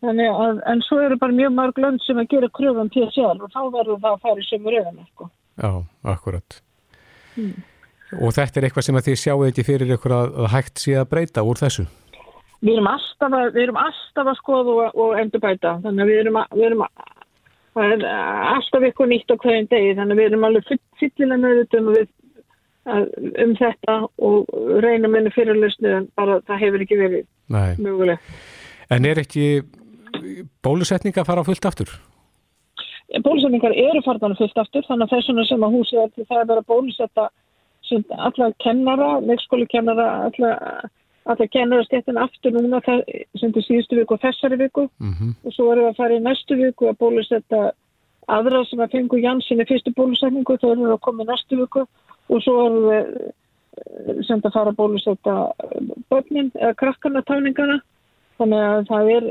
að, 0.03 0.61
en 0.71 0.83
svo 0.87 0.99
eru 1.03 1.17
bara 1.19 1.35
mjög 1.35 1.55
mörg 1.57 1.81
lönd 1.83 2.03
sem 2.05 2.19
að 2.21 2.29
gera 2.35 2.51
kröfum 2.55 2.91
til 2.93 3.07
sjálf 3.15 3.47
og 3.47 3.51
þá 3.53 3.61
verður 3.73 4.03
það 4.03 4.11
að 4.13 4.21
fara 4.27 4.43
í 4.43 4.47
sömur 4.47 4.79
öðum. 4.81 4.99
Sko. 5.13 5.29
Já, 5.59 5.71
akkurat. 6.15 6.61
Hmm. 7.35 7.55
Og 8.19 8.33
þetta 8.33 8.59
er 8.59 8.67
eitthvað 8.67 8.87
sem 8.87 8.97
að 8.97 9.09
þið 9.09 9.17
sjáu 9.21 9.41
ekki 9.45 9.67
fyrir 9.67 9.95
ykkur 9.97 10.15
að 10.15 10.45
hægt 10.55 10.81
sé 10.81 10.95
að 10.97 11.09
breyta 11.11 11.45
úr 11.45 11.59
þessu? 11.61 11.85
við 12.59 12.75
erum 12.75 12.89
alltaf 12.91 13.35
að, 13.35 13.57
erum 13.63 13.79
alltaf 13.79 14.29
að 14.31 14.37
skoða 14.39 14.75
og, 14.75 14.99
og 14.99 15.17
endurbæta 15.21 15.75
þannig 15.83 16.03
að 16.03 16.11
við 16.11 16.21
erum, 16.23 16.39
að, 16.41 16.55
við 16.57 16.67
erum 16.69 16.85
að, 16.85 17.03
alltaf 17.79 18.85
eitthvað 18.85 19.11
nýtt 19.13 19.33
á 19.33 19.35
hverjum 19.43 19.69
degi 19.71 19.97
þannig 19.99 20.15
að 20.15 20.21
við 20.21 20.29
erum 20.29 20.47
alveg 20.49 20.71
fyllilega 20.99 21.41
nöðutum 21.43 21.91
um 22.89 23.51
þetta 23.59 23.97
og 24.25 24.53
reyna 24.83 25.11
minni 25.11 25.31
fyrirlösnu 25.35 25.91
en 25.93 26.07
bara 26.17 26.39
það 26.47 26.63
hefur 26.65 26.85
ekki 26.85 26.99
verið 26.99 27.27
Nei. 27.51 27.75
möguleg 27.77 28.31
En 28.89 29.05
er 29.05 29.19
ekki 29.21 29.43
bólusetninga 30.63 31.25
fara 31.27 31.43
fullt 31.43 31.65
aftur? 31.65 31.91
Bólusetningar 33.25 33.73
eru 33.73 34.01
farðan 34.05 34.37
fullt 34.37 34.57
aftur 34.57 34.85
þannig 34.87 35.07
að 35.07 35.15
þessuna 35.17 35.45
sem 35.49 35.63
að 35.65 35.75
húsið 35.77 36.01
er 36.03 36.09
það 36.29 36.41
er 36.41 36.49
bara 36.51 36.63
að 36.63 36.71
bólusetta 36.73 37.29
allar 38.21 38.53
kennara, 38.61 39.09
leikskóli 39.25 39.65
kennara 39.69 40.07
allar 40.27 40.89
að 41.29 41.41
það 41.41 41.51
kennur 41.53 41.81
að 41.81 41.87
stettin 41.87 42.21
aftur 42.21 42.55
núna 42.55 42.81
það, 42.85 43.03
sem 43.39 43.51
til 43.53 43.63
síðustu 43.65 43.99
viku 43.99 44.15
og 44.15 44.23
þessari 44.23 44.59
viku 44.61 44.87
mm 44.87 45.13
-hmm. 45.13 45.33
og 45.45 45.53
svo 45.53 45.71
erum 45.71 45.83
við 45.85 45.89
að 45.89 45.99
fara 46.01 46.17
í 46.17 46.23
næstu 46.25 46.57
viku 46.57 46.89
að 46.89 46.99
bólusetta 47.03 47.59
aðra 48.27 48.63
sem 48.65 48.79
að 48.79 48.91
fengu 48.91 49.17
Janssoni 49.17 49.65
fyrstu 49.65 49.93
bólusetningu 49.97 50.57
erum 50.61 50.85
við 50.85 50.95
að 50.95 51.05
koma 51.07 51.23
í 51.23 51.29
næstu 51.29 51.59
viku 51.61 51.85
og 52.29 52.43
svo 52.43 52.55
erum 52.65 52.89
við 52.89 53.05
eh, 53.79 54.23
sem 54.27 54.41
að 54.43 54.53
fara 54.53 54.69
að 54.69 54.79
bólusetta 54.81 55.35
börnin 56.09 56.51
eða 56.55 56.73
krakkarnatáningarna 56.81 57.81
þannig 58.37 58.61
að 58.71 58.85
það 58.91 59.11
er 59.17 59.23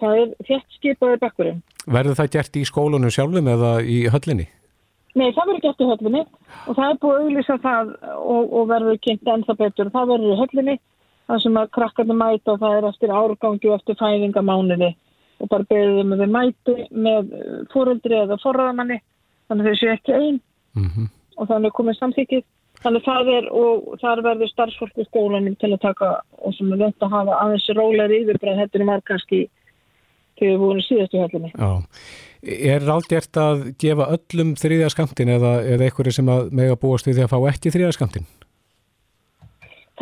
það 0.00 0.18
er 0.22 0.34
þett 0.48 0.78
skipaði 0.78 1.20
bakkurinn 1.22 1.62
Verður 1.86 2.18
það 2.18 2.32
gert 2.36 2.56
í 2.56 2.64
skólunum 2.68 3.10
sjálfum 3.10 3.48
eða 3.50 3.72
í 3.82 4.04
höllinni? 4.12 4.46
Nei, 5.18 5.28
það 5.34 5.48
verður 5.48 5.62
gert 5.66 5.82
í 5.82 5.88
höllinni 5.90 6.22
og 6.22 6.76
það 6.78 6.88
er 6.88 6.98
búið 7.02 7.14
að 7.14 7.22
auðvisa 7.26 7.56
það 7.64 7.92
og, 8.16 8.52
og 8.52 8.68
verður 8.70 9.00
kynnt 9.02 9.30
ennþa 9.34 9.56
betur. 9.58 9.90
Það 9.92 10.12
verður 10.12 10.34
í 10.34 10.38
höllinni 10.40 10.76
það 11.26 11.42
sem 11.44 11.58
að 11.58 11.72
krakkarnir 11.76 12.18
mæta 12.18 12.54
og 12.54 12.60
það 12.62 12.76
er 12.76 12.86
eftir 12.88 13.14
árgangi 13.18 13.70
og 13.70 13.76
eftir 13.80 13.98
fæðingamániði 13.98 14.90
og 15.42 15.50
bara 15.50 15.68
beðið 15.72 16.06
með 16.06 16.22
þeim 16.22 16.36
mæti 16.36 16.76
með 17.06 17.34
fóröldri 17.74 18.18
eða 18.22 18.38
forraðamanni 18.42 18.98
þannig 19.50 19.68
þau 19.68 19.80
séu 19.80 19.92
ekki 19.92 20.16
einn 20.16 20.38
mm 20.78 20.88
-hmm. 20.88 21.08
og 21.36 21.48
þannig 21.50 21.76
komið 21.78 21.98
samþykið 21.98 22.44
þannig 22.82 23.06
það 23.06 23.32
er 23.36 23.48
og 23.62 23.88
þar 24.02 24.24
verður 24.26 24.52
starfsfólk 24.52 25.00
í 25.00 25.08
skólanum 25.08 25.56
til 25.60 25.72
að 25.72 25.82
taka 25.86 26.12
og 26.42 26.54
sem 26.56 26.74
er 26.74 26.84
vönd 26.84 27.06
að 27.06 27.16
hafa 27.16 27.40
aðeins 27.44 27.70
róleiri 27.78 28.22
yfirbræð 28.22 28.62
þetta 28.64 28.80
er 28.80 28.86
marg 28.90 29.08
kannski 29.08 29.40
þegar 30.38 30.52
við 30.52 30.62
vorum 30.66 30.86
síðast 30.88 31.16
í 31.16 31.22
höllinu 31.22 31.52
Já. 31.54 31.72
Er 32.42 32.82
ráðgert 32.82 33.38
að 33.38 33.60
gefa 33.78 34.08
öllum 34.16 34.56
þriðaskamtin 34.58 35.30
eða, 35.36 35.60
eða 35.62 35.86
einhverju 35.86 36.16
sem 36.16 36.30
að 36.32 36.48
mega 36.58 36.78
búast 36.78 37.06
við 37.06 37.20
því 37.20 37.26
að 37.28 37.34
fá 37.34 37.52
ekki 37.52 37.70
þriðaskamtin? 37.76 38.26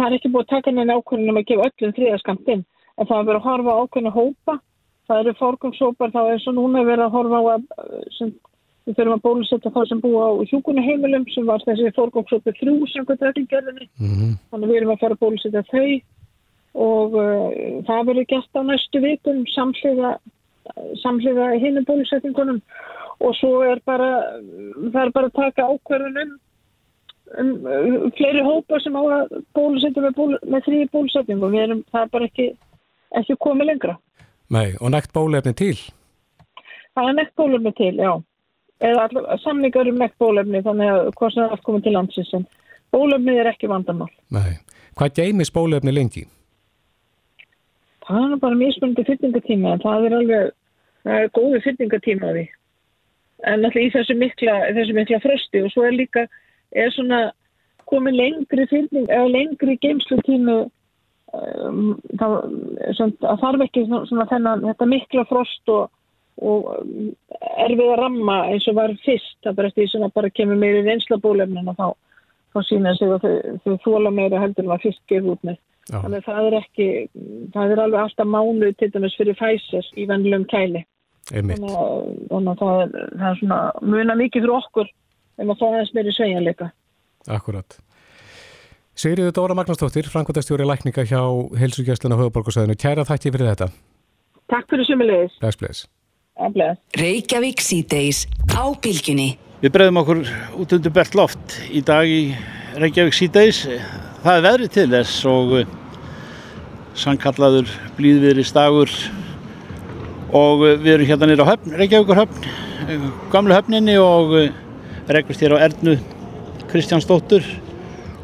það 0.00 0.06
er 0.08 0.16
ekki 0.16 0.32
búið 0.32 0.46
að 0.46 0.52
taka 0.54 0.74
neina 0.74 0.96
ákvörðunum 0.98 1.40
að 1.40 1.48
gefa 1.50 1.68
öllum 1.68 1.94
þriðaskamtinn 1.96 2.62
en 2.64 3.08
það 3.08 3.16
er 3.16 3.26
verið 3.28 3.40
að 3.40 3.48
horfa 3.48 3.74
á 3.74 3.80
ákvörðinu 3.80 4.12
hópa. 4.14 4.56
Það 5.10 5.20
eru 5.20 5.34
fórgangshópar, 5.40 6.12
þá 6.14 6.20
er 6.22 6.40
svo 6.40 6.52
núna 6.54 6.84
verið 6.86 7.04
að 7.06 7.14
horfa 7.16 7.40
á 7.40 7.44
að 7.50 7.62
sem, 8.16 8.32
við 8.90 8.98
þurfum 8.98 9.16
að 9.16 9.24
bólusetta 9.26 9.72
þá 9.74 9.80
sem 9.88 10.02
búa 10.02 10.26
á 10.26 10.32
hjúkunaheimilum 10.50 11.26
sem 11.34 11.46
var 11.48 11.64
þessi 11.64 11.94
fórgangshópi 11.96 12.56
þrjú 12.58 12.76
sem 12.90 13.06
hvernig 13.06 13.26
reglingjörðinni 13.28 13.86
mm 13.88 14.12
-hmm. 14.16 14.34
þannig 14.50 14.72
við 14.72 14.80
erum 14.80 14.94
að 14.94 15.02
fara 15.04 15.16
að 15.16 15.22
bólusetta 15.24 15.64
þau 15.70 15.90
og 16.80 17.16
uh, 17.18 17.48
það 17.86 18.06
verið 18.10 18.30
gert 18.34 18.58
á 18.58 18.62
næstu 18.62 19.00
vikum 19.02 19.40
samhliða 19.54 21.46
hinnum 21.58 21.86
bólusettingunum 21.88 22.60
og 23.20 23.34
svo 23.36 23.62
er 23.66 23.80
bara 23.84 24.10
það 24.92 25.02
er 25.04 25.12
bara 25.16 25.30
að 25.30 25.38
taka 25.38 25.66
ákvörðunum 25.66 26.36
um, 27.38 27.50
um, 27.66 28.10
fleiri 28.16 28.42
hópa 28.44 28.80
sem 28.80 28.96
á 28.96 29.02
að 29.02 29.34
bólusetja 29.56 30.04
með, 30.04 30.14
bólu, 30.16 30.38
með 30.46 30.66
þrý 30.68 30.82
bólusetjum 30.94 31.44
og 31.46 31.54
við 31.54 31.66
erum 31.66 31.82
það 31.90 32.06
er 32.06 32.12
bara 32.14 32.28
ekki, 32.30 32.48
ekki 33.20 33.38
komið 33.44 33.72
lengra. 33.72 33.96
Nei, 34.50 34.74
og 34.80 34.90
nægt 34.94 35.12
bólefni 35.14 35.54
til? 35.58 35.76
Það 36.96 37.10
er 37.10 37.18
nægt 37.20 37.36
bólefni 37.38 37.74
til, 37.78 37.94
já. 38.00 38.12
Eða 38.80 39.36
samlingar 39.42 39.88
um 39.90 39.98
nægt 40.00 40.16
bólefni 40.18 40.62
þannig 40.64 40.90
að 40.90 41.08
hvað 41.18 41.34
sem 41.34 41.54
er 41.54 41.64
komið 41.66 41.82
til 41.84 41.94
landsins 41.96 42.34
en 42.38 42.46
bólefni 42.94 43.34
er 43.36 43.50
ekki 43.50 43.68
vandamál. 43.68 44.08
Nei. 44.32 44.60
Hvað 44.96 45.18
geimis 45.20 45.52
bólefni 45.52 45.92
lengi? 45.92 46.24
Það 48.08 48.32
er 48.34 48.40
bara 48.42 48.58
mismunandi 48.58 49.04
fyrtingatíma 49.06 49.74
en 49.74 49.84
það 49.84 50.06
er 50.06 50.16
alveg, 50.16 50.48
það 51.04 51.26
er 51.26 51.34
góði 51.36 51.60
fyrtingatíma 51.66 52.32
því. 52.34 52.46
En 53.50 53.64
alltaf 53.64 53.80
í 53.80 53.92
þessu 53.94 54.16
mikla, 54.18 54.56
þessu 54.76 54.96
mikla 54.96 55.20
frösti 55.22 55.62
og 55.64 55.70
svo 55.74 55.86
er 55.86 55.96
líka 55.96 56.26
er 56.72 56.90
svona 56.94 57.20
komið 57.90 58.18
lengri 58.18 58.66
fylgning 58.70 59.08
eða 59.10 59.30
lengri 59.30 59.76
geimslutímu 59.82 60.58
um, 61.34 61.94
það, 62.20 62.36
það 62.96 63.40
þarf 63.44 63.64
ekki 63.66 63.86
svona 63.90 64.28
þennan 64.30 64.66
þetta 64.68 64.90
mikla 64.90 65.24
frost 65.30 65.72
og, 65.74 65.88
og 66.40 66.68
erfið 67.66 67.86
að 67.86 67.98
ramma 68.00 68.36
eins 68.52 68.68
og 68.70 68.78
var 68.78 68.94
fyrst 69.04 69.36
það 69.44 69.58
bara 69.58 69.70
eftir 69.70 69.84
því 69.84 69.90
sem 69.92 70.06
bara 70.14 70.30
kemur 70.36 70.60
meiri 70.60 70.84
reynslabólefnin 70.86 71.72
og 71.72 71.76
þá, 71.80 71.88
þá 72.54 72.60
sína 72.68 72.94
sig 72.98 73.12
að 73.12 73.26
þau, 73.26 73.58
þau 73.64 73.74
þóla 73.84 74.14
meira 74.14 74.40
heldur 74.42 74.66
en 74.66 74.72
var 74.72 74.84
fyrst 74.84 75.02
gefið 75.10 75.34
út 75.34 75.44
með 75.48 75.58
Já. 75.90 75.98
þannig 75.98 76.16
að 76.20 76.26
það 76.28 76.46
er 76.46 76.56
ekki 76.60 76.88
það 77.54 77.74
er 77.74 77.84
alveg 77.84 78.00
alltaf 78.04 78.32
mánuð 78.36 78.72
til 78.78 78.90
dæmis 78.94 79.18
fyrir 79.18 79.38
fæsir 79.38 79.92
í 79.96 80.06
vennilegum 80.08 80.48
kæli 80.50 80.84
þannig 81.30 81.68
að, 81.68 82.08
þannig 82.30 82.50
að 82.52 82.64
það, 82.64 82.80
er, 82.80 83.14
það 83.20 83.28
er 83.30 83.38
svona 83.42 83.60
muna 83.94 84.18
mikið 84.18 84.44
fyrir 84.46 84.56
okkur 84.56 84.90
en 85.40 85.52
að 85.52 85.60
fá 85.60 85.68
aðeins 85.68 85.94
meiri 85.96 86.12
sveigjanleika. 86.14 86.68
Akkurat. 87.30 87.78
Sigriður 89.00 89.32
Dóra 89.36 89.56
Magnarsdóttir, 89.56 90.08
Frankværtastjóri 90.12 90.66
Lækninga 90.68 91.06
hjá 91.08 91.22
Helsugjastluna 91.60 92.18
Höfuborgarsæðinu. 92.20 92.76
Kæra 92.80 93.06
þætti 93.08 93.32
fyrir 93.32 93.52
þetta. 93.54 93.70
Takk 94.52 94.68
fyrir 94.72 94.88
sumulegis. 94.88 95.38
Bless. 95.40 95.86
Reykjavík 96.96 97.60
síðdeis 97.60 98.24
á 98.56 98.64
bylginni. 98.80 99.34
Við 99.60 99.74
bregðum 99.74 100.00
okkur 100.00 100.22
út 100.62 100.72
undir 100.72 100.94
bert 100.96 101.16
loft 101.18 101.58
í 101.68 101.82
dag 101.84 102.08
í 102.08 102.32
Reykjavík 102.80 103.16
síðdeis. 103.16 103.66
Það 104.24 104.36
er 104.36 104.46
veðrið 104.46 104.72
til 104.76 104.86
þess 104.94 105.26
og 105.28 105.52
eh, 105.60 105.74
sannkallaður 106.96 107.68
blíðviðri 107.98 108.44
stagur 108.48 108.92
og 110.32 110.64
eh, 110.64 110.78
við 110.80 110.94
erum 110.94 111.10
hérna 111.10 111.28
nýra 111.28 111.44
á 111.44 111.50
höfn, 111.52 111.76
Reykjavíkur 111.76 112.22
höfn, 112.22 112.48
eh, 112.86 113.04
gamlu 113.32 113.56
höfninni 113.56 113.98
og 114.00 114.32
regnast 115.10 115.44
hér 115.44 115.58
á 115.60 115.64
Ernu 115.66 115.98
Kristjánsdóttur 116.70 117.44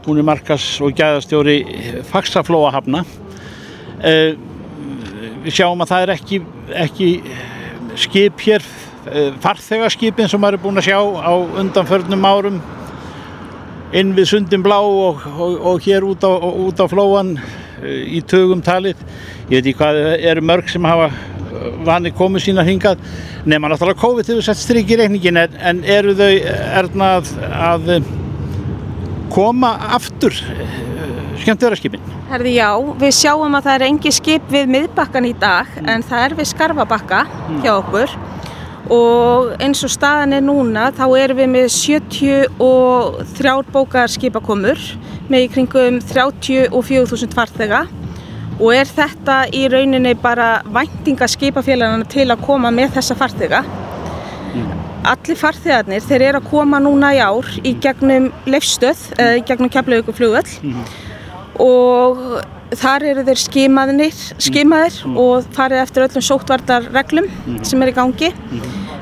hún 0.06 0.20
er 0.20 0.26
markas 0.26 0.64
og 0.80 0.94
gæðastjóri 0.94 1.56
Faxaflóahafna 2.06 3.02
eh, 4.06 4.36
við 5.42 5.56
sjáum 5.58 5.82
að 5.82 5.92
það 5.92 6.04
er 6.04 6.12
ekki, 6.14 6.40
ekki 6.84 7.08
skip 8.00 8.42
hér 8.46 8.64
eh, 9.10 9.30
farþegarskipin 9.42 10.28
sem 10.30 10.42
maður 10.42 10.58
er 10.58 10.64
búin 10.64 10.80
að 10.80 10.88
sjá 10.90 10.98
á 11.00 11.32
undanförnum 11.62 12.26
árum. 12.28 12.58
Inn 13.96 14.16
við 14.16 14.28
Sundin 14.32 14.64
Blá 14.64 14.80
og, 14.82 15.22
og, 15.30 15.60
og 15.72 15.86
hér 15.86 16.04
út 16.04 16.24
á, 16.26 16.32
út 16.36 16.82
á 16.82 16.86
flóan 16.90 17.36
eh, 17.38 18.18
í 18.18 18.22
tögum 18.26 18.64
talið. 18.64 19.00
Ég 19.46 19.58
veit 19.58 19.62
ekki 19.62 19.78
hvað 19.80 20.02
eru 20.16 20.44
mörg 20.44 20.70
sem 20.72 20.84
hafa 20.86 21.10
vani 21.86 22.12
komið 22.14 22.46
sína 22.46 22.64
hingað 22.66 23.00
nema 23.48 23.70
náttúrulega 23.70 24.00
COVID 24.02 24.28
hefur 24.30 24.44
sett 24.44 24.60
stryk 24.60 24.90
í 24.92 24.98
reikningin 25.00 25.40
en, 25.40 25.56
en 25.56 25.82
eru 25.96 26.14
þau 26.18 26.32
erna 26.82 27.10
að, 27.20 27.32
að 27.70 27.90
koma 29.32 29.72
aftur 29.96 30.36
skemmtverðarskipin? 31.46 32.06
Herði 32.30 32.56
já, 32.58 32.70
við 33.00 33.12
sjáum 33.16 33.54
að 33.56 33.68
það 33.68 33.76
er 33.76 33.86
engi 33.88 34.14
skip 34.14 34.48
við 34.52 34.72
miðbakkan 34.74 35.28
í 35.28 35.34
dag 35.38 35.70
mm. 35.78 35.90
en 35.92 36.06
það 36.06 36.24
er 36.24 36.38
við 36.40 36.50
skarfabakka 36.52 37.20
mm. 37.26 37.60
hjá 37.64 37.72
okkur 37.76 38.16
og 38.92 39.52
eins 39.62 39.82
og 39.82 39.90
staðan 39.90 40.36
er 40.36 40.44
núna 40.46 40.90
þá 40.94 41.04
erum 41.18 41.40
við 41.40 41.48
með 41.50 41.68
73 41.74 43.54
bókar 43.74 44.10
skipakomur 44.12 44.82
með 45.30 45.46
í 45.46 45.48
kringum 45.54 45.98
34.000 46.06 47.34
farþega 47.34 47.86
og 48.56 48.70
er 48.72 48.88
þetta 48.88 49.40
í 49.54 49.66
rauninni 49.72 50.14
bara 50.20 50.60
væntinga 50.72 51.28
skipafélagana 51.28 52.06
til 52.08 52.28
að 52.30 52.44
koma 52.46 52.70
með 52.72 52.94
þessa 52.96 53.16
farþega. 53.18 53.60
Mm. 54.56 54.70
Allir 55.06 55.38
farþegarnir 55.38 56.06
þeir 56.06 56.24
eru 56.30 56.40
að 56.40 56.48
koma 56.50 56.80
núna 56.82 57.12
í 57.14 57.20
ár 57.20 57.50
í 57.62 57.74
gegnum 57.82 58.30
leifstöð 58.48 59.02
eða 59.18 59.36
í 59.40 59.44
gegnum 59.50 59.72
keflauguflugöll 59.74 60.56
mm. 60.62 60.86
Og 61.62 62.22
þar 62.76 63.04
eru 63.12 63.24
þeir 63.26 63.40
skimaðir, 63.40 64.18
skimaðir 64.42 64.98
mm. 65.06 65.16
og 65.22 65.46
farið 65.54 65.82
eftir 65.84 66.06
öllum 66.06 66.24
sóttvartarreglum 66.28 67.28
mm. 67.30 67.62
sem 67.66 67.82
er 67.84 67.92
í 67.92 67.96
gangi 67.96 68.32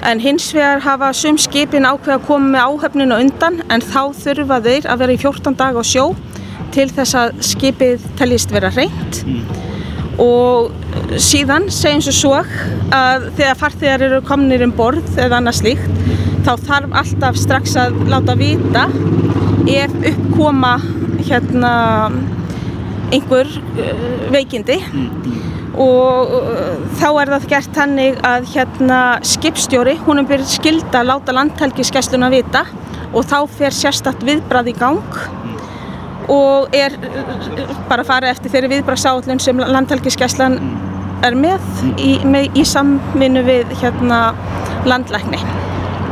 en 0.05 0.21
hins 0.21 0.51
vegar 0.53 0.83
hafa 0.85 1.11
sum 1.17 1.39
skipin 1.41 1.89
ákveð 1.89 2.19
að 2.19 2.27
koma 2.29 2.51
með 2.53 2.67
áhöfninu 2.69 3.21
undan 3.25 3.61
en 3.73 3.85
þá 3.85 4.13
þurfa 4.21 4.61
þeir 4.67 4.89
að 4.93 5.05
vera 5.05 5.17
í 5.17 5.21
14 5.23 5.57
dag 5.61 5.79
á 5.81 5.83
sjó 5.87 6.11
til 6.75 6.89
þess 6.93 7.17
að 7.17 7.37
skipið 7.53 8.05
teljist 8.19 8.53
vera 8.53 8.73
reynd 8.75 9.23
mm. 9.25 9.41
og 10.23 11.17
síðan 11.23 11.71
segjum 11.73 12.05
svo 12.05 12.15
svo 12.19 12.35
að 12.95 13.31
þegar 13.39 13.61
farþegar 13.63 14.07
eru 14.11 14.21
kominir 14.29 14.67
um 14.67 14.77
borð 14.77 15.17
eða 15.17 15.41
annað 15.41 15.63
slíkt 15.63 16.05
þá 16.45 16.53
þarf 16.69 16.99
alltaf 17.01 17.41
strax 17.41 17.79
að 17.81 17.97
láta 18.13 18.37
vita 18.37 18.85
ef 19.73 19.95
uppkoma 20.13 20.77
hérna 21.25 21.73
einhver 23.15 23.51
uh, 23.51 24.07
veikindi. 24.35 24.81
Mm. 24.93 25.43
og 25.75 26.35
uh, 26.39 26.75
þá 27.01 27.09
er 27.23 27.31
það 27.33 27.47
gert 27.51 27.79
hannig 27.83 28.19
að 28.27 28.49
hérna 28.53 29.01
skipstjóri, 29.27 29.97
hún 30.07 30.23
er 30.23 30.29
byrjað 30.31 30.53
skilda 30.59 31.01
að 31.01 31.11
láta 31.11 31.35
landhelgiskessluna 31.35 32.31
vita 32.35 32.67
og 33.15 33.27
þá 33.31 33.39
fer 33.59 33.75
sérstatt 33.75 34.23
viðbrað 34.27 34.71
í 34.71 34.77
gang. 34.79 35.19
Og 36.33 36.73
er 36.73 36.95
bara 37.91 38.05
farið 38.07 38.33
eftir 38.33 38.53
þeirri 38.55 38.71
viðbragsállun 38.79 39.43
sem 39.45 39.59
landhelgiskeslan 39.61 40.57
er 41.25 41.37
með 41.37 41.65
í, 42.01 42.17
með, 42.25 42.49
í 42.57 42.65
samvinnu 42.69 43.45
við 43.45 43.75
hérna, 43.83 44.21
landlækni. 44.89 45.41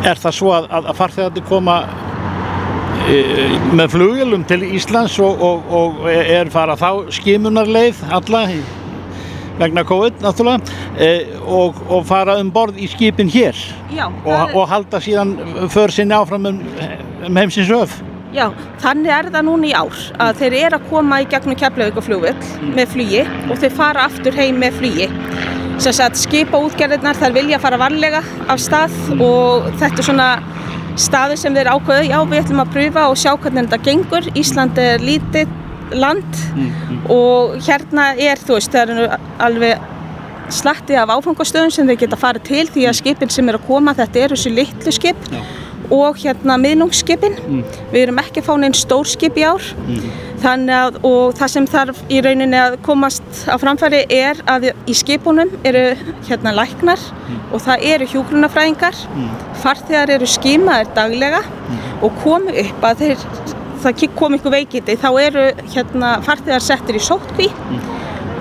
Er 0.09 0.19
það 0.21 0.37
svo 0.37 0.53
að, 0.57 0.69
að 0.83 0.93
farþegarnir 0.99 1.47
koma 1.49 1.77
með 3.73 3.89
flugilum 3.97 4.45
til 4.49 4.63
Íslands 4.77 5.19
og, 5.23 5.43
og, 5.43 5.73
og 5.75 6.07
er 6.13 6.51
fara 6.53 6.77
þá 6.79 7.11
skimunarleið 7.13 8.05
alla 8.13 8.45
vegna 9.59 9.85
COVID 9.85 10.23
náttúrulega 10.23 10.63
e, 10.97 11.11
og, 11.43 11.77
og 11.89 12.07
fara 12.09 12.39
um 12.41 12.53
borð 12.53 12.79
í 12.81 12.89
skipin 12.91 13.31
hér 13.33 13.59
Já, 13.93 14.07
og 14.33 14.65
halda 14.71 15.01
síðan 15.03 15.37
för 15.69 15.93
sinni 15.93 16.17
áfram 16.17 16.47
um, 16.49 16.63
um 17.27 17.37
heimsins 17.37 17.71
öf? 17.71 18.01
Já, 18.33 18.47
þannig 18.81 19.13
er 19.13 19.27
það 19.29 19.45
núna 19.45 19.69
í 19.69 19.73
ár 19.77 19.99
að 20.25 20.39
þeir 20.41 20.55
eru 20.63 20.77
að 20.79 20.87
koma 20.89 21.19
í 21.21 21.27
gegnum 21.29 21.59
keflaugaflugvöld 21.61 22.47
mm. 22.49 22.71
með 22.79 22.95
flugi 22.95 23.25
og 23.51 23.59
þeir 23.61 23.75
fara 23.77 24.07
aftur 24.09 24.39
heim 24.39 24.57
með 24.63 24.79
flugi. 24.79 25.09
Þess 25.83 26.01
að 26.01 26.17
skipa 26.23 26.61
útgerðirnar 26.65 27.19
þar 27.21 27.37
vilja 27.37 27.61
fara 27.61 27.81
varlega 27.83 28.23
af 28.49 28.63
stað 28.63 28.95
og 29.19 29.69
þetta 29.83 30.01
er 30.01 30.09
svona 30.09 30.29
staði 31.01 31.39
sem 31.41 31.57
þeir 31.57 31.73
ákveðu, 31.73 32.11
já 32.11 32.19
við 32.29 32.43
ætlum 32.43 32.63
að 32.65 32.75
pröfa 32.77 33.07
og 33.11 33.19
sjá 33.21 33.33
hvernig 33.33 33.69
þetta 33.69 33.87
gengur. 33.87 34.29
Ísland 34.39 34.79
er 34.83 35.03
lítið 35.03 35.57
land 35.93 36.43
mm. 36.57 37.01
og 37.13 37.57
hérna 37.67 38.13
er 38.17 38.41
þú 38.41 38.59
veist, 38.59 38.73
það 38.73 38.95
eru 38.95 39.09
alveg 39.45 39.91
slatti 40.53 40.97
af 40.99 41.13
áfangastöðum 41.13 41.73
sem 41.73 41.89
þeir 41.89 42.01
geta 42.05 42.19
farið 42.21 42.47
til 42.49 42.65
því 42.69 42.87
að 42.89 42.99
skipin 43.01 43.33
sem 43.33 43.49
eru 43.49 43.61
að 43.61 43.69
koma 43.69 43.95
þetta 43.97 44.25
eru 44.27 44.39
þessu 44.39 44.55
litlu 44.57 44.95
skip. 44.95 45.29
Já 45.33 45.43
og 45.93 46.19
hérna 46.23 46.57
miðlungsskipin. 46.61 47.37
Mm. 47.45 47.63
Við 47.93 48.05
erum 48.07 48.21
ekki 48.23 48.41
að 48.41 48.49
fá 48.49 48.53
neinn 48.61 48.77
stórskip 48.77 49.39
í 49.39 49.45
ár 49.45 49.65
mm. 49.85 50.05
þannig 50.43 50.77
að 50.77 50.99
og 51.09 51.37
það 51.39 51.53
sem 51.55 51.69
þarf 51.71 52.03
í 52.09 52.21
rauninni 52.25 52.59
að 52.59 52.79
komast 52.87 53.43
á 53.47 53.57
framfæri 53.61 54.03
er 54.13 54.41
að 54.51 54.71
í 54.73 54.97
skipunum 54.97 55.53
eru 55.69 55.85
hérna 56.29 56.55
læknar 56.57 57.01
mm. 57.03 57.41
og 57.53 57.65
það 57.67 57.87
eru 57.93 58.11
hjúgrunafræðingar, 58.15 59.01
mm. 59.13 59.33
farþegar 59.65 60.15
eru 60.17 60.29
skimaðir 60.31 60.93
daglega 60.97 61.43
mm. 61.45 61.83
og 62.07 62.23
komu 62.25 62.55
upp 62.65 62.87
að 62.89 63.05
þeir, 63.05 63.27
það 63.85 64.07
kom 64.19 64.39
ykkur 64.39 64.57
veikindi 64.57 64.99
þá 65.01 65.11
eru 65.27 65.49
hérna 65.75 66.15
farþegar 66.25 66.65
settir 66.65 66.99
í 66.99 67.05
sótkví 67.05 67.51
mm. 67.53 67.93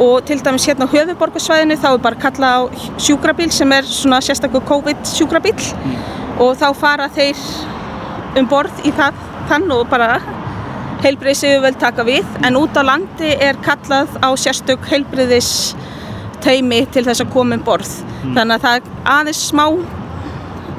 og 0.08 0.24
til 0.30 0.40
dæmis 0.46 0.70
hérna 0.70 0.88
á 0.88 0.94
höfuborgarsvæðinu 0.96 1.80
þá 1.84 1.92
er 1.92 2.02
bara 2.08 2.24
kallað 2.24 2.58
á 2.58 2.62
sjúkrabíl 3.02 3.52
sem 3.54 3.76
er 3.76 3.88
svona 3.90 4.24
sérstaklega 4.24 4.68
COVID 4.72 5.06
sjúkrabíl 5.12 5.58
og 6.42 6.58
þá 6.58 6.68
fara 6.78 7.10
þeir 7.14 7.42
um 8.40 8.48
borð 8.50 8.86
í 8.88 8.94
það, 8.96 9.18
þann 9.50 9.72
og 9.76 9.90
bara 9.92 10.20
heilbriðsegu 11.02 11.62
vel 11.64 11.74
taka 11.82 12.06
við 12.06 12.28
en 12.46 12.58
út 12.60 12.78
á 12.78 12.84
landi 12.86 13.34
er 13.42 13.58
kallað 13.66 14.14
á 14.22 14.30
sérstök 14.38 14.86
heilbriðis 14.92 15.52
teimi 16.42 16.84
til 16.94 17.04
þess 17.06 17.24
að 17.24 17.34
koma 17.34 17.58
um 17.58 17.66
borð 17.66 17.92
mm. 18.02 18.36
þannig 18.38 18.56
að 18.56 18.66
það 18.66 18.78
er 18.78 19.10
aðeins 19.16 19.42
smá 19.50 19.66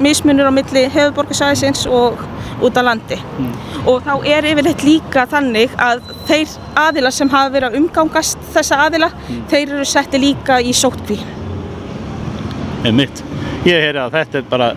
mismunur 0.03 0.49
á 0.49 0.53
milli 0.55 0.85
hefurborgarsæðisins 0.91 1.85
og 1.91 2.23
út 2.63 2.79
á 2.79 2.83
landi 2.87 3.19
mm. 3.19 3.51
og 3.91 3.99
þá 4.07 4.13
er 4.31 4.47
yfirleitt 4.53 4.85
líka 4.87 5.27
þannig 5.29 5.75
að 5.81 6.03
þeir 6.29 6.55
aðila 6.85 7.11
sem 7.13 7.31
hafa 7.31 7.53
verið 7.53 7.69
að 7.69 7.77
umgangast 7.81 8.49
þessa 8.55 8.79
aðila, 8.87 9.11
mm. 9.11 9.43
þeir 9.51 9.65
eru 9.67 9.87
setti 9.87 10.23
líka 10.23 10.59
í 10.63 10.73
sótkví 10.75 11.19
Mitt, 12.91 13.21
ég 13.63 13.79
heyri 13.79 13.99
að 14.01 14.17
þetta 14.17 14.41
er 14.41 14.49
bara 14.49 14.73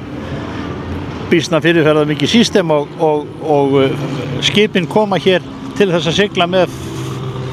bísna 1.30 1.60
fyrirferðar 1.64 2.08
mikið 2.08 2.30
sístem 2.30 2.70
og, 2.70 2.88
og, 3.02 3.26
og 3.42 3.76
uh, 3.80 4.06
skipin 4.46 4.86
koma 4.90 5.18
hér 5.22 5.44
til 5.76 5.90
þess 5.90 6.10
að 6.12 6.18
sigla 6.20 6.46
með 6.50 6.72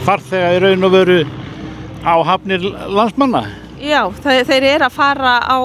farþega 0.05 0.53
í 0.55 0.61
raun 0.63 0.87
og 0.87 0.93
veru 0.93 1.19
á 2.03 2.15
hafnir 2.27 2.63
landsmanna. 2.91 3.45
Já, 3.83 4.05
þeir, 4.23 4.43
þeir 4.47 4.69
eru 4.75 4.87
að 4.87 4.97
fara 4.97 5.35
á 5.43 5.59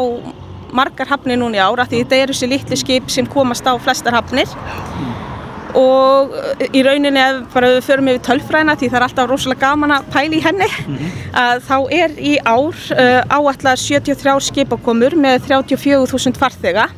margar 0.75 1.09
hafnir 1.11 1.39
núni 1.41 1.61
ára 1.61 1.87
því 1.89 2.03
þetta 2.03 2.23
eru 2.23 2.35
þessi 2.37 2.51
litli 2.51 2.79
skip 2.79 3.13
sem 3.13 3.29
komast 3.29 3.67
á 3.69 3.73
flestar 3.81 4.17
hafnir 4.17 4.51
og 5.79 6.33
uh, 6.33 6.65
í 6.73 6.83
rauninni 6.85 7.21
ef 7.21 7.43
bara 7.53 7.73
við 7.75 7.87
förum 7.87 8.11
yfir 8.13 8.25
tölfræna 8.29 8.77
því 8.79 8.89
það 8.89 8.99
er 8.99 9.07
alltaf 9.07 9.29
rosalega 9.31 9.67
gaman 9.67 9.97
að 9.99 10.09
pæla 10.15 10.39
í 10.39 10.45
henni 10.45 10.69
mm 10.69 10.97
-hmm. 10.97 11.19
að 11.43 11.65
þá 11.69 11.77
er 12.01 12.17
í 12.19 12.35
ár 12.45 12.79
uh, 12.97 13.21
áallar 13.37 13.77
73 13.85 14.41
skipakomur 14.49 15.17
með 15.17 15.45
34.000 15.51 16.41
farþega 16.41 16.89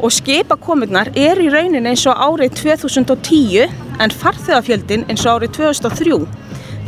og 0.00 0.14
skipakomurnar 0.14 1.12
er 1.18 1.40
í 1.42 1.48
raunin 1.52 1.88
eins 1.90 2.06
og 2.10 2.18
árið 2.18 2.56
2010 2.62 3.66
en 4.00 4.14
farþegafjöldin 4.22 5.08
eins 5.08 5.26
og 5.26 5.40
árið 5.40 5.58
2003 5.60 6.20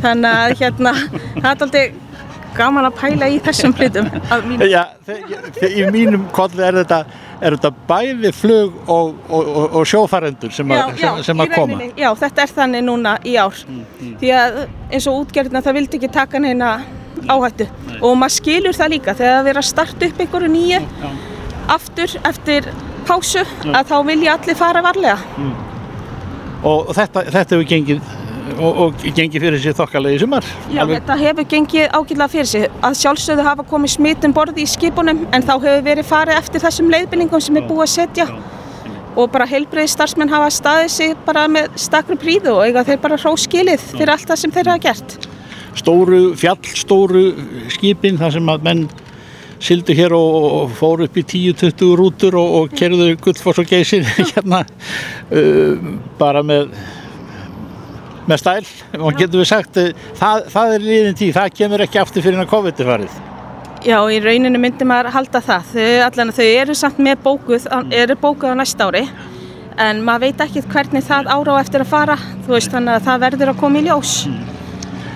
þannig 0.03 0.39
að 0.43 0.55
hérna 0.61 0.95
það 0.95 1.43
er 1.43 1.51
alltaf 1.53 2.01
gaman 2.57 2.87
að 2.87 2.97
pæla 2.99 3.29
í 3.33 3.37
þessum 3.43 3.73
hlutum. 3.77 4.09
Já, 4.69 4.83
í 5.65 5.85
mínum 5.93 6.27
kolli 6.35 6.63
er 6.65 6.81
þetta 6.83 7.03
er 7.43 7.57
þetta 7.57 7.71
bæði 7.89 8.31
flug 8.35 8.75
og, 8.87 9.15
og, 9.27 9.47
og, 9.47 9.77
og 9.79 9.87
sjófarendur 9.89 10.53
sem, 10.55 10.69
já, 10.71 10.83
já, 10.95 11.09
sem, 11.17 11.23
sem 11.27 11.43
að 11.43 11.55
koma 11.57 11.75
rauninni, 11.75 11.89
Já, 11.99 12.09
þetta 12.21 12.45
er 12.45 12.53
þannig 12.59 12.85
núna 12.87 13.15
í 13.27 13.33
ár. 13.41 13.57
Mm, 13.67 13.81
mm. 13.97 14.13
því 14.21 14.31
að 14.39 14.59
eins 14.63 15.07
og 15.11 15.19
útgerðina 15.23 15.63
það 15.65 15.77
vildi 15.79 15.99
ekki 15.99 16.11
taka 16.13 16.43
neina 16.43 16.71
áhættu. 17.23 17.67
Nei. 17.87 17.97
og 18.01 18.15
maður 18.19 18.37
skilur 18.37 18.77
það 18.77 18.95
líka 18.95 19.17
þegar 19.17 19.37
það 19.37 19.45
verður 19.49 19.63
að 19.63 19.69
starta 19.69 20.09
upp 20.09 20.23
einhverju 20.23 20.53
nýju 20.53 20.79
aftur 21.73 22.15
eftir 22.27 22.71
pásu 23.07 23.43
Já. 23.43 23.71
að 23.71 23.93
þá 23.93 23.95
vilja 24.09 24.35
allir 24.37 24.59
fara 24.59 24.83
varlega. 24.85 25.17
Mm. 25.37 25.55
og 26.63 26.93
þetta, 26.95 27.25
þetta 27.27 27.55
hefur 27.57 27.65
gengið 27.67 28.13
og, 28.53 28.79
og 28.85 29.03
gengið 29.03 29.45
fyrir 29.45 29.61
sig 29.63 29.75
þokkalegi 29.77 30.21
sumar. 30.23 30.47
Já, 30.71 30.81
Alveg... 30.83 31.01
þetta 31.01 31.17
hefur 31.21 31.47
gengið 31.53 31.85
ágjörlega 31.89 32.31
fyrir 32.33 32.49
sig. 32.49 32.65
Að 32.83 32.97
sjálfsögðu 33.01 33.45
hafa 33.47 33.67
komið 33.69 33.95
smitum 33.95 34.35
borði 34.35 34.65
í 34.65 34.69
skipunum 34.69 35.23
en 35.31 35.45
þá 35.45 35.53
hefur 35.55 35.85
verið 35.85 36.09
farið 36.09 36.39
eftir 36.39 36.63
þessum 36.63 36.91
leiðbyllingum 36.93 37.43
sem 37.43 37.59
er 37.59 37.69
búið 37.69 37.85
að 37.87 37.93
setja. 37.97 38.27
Já. 38.31 38.41
og 39.13 39.27
bara 39.29 39.45
heilbreiði 39.45 39.91
starfsmenn 39.91 40.31
hafa 40.31 40.47
staðið 40.49 40.87
sig 40.89 41.11
bara 41.27 41.43
með 41.45 41.75
stakru 41.77 42.15
príðu 42.17 42.55
og 42.55 42.63
eiga 42.65 42.81
þeir 42.87 42.97
bara 43.03 43.19
hróskilið 43.21 43.83
fyrir 43.91 44.09
allt 44.09 44.25
það 44.25 44.39
sem 44.41 44.53
þeir 44.55 44.69
hafa 44.71 44.81
gert. 44.87 45.17
Stóru, 45.77 46.21
fjallstóru 46.37 47.21
skipin 47.75 48.17
þar 48.17 48.33
sem 48.33 48.49
að 48.49 48.65
menn 48.65 48.81
sildu 49.63 49.95
hér 49.95 50.15
og, 50.17 50.47
og 50.59 50.73
fóru 50.77 51.07
upp 51.07 51.17
í 51.19 51.23
10-20 51.23 51.93
rútur 51.99 52.37
og, 52.39 52.55
og 52.59 52.75
kerðu 52.77 53.13
gullfoss 53.23 53.61
og 53.63 53.69
geysir 53.69 54.05
hérna 54.33 54.63
uh, 54.63 55.93
bara 56.19 56.43
með 56.45 56.73
með 58.23 58.39
stæl, 58.39 58.67
og 59.03 59.17
getur 59.19 59.41
við 59.41 59.49
sagt 59.49 59.77
uh, 59.81 59.91
það, 60.19 60.49
það 60.53 60.73
er 60.77 60.87
líðin 60.87 61.19
tíð, 61.19 61.35
það 61.37 61.55
kemur 61.59 61.85
ekki 61.85 62.01
aftur 62.03 62.25
fyrir 62.25 62.39
en 62.39 62.45
að 62.45 62.51
COVID 62.53 62.81
er 62.83 62.91
farið. 62.93 63.21
Já, 63.83 63.97
í 64.07 64.19
rauninu 64.23 64.59
myndir 64.63 64.87
maður 64.87 65.11
halda 65.11 65.41
það. 65.43 65.71
Þau, 65.73 65.87
allan, 66.05 66.29
þau 66.37 66.45
eru 66.47 66.75
samt 66.79 67.01
með 67.03 67.17
bókuð 67.25 67.65
eru 67.91 68.15
bókuð 68.21 68.55
á 68.55 68.59
næst 68.61 68.83
ári 68.83 69.03
en 69.81 70.03
maður 70.05 70.27
veit 70.27 70.43
ekki 70.45 70.63
hvernig 70.71 71.03
það 71.03 71.29
ára 71.33 71.57
á 71.57 71.61
eftir 71.61 71.83
að 71.83 71.91
fara 71.91 72.17
þú 72.45 72.53
veist 72.53 72.71
þannig 72.71 72.95
að 72.95 73.07
það 73.07 73.23
verður 73.25 73.51
að 73.51 73.59
koma 73.59 73.81
í 73.81 73.87
ljós. 73.87 74.13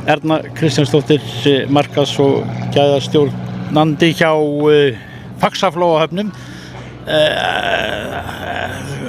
Erna 0.08 0.40
Kristjánsdóttir 0.58 1.68
markas 1.72 2.16
og 2.24 2.44
gæðastjórnandi 3.68 4.14
hjá 4.16 4.32
uh, 4.32 4.96
Faxaflóahöfnum 5.40 6.32
uh, 6.32 6.34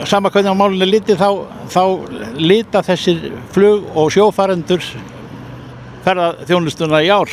sama 0.05 0.31
hvernig 0.31 0.51
á 0.51 0.57
málunni 0.59 0.87
liti 0.87 1.15
þá, 1.15 1.47
þá 1.71 1.83
lita 2.37 2.83
þessir 2.83 3.33
flug 3.53 3.85
og 3.95 4.11
sjófarendur 4.11 4.83
ferða 6.05 6.35
þjónustuna 6.47 7.03
í 7.03 7.11
ár 7.11 7.29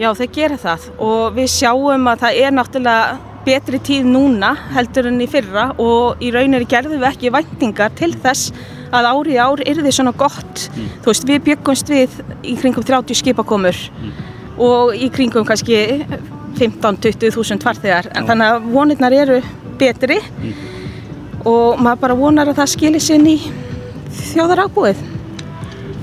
Já, 0.00 0.14
þau 0.16 0.26
gera 0.32 0.56
það 0.56 0.88
og 0.98 1.34
við 1.36 1.50
sjáum 1.52 2.08
að 2.08 2.20
það 2.24 2.40
er 2.40 2.50
náttúrulega 2.56 3.18
betri 3.44 3.78
tíð 3.80 4.04
núna 4.08 4.54
heldur 4.74 5.06
enn 5.10 5.20
í 5.20 5.28
fyrra 5.28 5.74
og 5.78 6.16
í 6.20 6.30
rauninni 6.32 6.66
gerðum 6.68 7.00
við 7.00 7.10
ekki 7.10 7.32
væntingar 7.34 7.92
til 7.96 8.14
þess 8.16 8.52
að 8.90 9.06
árið 9.12 9.38
ár 9.44 9.60
er 9.62 9.76
þið 9.78 9.94
svona 9.94 10.12
gott. 10.18 10.68
Mm. 10.74 10.88
Þú 11.04 11.12
veist, 11.12 11.28
við 11.28 11.44
byggumst 11.46 11.92
við 11.92 12.10
í 12.42 12.56
kringum 12.58 12.84
30 12.84 13.16
skipakomur 13.20 13.76
mm. 13.76 14.30
Og 14.60 14.94
í 14.96 15.08
kringum 15.12 15.46
kannski 15.48 15.80
15-20 16.58 17.32
þúsund 17.34 17.64
farþegar 17.64 18.10
en 18.14 18.28
þannig 18.28 18.54
að 18.54 18.70
vonirnar 18.74 19.16
eru 19.16 19.40
betri 19.80 20.18
mm. 20.20 20.54
og 21.48 21.80
maður 21.80 22.02
bara 22.04 22.18
vonar 22.18 22.50
að 22.52 22.60
það 22.60 22.72
skilir 22.74 23.04
sér 23.04 23.28
í 23.30 23.36
þjóðar 24.30 24.66
ábúið. 24.66 25.04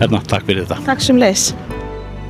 Erna, 0.01 0.21
takk 0.29 0.47
fyrir 0.47 0.65
þetta. 0.65 0.85
Takk 0.87 1.03
sem 1.03 1.19
leis. 1.21 1.49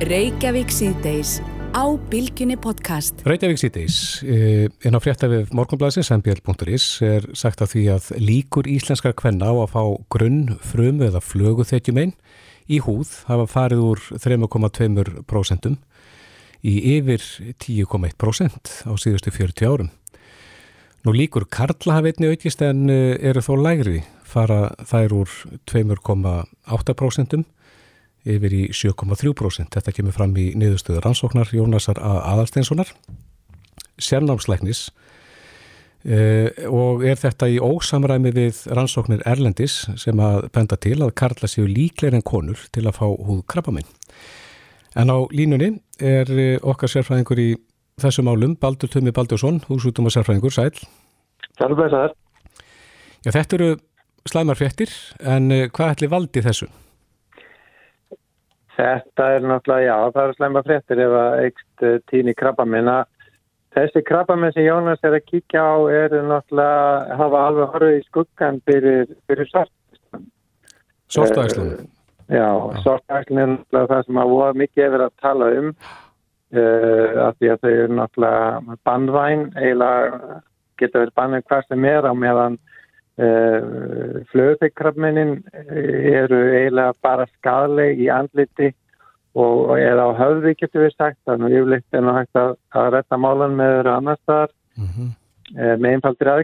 Reykjavík 0.08 0.72
síðdeis 0.72 1.38
á 1.74 1.84
Bilginni 2.10 2.56
podcast. 2.60 3.22
Reykjavík 3.28 3.60
síðdeis, 3.60 3.96
en 4.24 4.92
eh, 4.92 4.96
á 4.96 5.00
fréttafið 5.02 5.52
morgunblæsins 5.56 6.10
mbl.is 6.14 6.86
er 7.04 7.26
sagt 7.36 7.62
að 7.64 7.74
því 7.74 7.84
að 7.96 8.10
líkur 8.22 8.68
íslenskar 8.70 9.16
kvenna 9.18 9.50
á 9.52 9.54
að 9.64 9.72
fá 9.74 9.82
grunn, 10.12 10.56
frum 10.64 11.02
eða 11.04 11.22
flöguþekjum 11.24 12.00
einn 12.04 12.14
í 12.68 12.80
húð 12.84 13.12
hafa 13.28 13.46
farið 13.48 13.84
úr 13.84 14.02
3,2% 14.20 15.76
í 16.66 16.74
yfir 16.96 17.22
10,1% 17.62 18.72
á 18.88 18.92
síðustu 18.98 19.32
40 19.34 19.68
árum. 19.68 19.90
Nú 21.06 21.14
líkur 21.14 21.46
Karla 21.46 21.98
hafa 21.98 22.10
einni 22.10 22.32
aukist 22.32 22.62
en 22.66 22.88
eh, 22.90 23.14
eru 23.30 23.42
þó 23.44 23.54
lægri 23.62 24.02
fara 24.28 24.72
þær 24.84 25.14
úr 25.22 25.34
2,8% 25.70 27.44
yfir 28.28 28.54
í 28.54 28.62
7,3%. 28.74 29.70
Þetta 29.72 29.94
kemur 29.94 30.16
fram 30.16 30.34
í 30.36 30.50
niðurstöður 30.58 31.06
rannsóknar 31.06 31.52
Jónasar 31.54 32.00
Aðalsteinssonar, 32.02 32.90
sérnámsleiknis 33.98 34.88
eh, 36.04 36.50
og 36.68 37.06
er 37.06 37.16
þetta 37.20 37.48
í 37.50 37.60
ósamræmi 37.62 38.34
við 38.34 38.64
rannsóknir 38.74 39.24
Erlendis 39.28 39.84
sem 39.96 40.20
að 40.20 40.50
benda 40.54 40.76
til 40.76 40.98
að 40.98 41.14
karla 41.22 41.50
séu 41.50 41.70
líkleir 41.70 42.18
en 42.18 42.26
konur 42.26 42.66
til 42.74 42.84
að 42.86 42.98
fá 42.98 43.06
húð 43.06 43.46
krabbaminn. 43.48 43.88
En 44.98 45.12
á 45.14 45.18
línunni 45.30 45.76
er 46.02 46.30
eh, 46.34 46.56
okkar 46.58 46.90
sérfræðingur 46.90 47.38
í 47.38 47.50
þessum 48.02 48.30
álum, 48.30 48.56
Baldur 48.58 48.90
Tumi 48.90 49.12
Baldursson, 49.14 49.60
húsútum 49.68 50.08
og 50.10 50.14
sérfræðingur, 50.14 50.54
sæl. 50.54 50.74
Sælbæðisar. 51.58 52.14
Já, 53.22 53.30
þetta 53.34 53.58
eru 53.58 53.68
slæmar 54.26 54.58
fréttir, 54.58 54.90
en 55.22 55.52
eh, 55.54 55.68
hvað 55.70 55.94
ætli 55.94 56.10
valdi 56.10 56.42
þessu? 56.42 56.66
Þetta 58.78 59.28
er 59.34 59.46
náttúrulega, 59.46 59.86
já, 59.86 60.10
það 60.14 60.24
er 60.24 60.36
slemma 60.38 60.62
fréttir 60.66 61.02
ef 61.02 61.14
að 61.20 61.44
eikst 61.44 61.86
eh, 61.86 62.00
tíni 62.10 62.34
krabbaminn 62.38 62.90
að 62.92 63.04
þessi 63.74 64.02
krabbaminn 64.06 64.54
sem 64.54 64.66
Jónas 64.66 65.02
er 65.06 65.16
að 65.18 65.26
kíkja 65.30 65.62
á 65.62 65.76
er 65.94 66.14
náttúrulega, 66.26 67.18
hafa 67.22 67.44
alveg 67.48 67.74
horfið 67.74 68.00
í 68.00 68.02
skuggan 68.06 68.60
fyrir, 68.66 69.14
fyrir 69.30 69.50
sortæslan. 69.50 70.26
Sortæslan? 71.14 71.88
Já, 72.28 72.48
sortæslan 72.84 73.38
er 73.42 73.50
náttúrulega 73.54 73.88
það 73.92 74.06
sem 74.06 74.20
að 74.20 74.32
voða 74.34 74.58
mikið 74.62 74.84
hefur 74.84 75.04
að 75.06 75.14
tala 75.22 75.50
um 75.60 75.68
uh, 75.72 77.12
af 77.24 77.38
því 77.38 77.52
að 77.52 77.62
þau 77.62 77.70
eru 77.70 77.98
náttúrulega 77.98 78.78
bandvæn, 78.84 79.46
eiginlega 79.56 80.40
geta 80.78 81.02
verið 81.02 81.16
bandvæn 81.20 81.46
hvað 81.48 81.68
sem 81.68 81.88
er 81.88 82.08
á 82.08 82.12
meðan 82.12 82.58
Uh, 83.18 84.20
flöðuþykkrafmennin 84.30 85.40
eru 85.50 86.36
eiginlega 86.54 86.92
bara 87.02 87.24
skadleg 87.32 87.98
í 87.98 88.06
andliti 88.14 88.68
og 89.34 89.72
eða 89.74 90.04
á 90.06 90.10
höfði 90.20 90.52
getur 90.60 90.84
við 90.84 90.94
sagt. 90.94 91.18
Þannig 91.26 91.48
að 91.48 91.56
yfirleitt 91.56 91.98
er 91.98 92.04
nú 92.06 92.14
hægt 92.14 92.38
að, 92.38 92.52
að 92.78 92.86
retta 92.94 93.18
málan 93.18 93.56
með 93.58 93.74
þeirra 93.74 93.96
annar 93.98 94.20
staðar 94.20 94.54
mm 94.78 94.86
-hmm. 94.92 95.10
með 95.82 95.88
einfaldir 95.96 96.30
uh, 96.30 96.36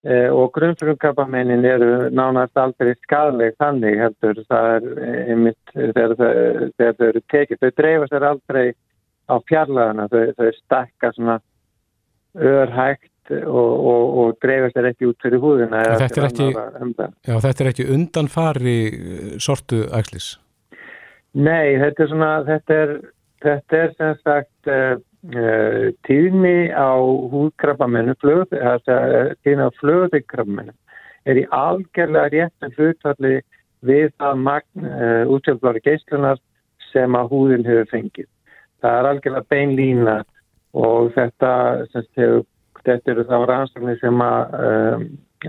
og 0.00 0.46
grunnfrumkapamennin 0.54 1.64
eru 1.68 1.88
nánast 2.16 2.56
aldrei 2.56 2.94
skadleg 3.02 3.52
þannig 3.60 3.98
heldur. 4.00 4.38
Það 4.48 4.68
er 4.76 4.86
einmitt 5.34 5.74
þegar 5.74 6.14
þau 6.16 7.08
eru 7.10 7.20
tekið 7.28 7.60
þau 7.60 7.74
dreifa 7.82 8.08
sér 8.08 8.24
aldrei 8.30 8.64
á 9.30 9.36
fjarlagana 9.46 10.08
þau, 10.10 10.22
þau 10.38 10.50
stakka 10.58 11.12
svona 11.14 11.38
örhægt 12.34 13.10
og, 13.30 13.72
og, 13.90 14.04
og 14.22 14.38
dreifast 14.42 14.78
er 14.78 14.90
ekki 14.90 15.10
út 15.10 15.22
fyrir 15.22 15.42
húðina 15.42 15.82
þetta 16.00 16.22
er 16.22 16.28
ekki, 16.28 16.48
já, 16.50 17.34
þetta 17.46 17.64
er 17.64 17.70
ekki 17.72 17.86
undanfari 17.94 18.78
eh, 18.90 19.34
sortu 19.42 19.84
æslis 19.96 20.32
Nei, 21.30 21.78
þetta 21.78 22.04
er 22.04 22.10
svona 22.10 22.30
þetta 22.48 22.78
er, 22.84 22.94
þetta 23.44 23.80
er 23.84 23.92
sem 23.98 24.16
sagt 24.24 24.70
tíðni 25.20 26.70
á 26.72 26.96
húðkrabbamennu 26.96 28.14
flöð, 28.22 28.54
tíðni 29.44 29.66
á 29.68 29.78
flöðikrabbamennu 29.80 30.72
er 31.28 31.40
í 31.42 31.46
algjörlega 31.52 32.30
réttum 32.32 32.72
hlutvalli 32.78 33.40
við 33.84 34.08
það 34.20 34.44
magn 34.46 34.86
uh, 34.86 35.24
útjöldblári 35.28 35.82
geyslunar 35.84 36.40
sem 36.90 37.16
að 37.16 37.34
húðin 37.34 37.68
hefur 37.68 37.90
fengið. 37.92 38.28
Það 38.80 38.96
er 38.96 39.08
algjörlega 39.10 39.50
beinlína 39.52 40.16
og 40.72 41.12
þetta 41.16 41.52
hefur 41.92 42.46
Þetta 42.80 43.12
eru 43.12 43.24
þá 43.28 43.36
rannsóknir 43.48 43.98
sem 44.00 44.22
að 44.24 44.54
um, 44.66 45.02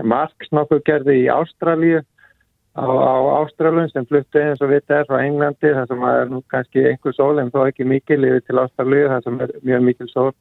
Marx 0.08 0.50
nokkuð 0.52 0.82
gerði 0.88 1.14
í 1.22 1.30
Ástralíu 1.32 2.02
á, 2.76 2.84
á 2.88 3.14
Ástralun 3.42 3.90
sem 3.92 4.06
fluttu 4.08 4.40
eins 4.40 4.62
og 4.64 4.70
við 4.72 4.94
er 4.96 5.08
frá 5.08 5.18
Englandi 5.20 5.72
þar 5.76 5.88
sem 5.90 6.04
er 6.08 6.30
nú 6.30 6.42
kannski 6.52 6.86
einhver 6.88 7.16
sól 7.16 7.40
en 7.40 7.52
þó 7.52 7.66
ekki 7.66 7.84
mikil 7.84 8.24
yfir 8.24 8.44
til 8.46 8.60
Ástralíu 8.62 9.10
þar 9.12 9.26
sem 9.26 9.40
er 9.44 9.56
mjög 9.62 9.82
mikil 9.88 10.08
sól 10.12 10.32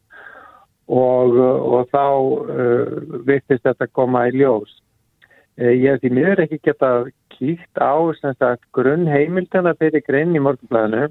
og, 0.87 1.35
og 1.37 1.89
þá 1.91 2.05
uh, 2.05 2.93
vittist 3.27 3.65
þetta 3.67 3.87
koma 3.91 4.27
í 4.27 4.35
ljós. 4.35 4.71
Uh, 5.59 5.71
ég 5.71 5.95
hef 5.95 6.03
því 6.03 6.13
miður 6.17 6.43
ekki 6.45 6.61
geta 6.63 6.91
kýkt 7.35 7.83
á 7.83 7.95
grunn 8.71 9.07
heimildana 9.07 9.75
fyrir 9.79 10.03
grein 10.07 10.35
í 10.35 10.43
morgunblæðinu 10.43 11.09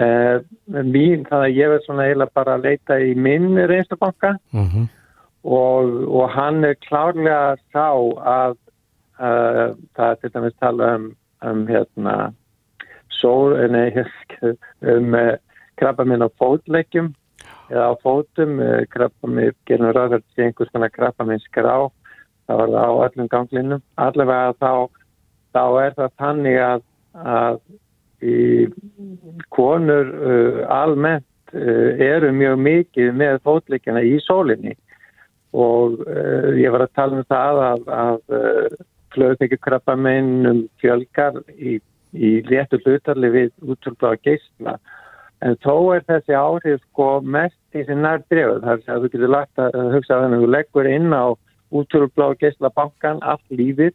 Uh, 0.00 0.40
mín, 0.72 1.26
þannig 1.28 1.50
að 1.50 1.58
ég 1.58 1.68
verð 1.68 1.82
svona 1.84 2.04
eiginlega 2.08 2.32
bara 2.38 2.54
að 2.56 2.62
leita 2.64 2.96
í 3.04 3.10
minn 3.12 3.58
reynslubanka 3.68 4.30
uh 4.32 4.56
mhm. 4.56 4.68
-huh. 4.72 4.86
og, 5.44 5.90
og 6.08 6.30
hann 6.32 6.64
er 6.64 6.78
klárlega 6.86 7.58
sá 7.74 7.90
að 8.16 8.56
uh, 9.20 9.76
það 9.96 10.10
er 10.10 10.20
til 10.20 10.34
dæmis 10.34 10.58
tala 10.60 10.90
um, 10.96 11.06
um 11.46 11.62
hérna 11.68 12.16
sól, 13.20 13.56
eh, 13.60 13.68
nei, 13.70 13.88
um 14.94 15.14
uh, 15.14 15.36
krabba 15.80 16.04
minn 16.08 16.24
á 16.24 16.28
fótleikjum 16.40 17.12
eða 17.70 17.92
á 17.92 17.94
fótum 18.02 18.58
krabba 18.90 19.30
minn, 19.30 19.54
gerum 19.68 19.92
ráður 19.94 20.24
til 20.34 20.48
einhvers 20.48 20.72
konar 20.74 20.90
krabba 20.90 21.28
minn 21.28 21.42
skrá 21.44 21.90
það 22.50 22.58
var 22.58 22.72
það 22.74 22.90
á 22.90 22.92
öllum 23.06 23.30
ganglinum. 23.30 23.82
Allavega 23.96 24.54
þá, 24.58 24.72
þá 25.54 25.64
er 25.84 25.96
það 25.98 26.14
þannig 26.22 26.60
að, 26.66 26.84
að 27.34 27.60
í 28.20 28.38
konur 29.54 30.10
uh, 30.10 30.60
almennt 30.74 31.54
uh, 31.54 31.90
eru 32.10 32.32
mjög 32.36 32.62
mikið 32.66 33.12
með 33.16 33.42
fótleikina 33.46 34.02
í 34.04 34.18
sólinni. 34.26 34.76
Og 35.54 36.02
uh, 36.06 36.50
ég 36.58 36.74
var 36.74 36.86
að 36.86 36.96
tala 36.98 37.20
um 37.20 37.28
það 37.30 37.62
að, 37.66 37.86
að 38.00 38.38
uh, 38.40 38.80
flöðmikið 39.14 39.60
fjölgar 40.80 41.42
í, 41.56 41.78
í 42.12 42.30
léttu 42.48 42.80
hlutarli 42.84 43.30
við 43.30 43.52
útrúkláða 43.62 44.22
geysla 44.24 44.78
en 45.40 45.56
þó 45.64 45.74
er 45.94 46.02
þessi 46.08 46.36
áhrif 46.36 46.80
sko 46.88 47.20
mest 47.20 47.76
í 47.76 47.84
sin 47.86 48.02
nær 48.04 48.24
drefð 48.32 48.64
þar 48.64 48.82
sem 48.84 48.98
þú 48.98 49.12
getur 49.12 49.32
lagt 49.32 49.62
að 49.62 49.78
hugsa 49.94 50.18
að 50.18 50.34
þú 50.36 50.50
leggur 50.54 50.90
inn 50.90 51.14
á 51.14 51.32
útrúkláða 51.70 52.40
geysla 52.42 52.72
bankan 52.76 53.22
allt 53.22 53.46
lífið 53.54 53.94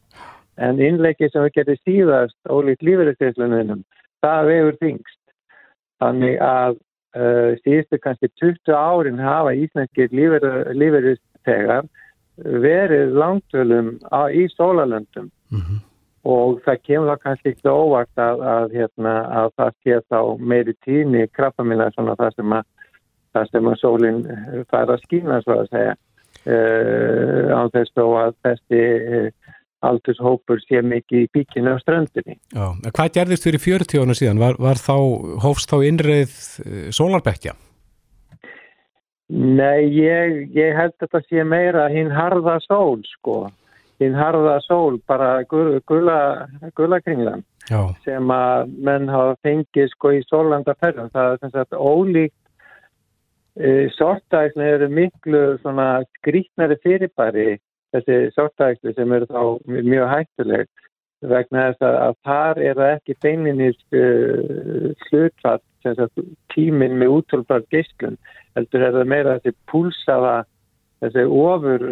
en 0.57 0.79
innleikið 0.79 1.31
sem 1.33 1.45
við 1.45 1.55
getum 1.59 1.81
síðast 1.83 2.39
ólíkt 2.49 2.85
lífeyriðsgeyslunum 2.87 3.83
það 4.23 4.49
vegur 4.49 4.79
þingst. 4.81 5.21
Þannig 6.01 6.39
að 6.43 6.77
uh, 7.15 7.51
síðustu 7.63 7.99
kannski 8.03 8.31
20 8.41 8.73
árin 8.75 9.21
hafa 9.21 9.53
íslenskir 9.55 10.15
lífeyristegar 10.15 11.85
verið 12.37 13.15
langtölum 13.15 13.95
á, 14.11 14.27
í 14.29 14.47
sólalöndum 14.51 15.29
mm 15.51 15.59
-hmm. 15.61 15.79
og 16.23 16.61
það 16.65 16.81
kemur 16.83 17.09
það 17.11 17.23
kannski 17.23 17.49
ekki 17.49 17.69
óvart 17.69 18.15
að, 18.17 18.41
að, 18.41 18.71
hérna, 18.73 19.13
að 19.41 19.51
það 19.57 19.71
sé 19.83 19.99
þá 20.09 20.19
meiri 20.39 20.73
tíni 20.85 21.27
krabbamina 21.27 21.91
svona 21.91 22.15
það 22.15 22.35
sem 22.35 22.53
að 22.53 22.63
það 23.35 23.49
sem 23.51 23.67
að 23.67 23.79
sólinn 23.79 24.21
fær 24.71 24.91
að 24.91 25.01
skýna 25.03 25.41
svo 25.43 25.59
að 25.61 25.71
segja. 25.71 25.95
uh, 26.45 27.49
á 27.57 27.61
þess 27.73 27.97
að 27.97 28.33
þessi 28.45 28.81
uh, 29.17 29.29
aldurshópur 29.85 30.61
sé 30.65 30.81
mikið 30.85 31.25
í 31.25 31.29
bíkinu 31.33 31.73
á 31.73 31.77
strandinni. 31.81 32.37
Já, 32.53 32.65
hvað 32.91 33.13
gerðist 33.17 33.47
fyrir 33.47 33.63
40 33.63 34.03
ára 34.03 34.17
síðan? 34.17 34.41
Var, 34.41 34.59
var 34.61 34.81
þá, 34.81 34.95
hófst 35.45 35.71
þá 35.71 35.77
innreið 35.89 36.35
uh, 36.65 36.89
sólarbekkja? 36.95 37.55
Nei, 39.33 39.87
ég, 39.89 40.51
ég 40.53 40.75
held 40.77 40.93
þetta 41.01 41.21
sé 41.25 41.43
meira 41.43 41.87
hinn 41.89 42.11
harða 42.13 42.59
sól, 42.67 42.99
sko. 43.15 43.45
Hinn 44.01 44.13
harða 44.17 44.59
sól, 44.61 44.99
bara 45.07 45.39
gula, 45.49 46.47
gula 46.77 46.99
kringlan 47.01 47.45
sem 48.05 48.29
að 48.29 48.73
menn 48.85 49.09
hafa 49.09 49.37
fengið 49.41 49.87
sko 49.95 50.11
í 50.13 50.23
sólandaferðum. 50.27 51.09
Það 51.13 51.31
er 51.31 51.39
sem 51.41 51.53
sagt 51.55 51.73
ólíkt 51.73 52.35
e, 53.57 53.69
sortækni 53.95 54.67
eru 54.75 54.89
miklu 54.91 55.43
svona 55.63 55.87
skrítnari 56.19 56.77
fyrirbæri 56.83 57.55
þessi 57.95 58.17
sortækni 58.35 58.93
sem 58.93 59.13
eru 59.15 59.29
þá 59.31 59.41
mjög 59.65 60.11
hættuleg 60.11 60.69
vegna 61.25 61.69
þess 61.69 61.85
að, 61.87 61.95
að 62.05 62.17
þar 62.27 62.61
er 62.61 62.79
það 62.81 62.91
ekki 62.91 63.15
beininist 63.23 63.97
uh, 63.97 64.89
hlutfatt 65.07 65.63
tíminn 66.53 66.99
með 66.99 67.13
útölfrar 67.19 67.63
geyslun 67.73 68.17
heldur 68.55 68.85
er 68.87 68.93
það 68.95 69.09
meira 69.11 69.37
þessi 69.37 69.55
púlsaða 69.71 70.35
þessi 71.03 71.23
ofur 71.27 71.85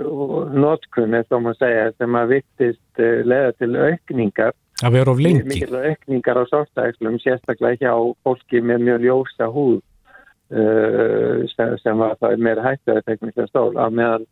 notkunn 0.56 1.16
eða 1.18 1.30
þá 1.30 1.40
maður 1.46 1.60
segja 1.62 1.88
sem 1.98 2.20
að 2.20 2.34
vittist 2.34 3.02
uh, 3.02 3.16
leða 3.28 3.56
til 3.60 3.72
aukningar. 3.78 4.54
Að 4.84 4.96
vera 4.98 5.14
of 5.14 5.22
lengi. 5.22 5.48
Mikil 5.48 5.80
aukningar 5.80 6.40
á 6.40 6.44
sortæklum 6.50 7.18
sérstaklega 7.22 7.90
hjá 7.90 8.14
fólki 8.26 8.64
með 8.64 8.88
mjög 8.88 9.04
ljósa 9.08 9.50
húð 9.54 9.80
uh, 9.80 11.44
sem, 11.54 11.76
sem 11.84 12.00
var 12.00 12.16
það 12.22 12.48
meira 12.48 12.66
hættu 12.70 12.96
að 12.96 13.04
teknika 13.12 13.48
stól. 13.52 13.74
Á 13.78 13.88
meðan 13.92 14.26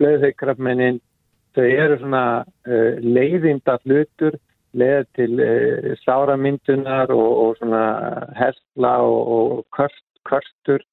flöðhaukrafmennin 0.00 1.00
þau 1.56 1.64
eru 1.66 2.00
svona 2.00 2.24
uh, 2.44 2.92
leiðinda 3.00 3.78
hlutur 3.84 4.40
leða 4.76 5.06
til 5.18 5.40
uh, 5.40 5.94
sáramyndunar 6.04 7.12
og, 7.14 7.30
og 7.44 7.56
svona 7.60 7.84
hersla 8.38 8.92
og, 9.04 9.32
og 9.36 9.64
körst, 9.76 10.04
körstur 10.28 10.84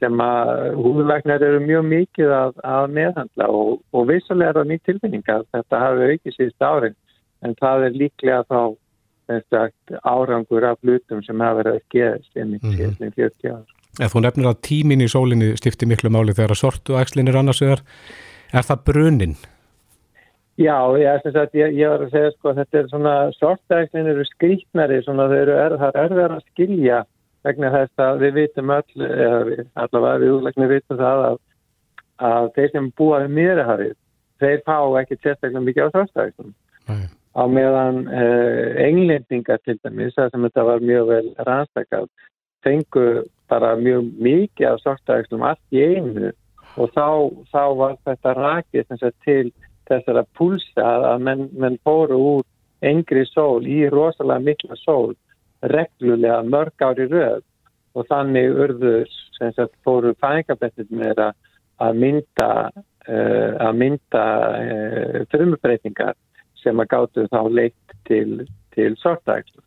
sem 0.00 0.20
að 0.24 0.50
húðlæknar 0.80 1.42
eru 1.44 1.60
mjög 1.60 1.88
mikið 1.88 2.30
að, 2.32 2.60
að 2.64 2.92
meðhandla 2.96 3.48
og, 3.52 3.80
og 3.92 4.06
vissulega 4.08 4.54
er 4.54 4.60
það 4.60 4.70
mjög 4.70 4.84
tilfinning 4.88 5.32
að 5.34 5.48
þetta 5.56 5.82
hafi 5.84 6.12
aukið 6.12 6.36
síðust 6.36 6.68
árin 6.70 6.96
en 7.44 7.56
það 7.60 7.88
er 7.88 7.98
líklega 8.04 8.44
þá 8.48 8.62
sagt, 9.50 9.92
árangur 10.02 10.64
af 10.64 10.80
hlutum 10.82 11.22
sem 11.22 11.40
hafa 11.40 11.60
verið 11.60 11.76
að 11.78 11.84
geðast 11.94 12.36
einmitt 12.36 12.64
mm 12.64 12.72
-hmm. 12.72 12.96
síðan 12.98 13.14
40 13.16 13.52
ára. 13.52 13.78
Ef 14.00 14.12
þú 14.14 14.20
nefnir 14.24 14.50
að 14.50 14.60
tímin 14.68 15.04
í 15.04 15.08
sólinni 15.10 15.56
stifti 15.56 15.86
miklu 15.86 16.10
máli 16.10 16.34
þegar 16.34 16.54
að 16.54 16.62
sortu 16.62 16.98
æxlin 16.98 17.28
er 17.28 17.36
annars 17.36 17.62
vegar, 17.62 17.82
er 18.52 18.64
það 18.68 18.84
brunin? 18.84 19.36
Já, 20.60 20.76
ég, 21.00 21.22
sagt, 21.24 21.54
ég, 21.56 21.76
ég 21.78 21.88
var 21.88 22.04
að 22.04 22.12
segja 22.12 22.32
sko 22.34 22.52
þetta 22.58 22.78
er 22.78 22.88
svona 22.90 23.14
sortæxlin 23.38 24.10
eru 24.12 24.26
skrítnari 24.28 24.98
svona 25.06 25.28
þau 25.30 25.38
eru 25.38 25.54
er, 25.56 25.76
erðar 26.02 26.34
að 26.36 26.42
skilja 26.50 27.04
vegna 27.46 27.70
þess 27.72 28.02
að 28.04 28.26
við 28.26 28.34
vitum 28.42 28.74
öll, 28.74 29.06
eða 29.06 29.62
allavega 29.80 30.20
við 30.20 30.34
úrleikni 30.34 30.68
vitum 30.74 31.00
það 31.00 31.24
að, 31.30 31.38
að 32.30 32.50
þeir 32.58 32.74
sem 32.74 32.90
búaði 33.00 33.32
mýrahafið, 33.38 33.96
þeir 34.44 34.60
fá 34.68 34.76
ekki 35.00 35.18
sérstaklega 35.22 35.64
mikið 35.64 35.88
á 35.88 35.94
sortæxlum. 35.96 36.52
Nei 36.90 37.08
á 37.34 37.42
meðan 37.46 38.06
eh, 38.10 38.74
englendingar 38.88 39.60
til 39.64 39.78
dæmis, 39.84 40.14
það 40.16 40.32
sem 40.32 40.46
þetta 40.48 40.66
var 40.66 40.84
mjög 40.84 41.10
vel 41.10 41.26
rannstakað, 41.46 42.08
fengu 42.66 43.06
bara 43.50 43.76
mjög 43.78 44.10
mikið 44.18 44.68
af 44.72 44.82
sortaækslum 44.84 45.44
allt 45.46 45.74
í 45.74 45.84
einu 45.94 46.32
og 46.78 46.90
þá, 46.94 47.06
þá 47.52 47.62
var 47.78 47.96
þetta 48.06 48.34
rakið 48.38 48.92
til 49.24 49.52
þessara 49.90 50.24
púlsa 50.38 50.86
að 51.12 51.26
menn, 51.26 51.48
menn 51.58 51.78
fóru 51.84 52.18
úr 52.36 52.46
engri 52.86 53.26
sól 53.28 53.66
í 53.68 53.82
rosalega 53.92 54.46
mikla 54.46 54.78
sól 54.80 55.14
reglulega 55.60 56.40
mörg 56.48 56.84
ári 56.86 57.06
röð 57.10 57.42
og 57.98 58.06
þannig 58.08 58.54
urður 58.64 59.08
sem 59.36 59.52
sagt 59.56 59.74
fóru 59.84 60.14
fængabettir 60.22 60.88
með 60.94 61.20
að 61.80 62.00
mynda, 62.00 62.50
uh, 63.08 63.52
að 63.60 63.78
mynda 63.82 64.24
uh, 64.60 65.20
frumbreytingar 65.32 66.16
sem 66.60 66.80
að 66.80 66.90
gáttu 66.92 67.26
þá 67.32 67.40
leitt 67.48 67.96
til, 68.08 68.44
til 68.76 68.92
sortækslu. 69.00 69.62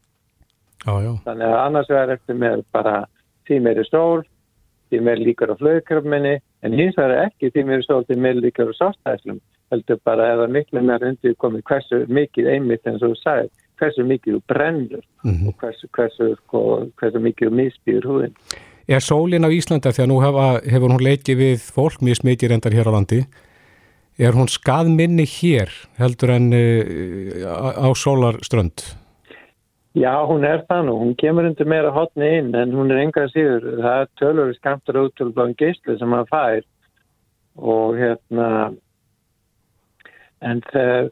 Þannig 1.26 1.48
að 1.48 1.60
annars 1.62 1.90
verður 1.90 2.18
eftir 2.18 2.38
með 2.38 2.64
bara 2.76 2.96
því 3.48 3.60
meiri 3.66 3.86
sól, 3.88 4.24
því 4.92 5.02
meiri 5.08 5.28
líkar 5.30 5.54
á 5.54 5.60
flöðkrafminni, 5.62 6.36
en 6.64 6.78
hins 6.78 6.98
vegar 7.00 7.30
ekki 7.30 7.50
því 7.54 7.66
meiri 7.70 7.88
sól, 7.88 8.04
því 8.08 8.20
meiri 8.22 8.44
líkar 8.46 8.72
á 8.72 8.74
sortækslum. 8.78 9.42
Heldur 9.74 9.98
bara 10.06 10.30
eða 10.36 10.50
miklu 10.54 10.84
meira 10.86 11.10
undir 11.10 11.34
komið 11.42 11.64
hversu 11.70 12.04
mikið 12.08 12.52
einmitt 12.56 12.86
eins 12.86 13.02
og 13.02 13.16
þú 13.16 13.22
sagði, 13.24 13.50
hversu 13.82 14.06
mikið 14.08 14.36
þú 14.36 14.42
brennur 14.52 15.02
mm 15.24 15.32
-hmm. 15.32 15.48
og 15.48 15.56
hversu, 15.62 15.90
hversu, 15.98 16.36
sko, 16.44 16.62
hversu 17.02 17.20
mikið 17.20 17.50
þú 17.50 17.54
misbýður 17.62 18.06
húðin. 18.12 18.36
Er 18.88 19.00
sólinn 19.00 19.48
á 19.48 19.50
Íslanda 19.50 19.92
þegar 19.96 20.10
nú 20.12 20.20
hefa, 20.20 20.62
hefur 20.72 20.92
hún 20.92 21.08
leikið 21.08 21.38
við 21.40 21.60
fólk 21.76 22.02
mjög 22.04 22.18
smikið 22.20 22.50
reyndar 22.50 22.76
hér 22.76 22.90
á 22.92 22.96
landi? 22.96 23.26
Er 24.20 24.36
hún 24.36 24.48
skadminni 24.48 25.26
hér 25.26 25.72
heldur 25.98 26.30
en 26.30 26.54
uh, 26.54 27.88
á 27.88 27.90
sólarströnd? 27.96 28.84
Já, 29.94 30.26
hún 30.26 30.44
er 30.44 30.66
það 30.70 30.86
nú. 30.88 30.94
Hún 31.00 31.16
kemur 31.16 31.46
undir 31.46 31.70
meira 31.70 31.92
hotni 31.94 32.28
inn 32.40 32.54
en 32.58 32.74
hún 32.74 32.92
er 32.92 33.04
enga 33.06 33.28
síður. 33.30 33.66
Það 33.82 34.08
tölur 34.20 34.54
skamtur 34.58 35.00
útölbláðin 35.06 35.58
geyslu 35.58 35.98
sem 35.98 36.16
hann 36.18 36.30
fær 36.32 36.64
og 37.62 37.98
hérna 37.98 38.48
en 40.44 40.62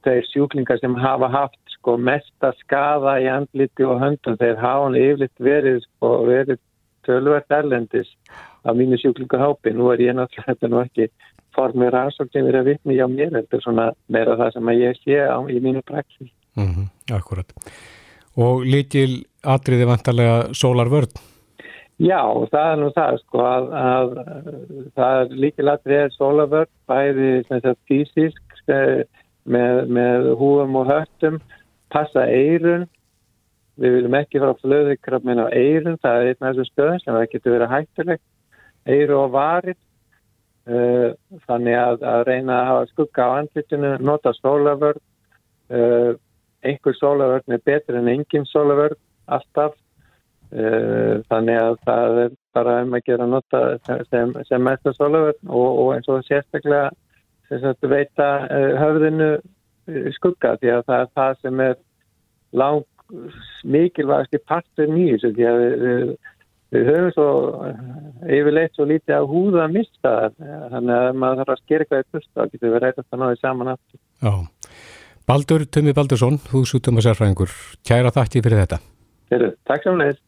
þeir 0.04 0.28
sjúklingar 0.30 0.80
sem 0.82 0.96
hafa 1.00 1.30
haft 1.32 1.76
sko 1.78 1.98
mesta 1.98 2.52
skada 2.60 3.18
í 3.24 3.28
andliti 3.32 3.88
og 3.88 4.02
höndum 4.04 4.38
þeir 4.42 4.60
hafa 4.62 4.86
hann 4.86 5.00
yfirleitt 5.00 5.46
verið 5.50 5.82
sko 5.88 6.14
verið 6.30 6.60
tölvert 7.08 7.58
erlendis 7.58 8.10
af 8.62 8.76
mínu 8.78 9.00
sjúklingarhápi. 9.02 9.74
Nú 9.74 9.90
er 9.90 10.04
ég 10.04 10.14
náttúrulega 10.14 10.52
þetta 10.52 10.70
nú 10.70 10.82
ekki 10.84 11.08
formið 11.56 11.92
rannsók 11.96 12.32
sem 12.32 12.48
er 12.48 12.60
að 12.62 12.72
vitni 12.72 13.00
á 13.00 13.08
mér 13.12 13.34
þetta 13.36 13.58
er 13.58 13.66
svona 13.66 13.88
meira 14.12 14.38
það 14.40 14.54
sem 14.56 14.72
ég 14.78 15.02
sé 15.02 15.18
á 15.28 15.40
í 15.52 15.60
mínu 15.64 15.84
praxi 15.88 16.30
mm 16.56 16.70
-hmm, 16.70 16.88
Akkurat 17.16 17.52
og 18.38 18.64
líkil 18.64 19.26
atriði 19.44 19.86
vantarlega 19.86 20.54
sólarvörð 20.54 21.20
Já, 22.02 22.24
það 22.52 22.72
er 22.72 22.78
nú 22.82 22.90
það 22.96 23.18
sko 23.22 23.40
að, 23.46 23.66
að 23.88 24.08
það 24.96 25.18
er 25.22 25.36
líkil 25.44 25.68
atriði 25.70 26.14
sólarvörð 26.18 26.72
bæði 26.88 27.32
sagt, 27.48 27.80
fysisk 27.88 28.44
eh, 28.68 29.04
með, 29.46 29.86
með 29.88 30.32
húum 30.40 30.76
og 30.82 30.90
höttum 30.92 31.40
passa 31.92 32.26
eirun 32.28 32.88
við 33.82 33.96
viljum 33.98 34.18
ekki 34.20 34.42
fara 34.42 34.98
krabmin 35.02 35.42
á 35.42 35.48
eirun 35.50 35.98
það 36.02 36.18
er 36.18 36.28
einn 36.32 36.44
af 36.44 36.52
þessum 36.52 36.70
stöðum 36.70 37.00
sem 37.02 37.16
það 37.16 37.32
getur 37.32 37.56
verið 37.58 37.74
hættulegt 37.76 38.28
eiru 38.86 39.18
og 39.22 39.32
varit 39.36 39.82
Uh, 40.70 41.16
þannig 41.50 41.74
að, 41.74 42.04
að 42.06 42.24
reyna 42.28 42.54
að 42.54 42.68
hafa 42.70 42.90
skugga 42.92 43.24
á 43.26 43.30
andlitinu, 43.40 43.94
nota 44.06 44.30
sólavörð 44.38 45.00
uh, 45.74 46.12
einhver 46.62 46.98
sólavörð 47.00 47.56
er 47.56 47.64
betur 47.66 47.98
en 47.98 48.12
engin 48.12 48.46
sólavörð 48.46 49.00
alltaf. 49.26 49.74
Uh, 50.52 51.24
þannig 51.32 51.58
að 51.58 51.80
það 51.88 52.20
er 52.26 52.38
bara 52.54 52.76
um 52.84 52.94
að 52.94 53.04
gera 53.08 53.28
nota 53.32 53.64
sem, 54.12 54.36
sem 54.46 54.62
mesta 54.62 54.94
sólavörð 55.00 55.40
og, 55.48 55.82
og 55.82 55.90
eins 55.96 56.12
og 56.14 56.22
sérstaklega 56.28 56.92
sem 57.52 57.92
veita 57.92 58.28
höfðinu 58.80 59.32
skugga 60.16 60.56
því 60.62 60.74
að 60.78 60.84
það 60.88 61.04
er 61.04 61.10
það 61.20 61.40
sem 61.42 61.64
er 61.66 61.78
lang 62.62 62.86
mikilvægast 63.68 64.38
í 64.38 64.44
partur 64.48 64.92
nýjus 64.92 65.26
því 65.26 65.48
að 65.50 65.64
við 65.64 66.14
við 66.72 66.88
höfum 66.88 67.12
svo 67.16 67.28
eh, 67.68 67.80
yfirleitt 68.38 68.78
svo 68.78 68.88
lítið 68.88 69.18
að 69.18 69.30
húða 69.32 69.66
að 69.66 69.76
mista 69.76 70.14
þannig 70.40 70.96
að 70.96 71.20
maður 71.20 71.42
þarf 71.42 71.54
að 71.54 71.62
skera 71.66 71.86
eitthvað 71.86 72.04
í 72.04 72.10
pusta 72.16 72.32
þá 72.38 72.54
getur 72.54 72.74
við 72.74 72.84
reytast 72.86 73.12
að 73.12 73.24
náðu 73.24 73.40
saman 73.42 73.72
aftur. 73.74 74.02
Já. 74.24 74.34
Baldur 75.32 75.66
Tömi 75.68 75.94
Baldursson, 75.96 76.40
húsútum 76.52 77.00
og 77.00 77.06
sérfræðingur, 77.06 77.56
kæra 77.88 78.12
þakki 78.16 78.44
fyrir 78.44 78.64
þetta. 78.64 78.80
Heru, 79.32 79.52
takk 79.68 79.86
samanlega. 79.86 80.20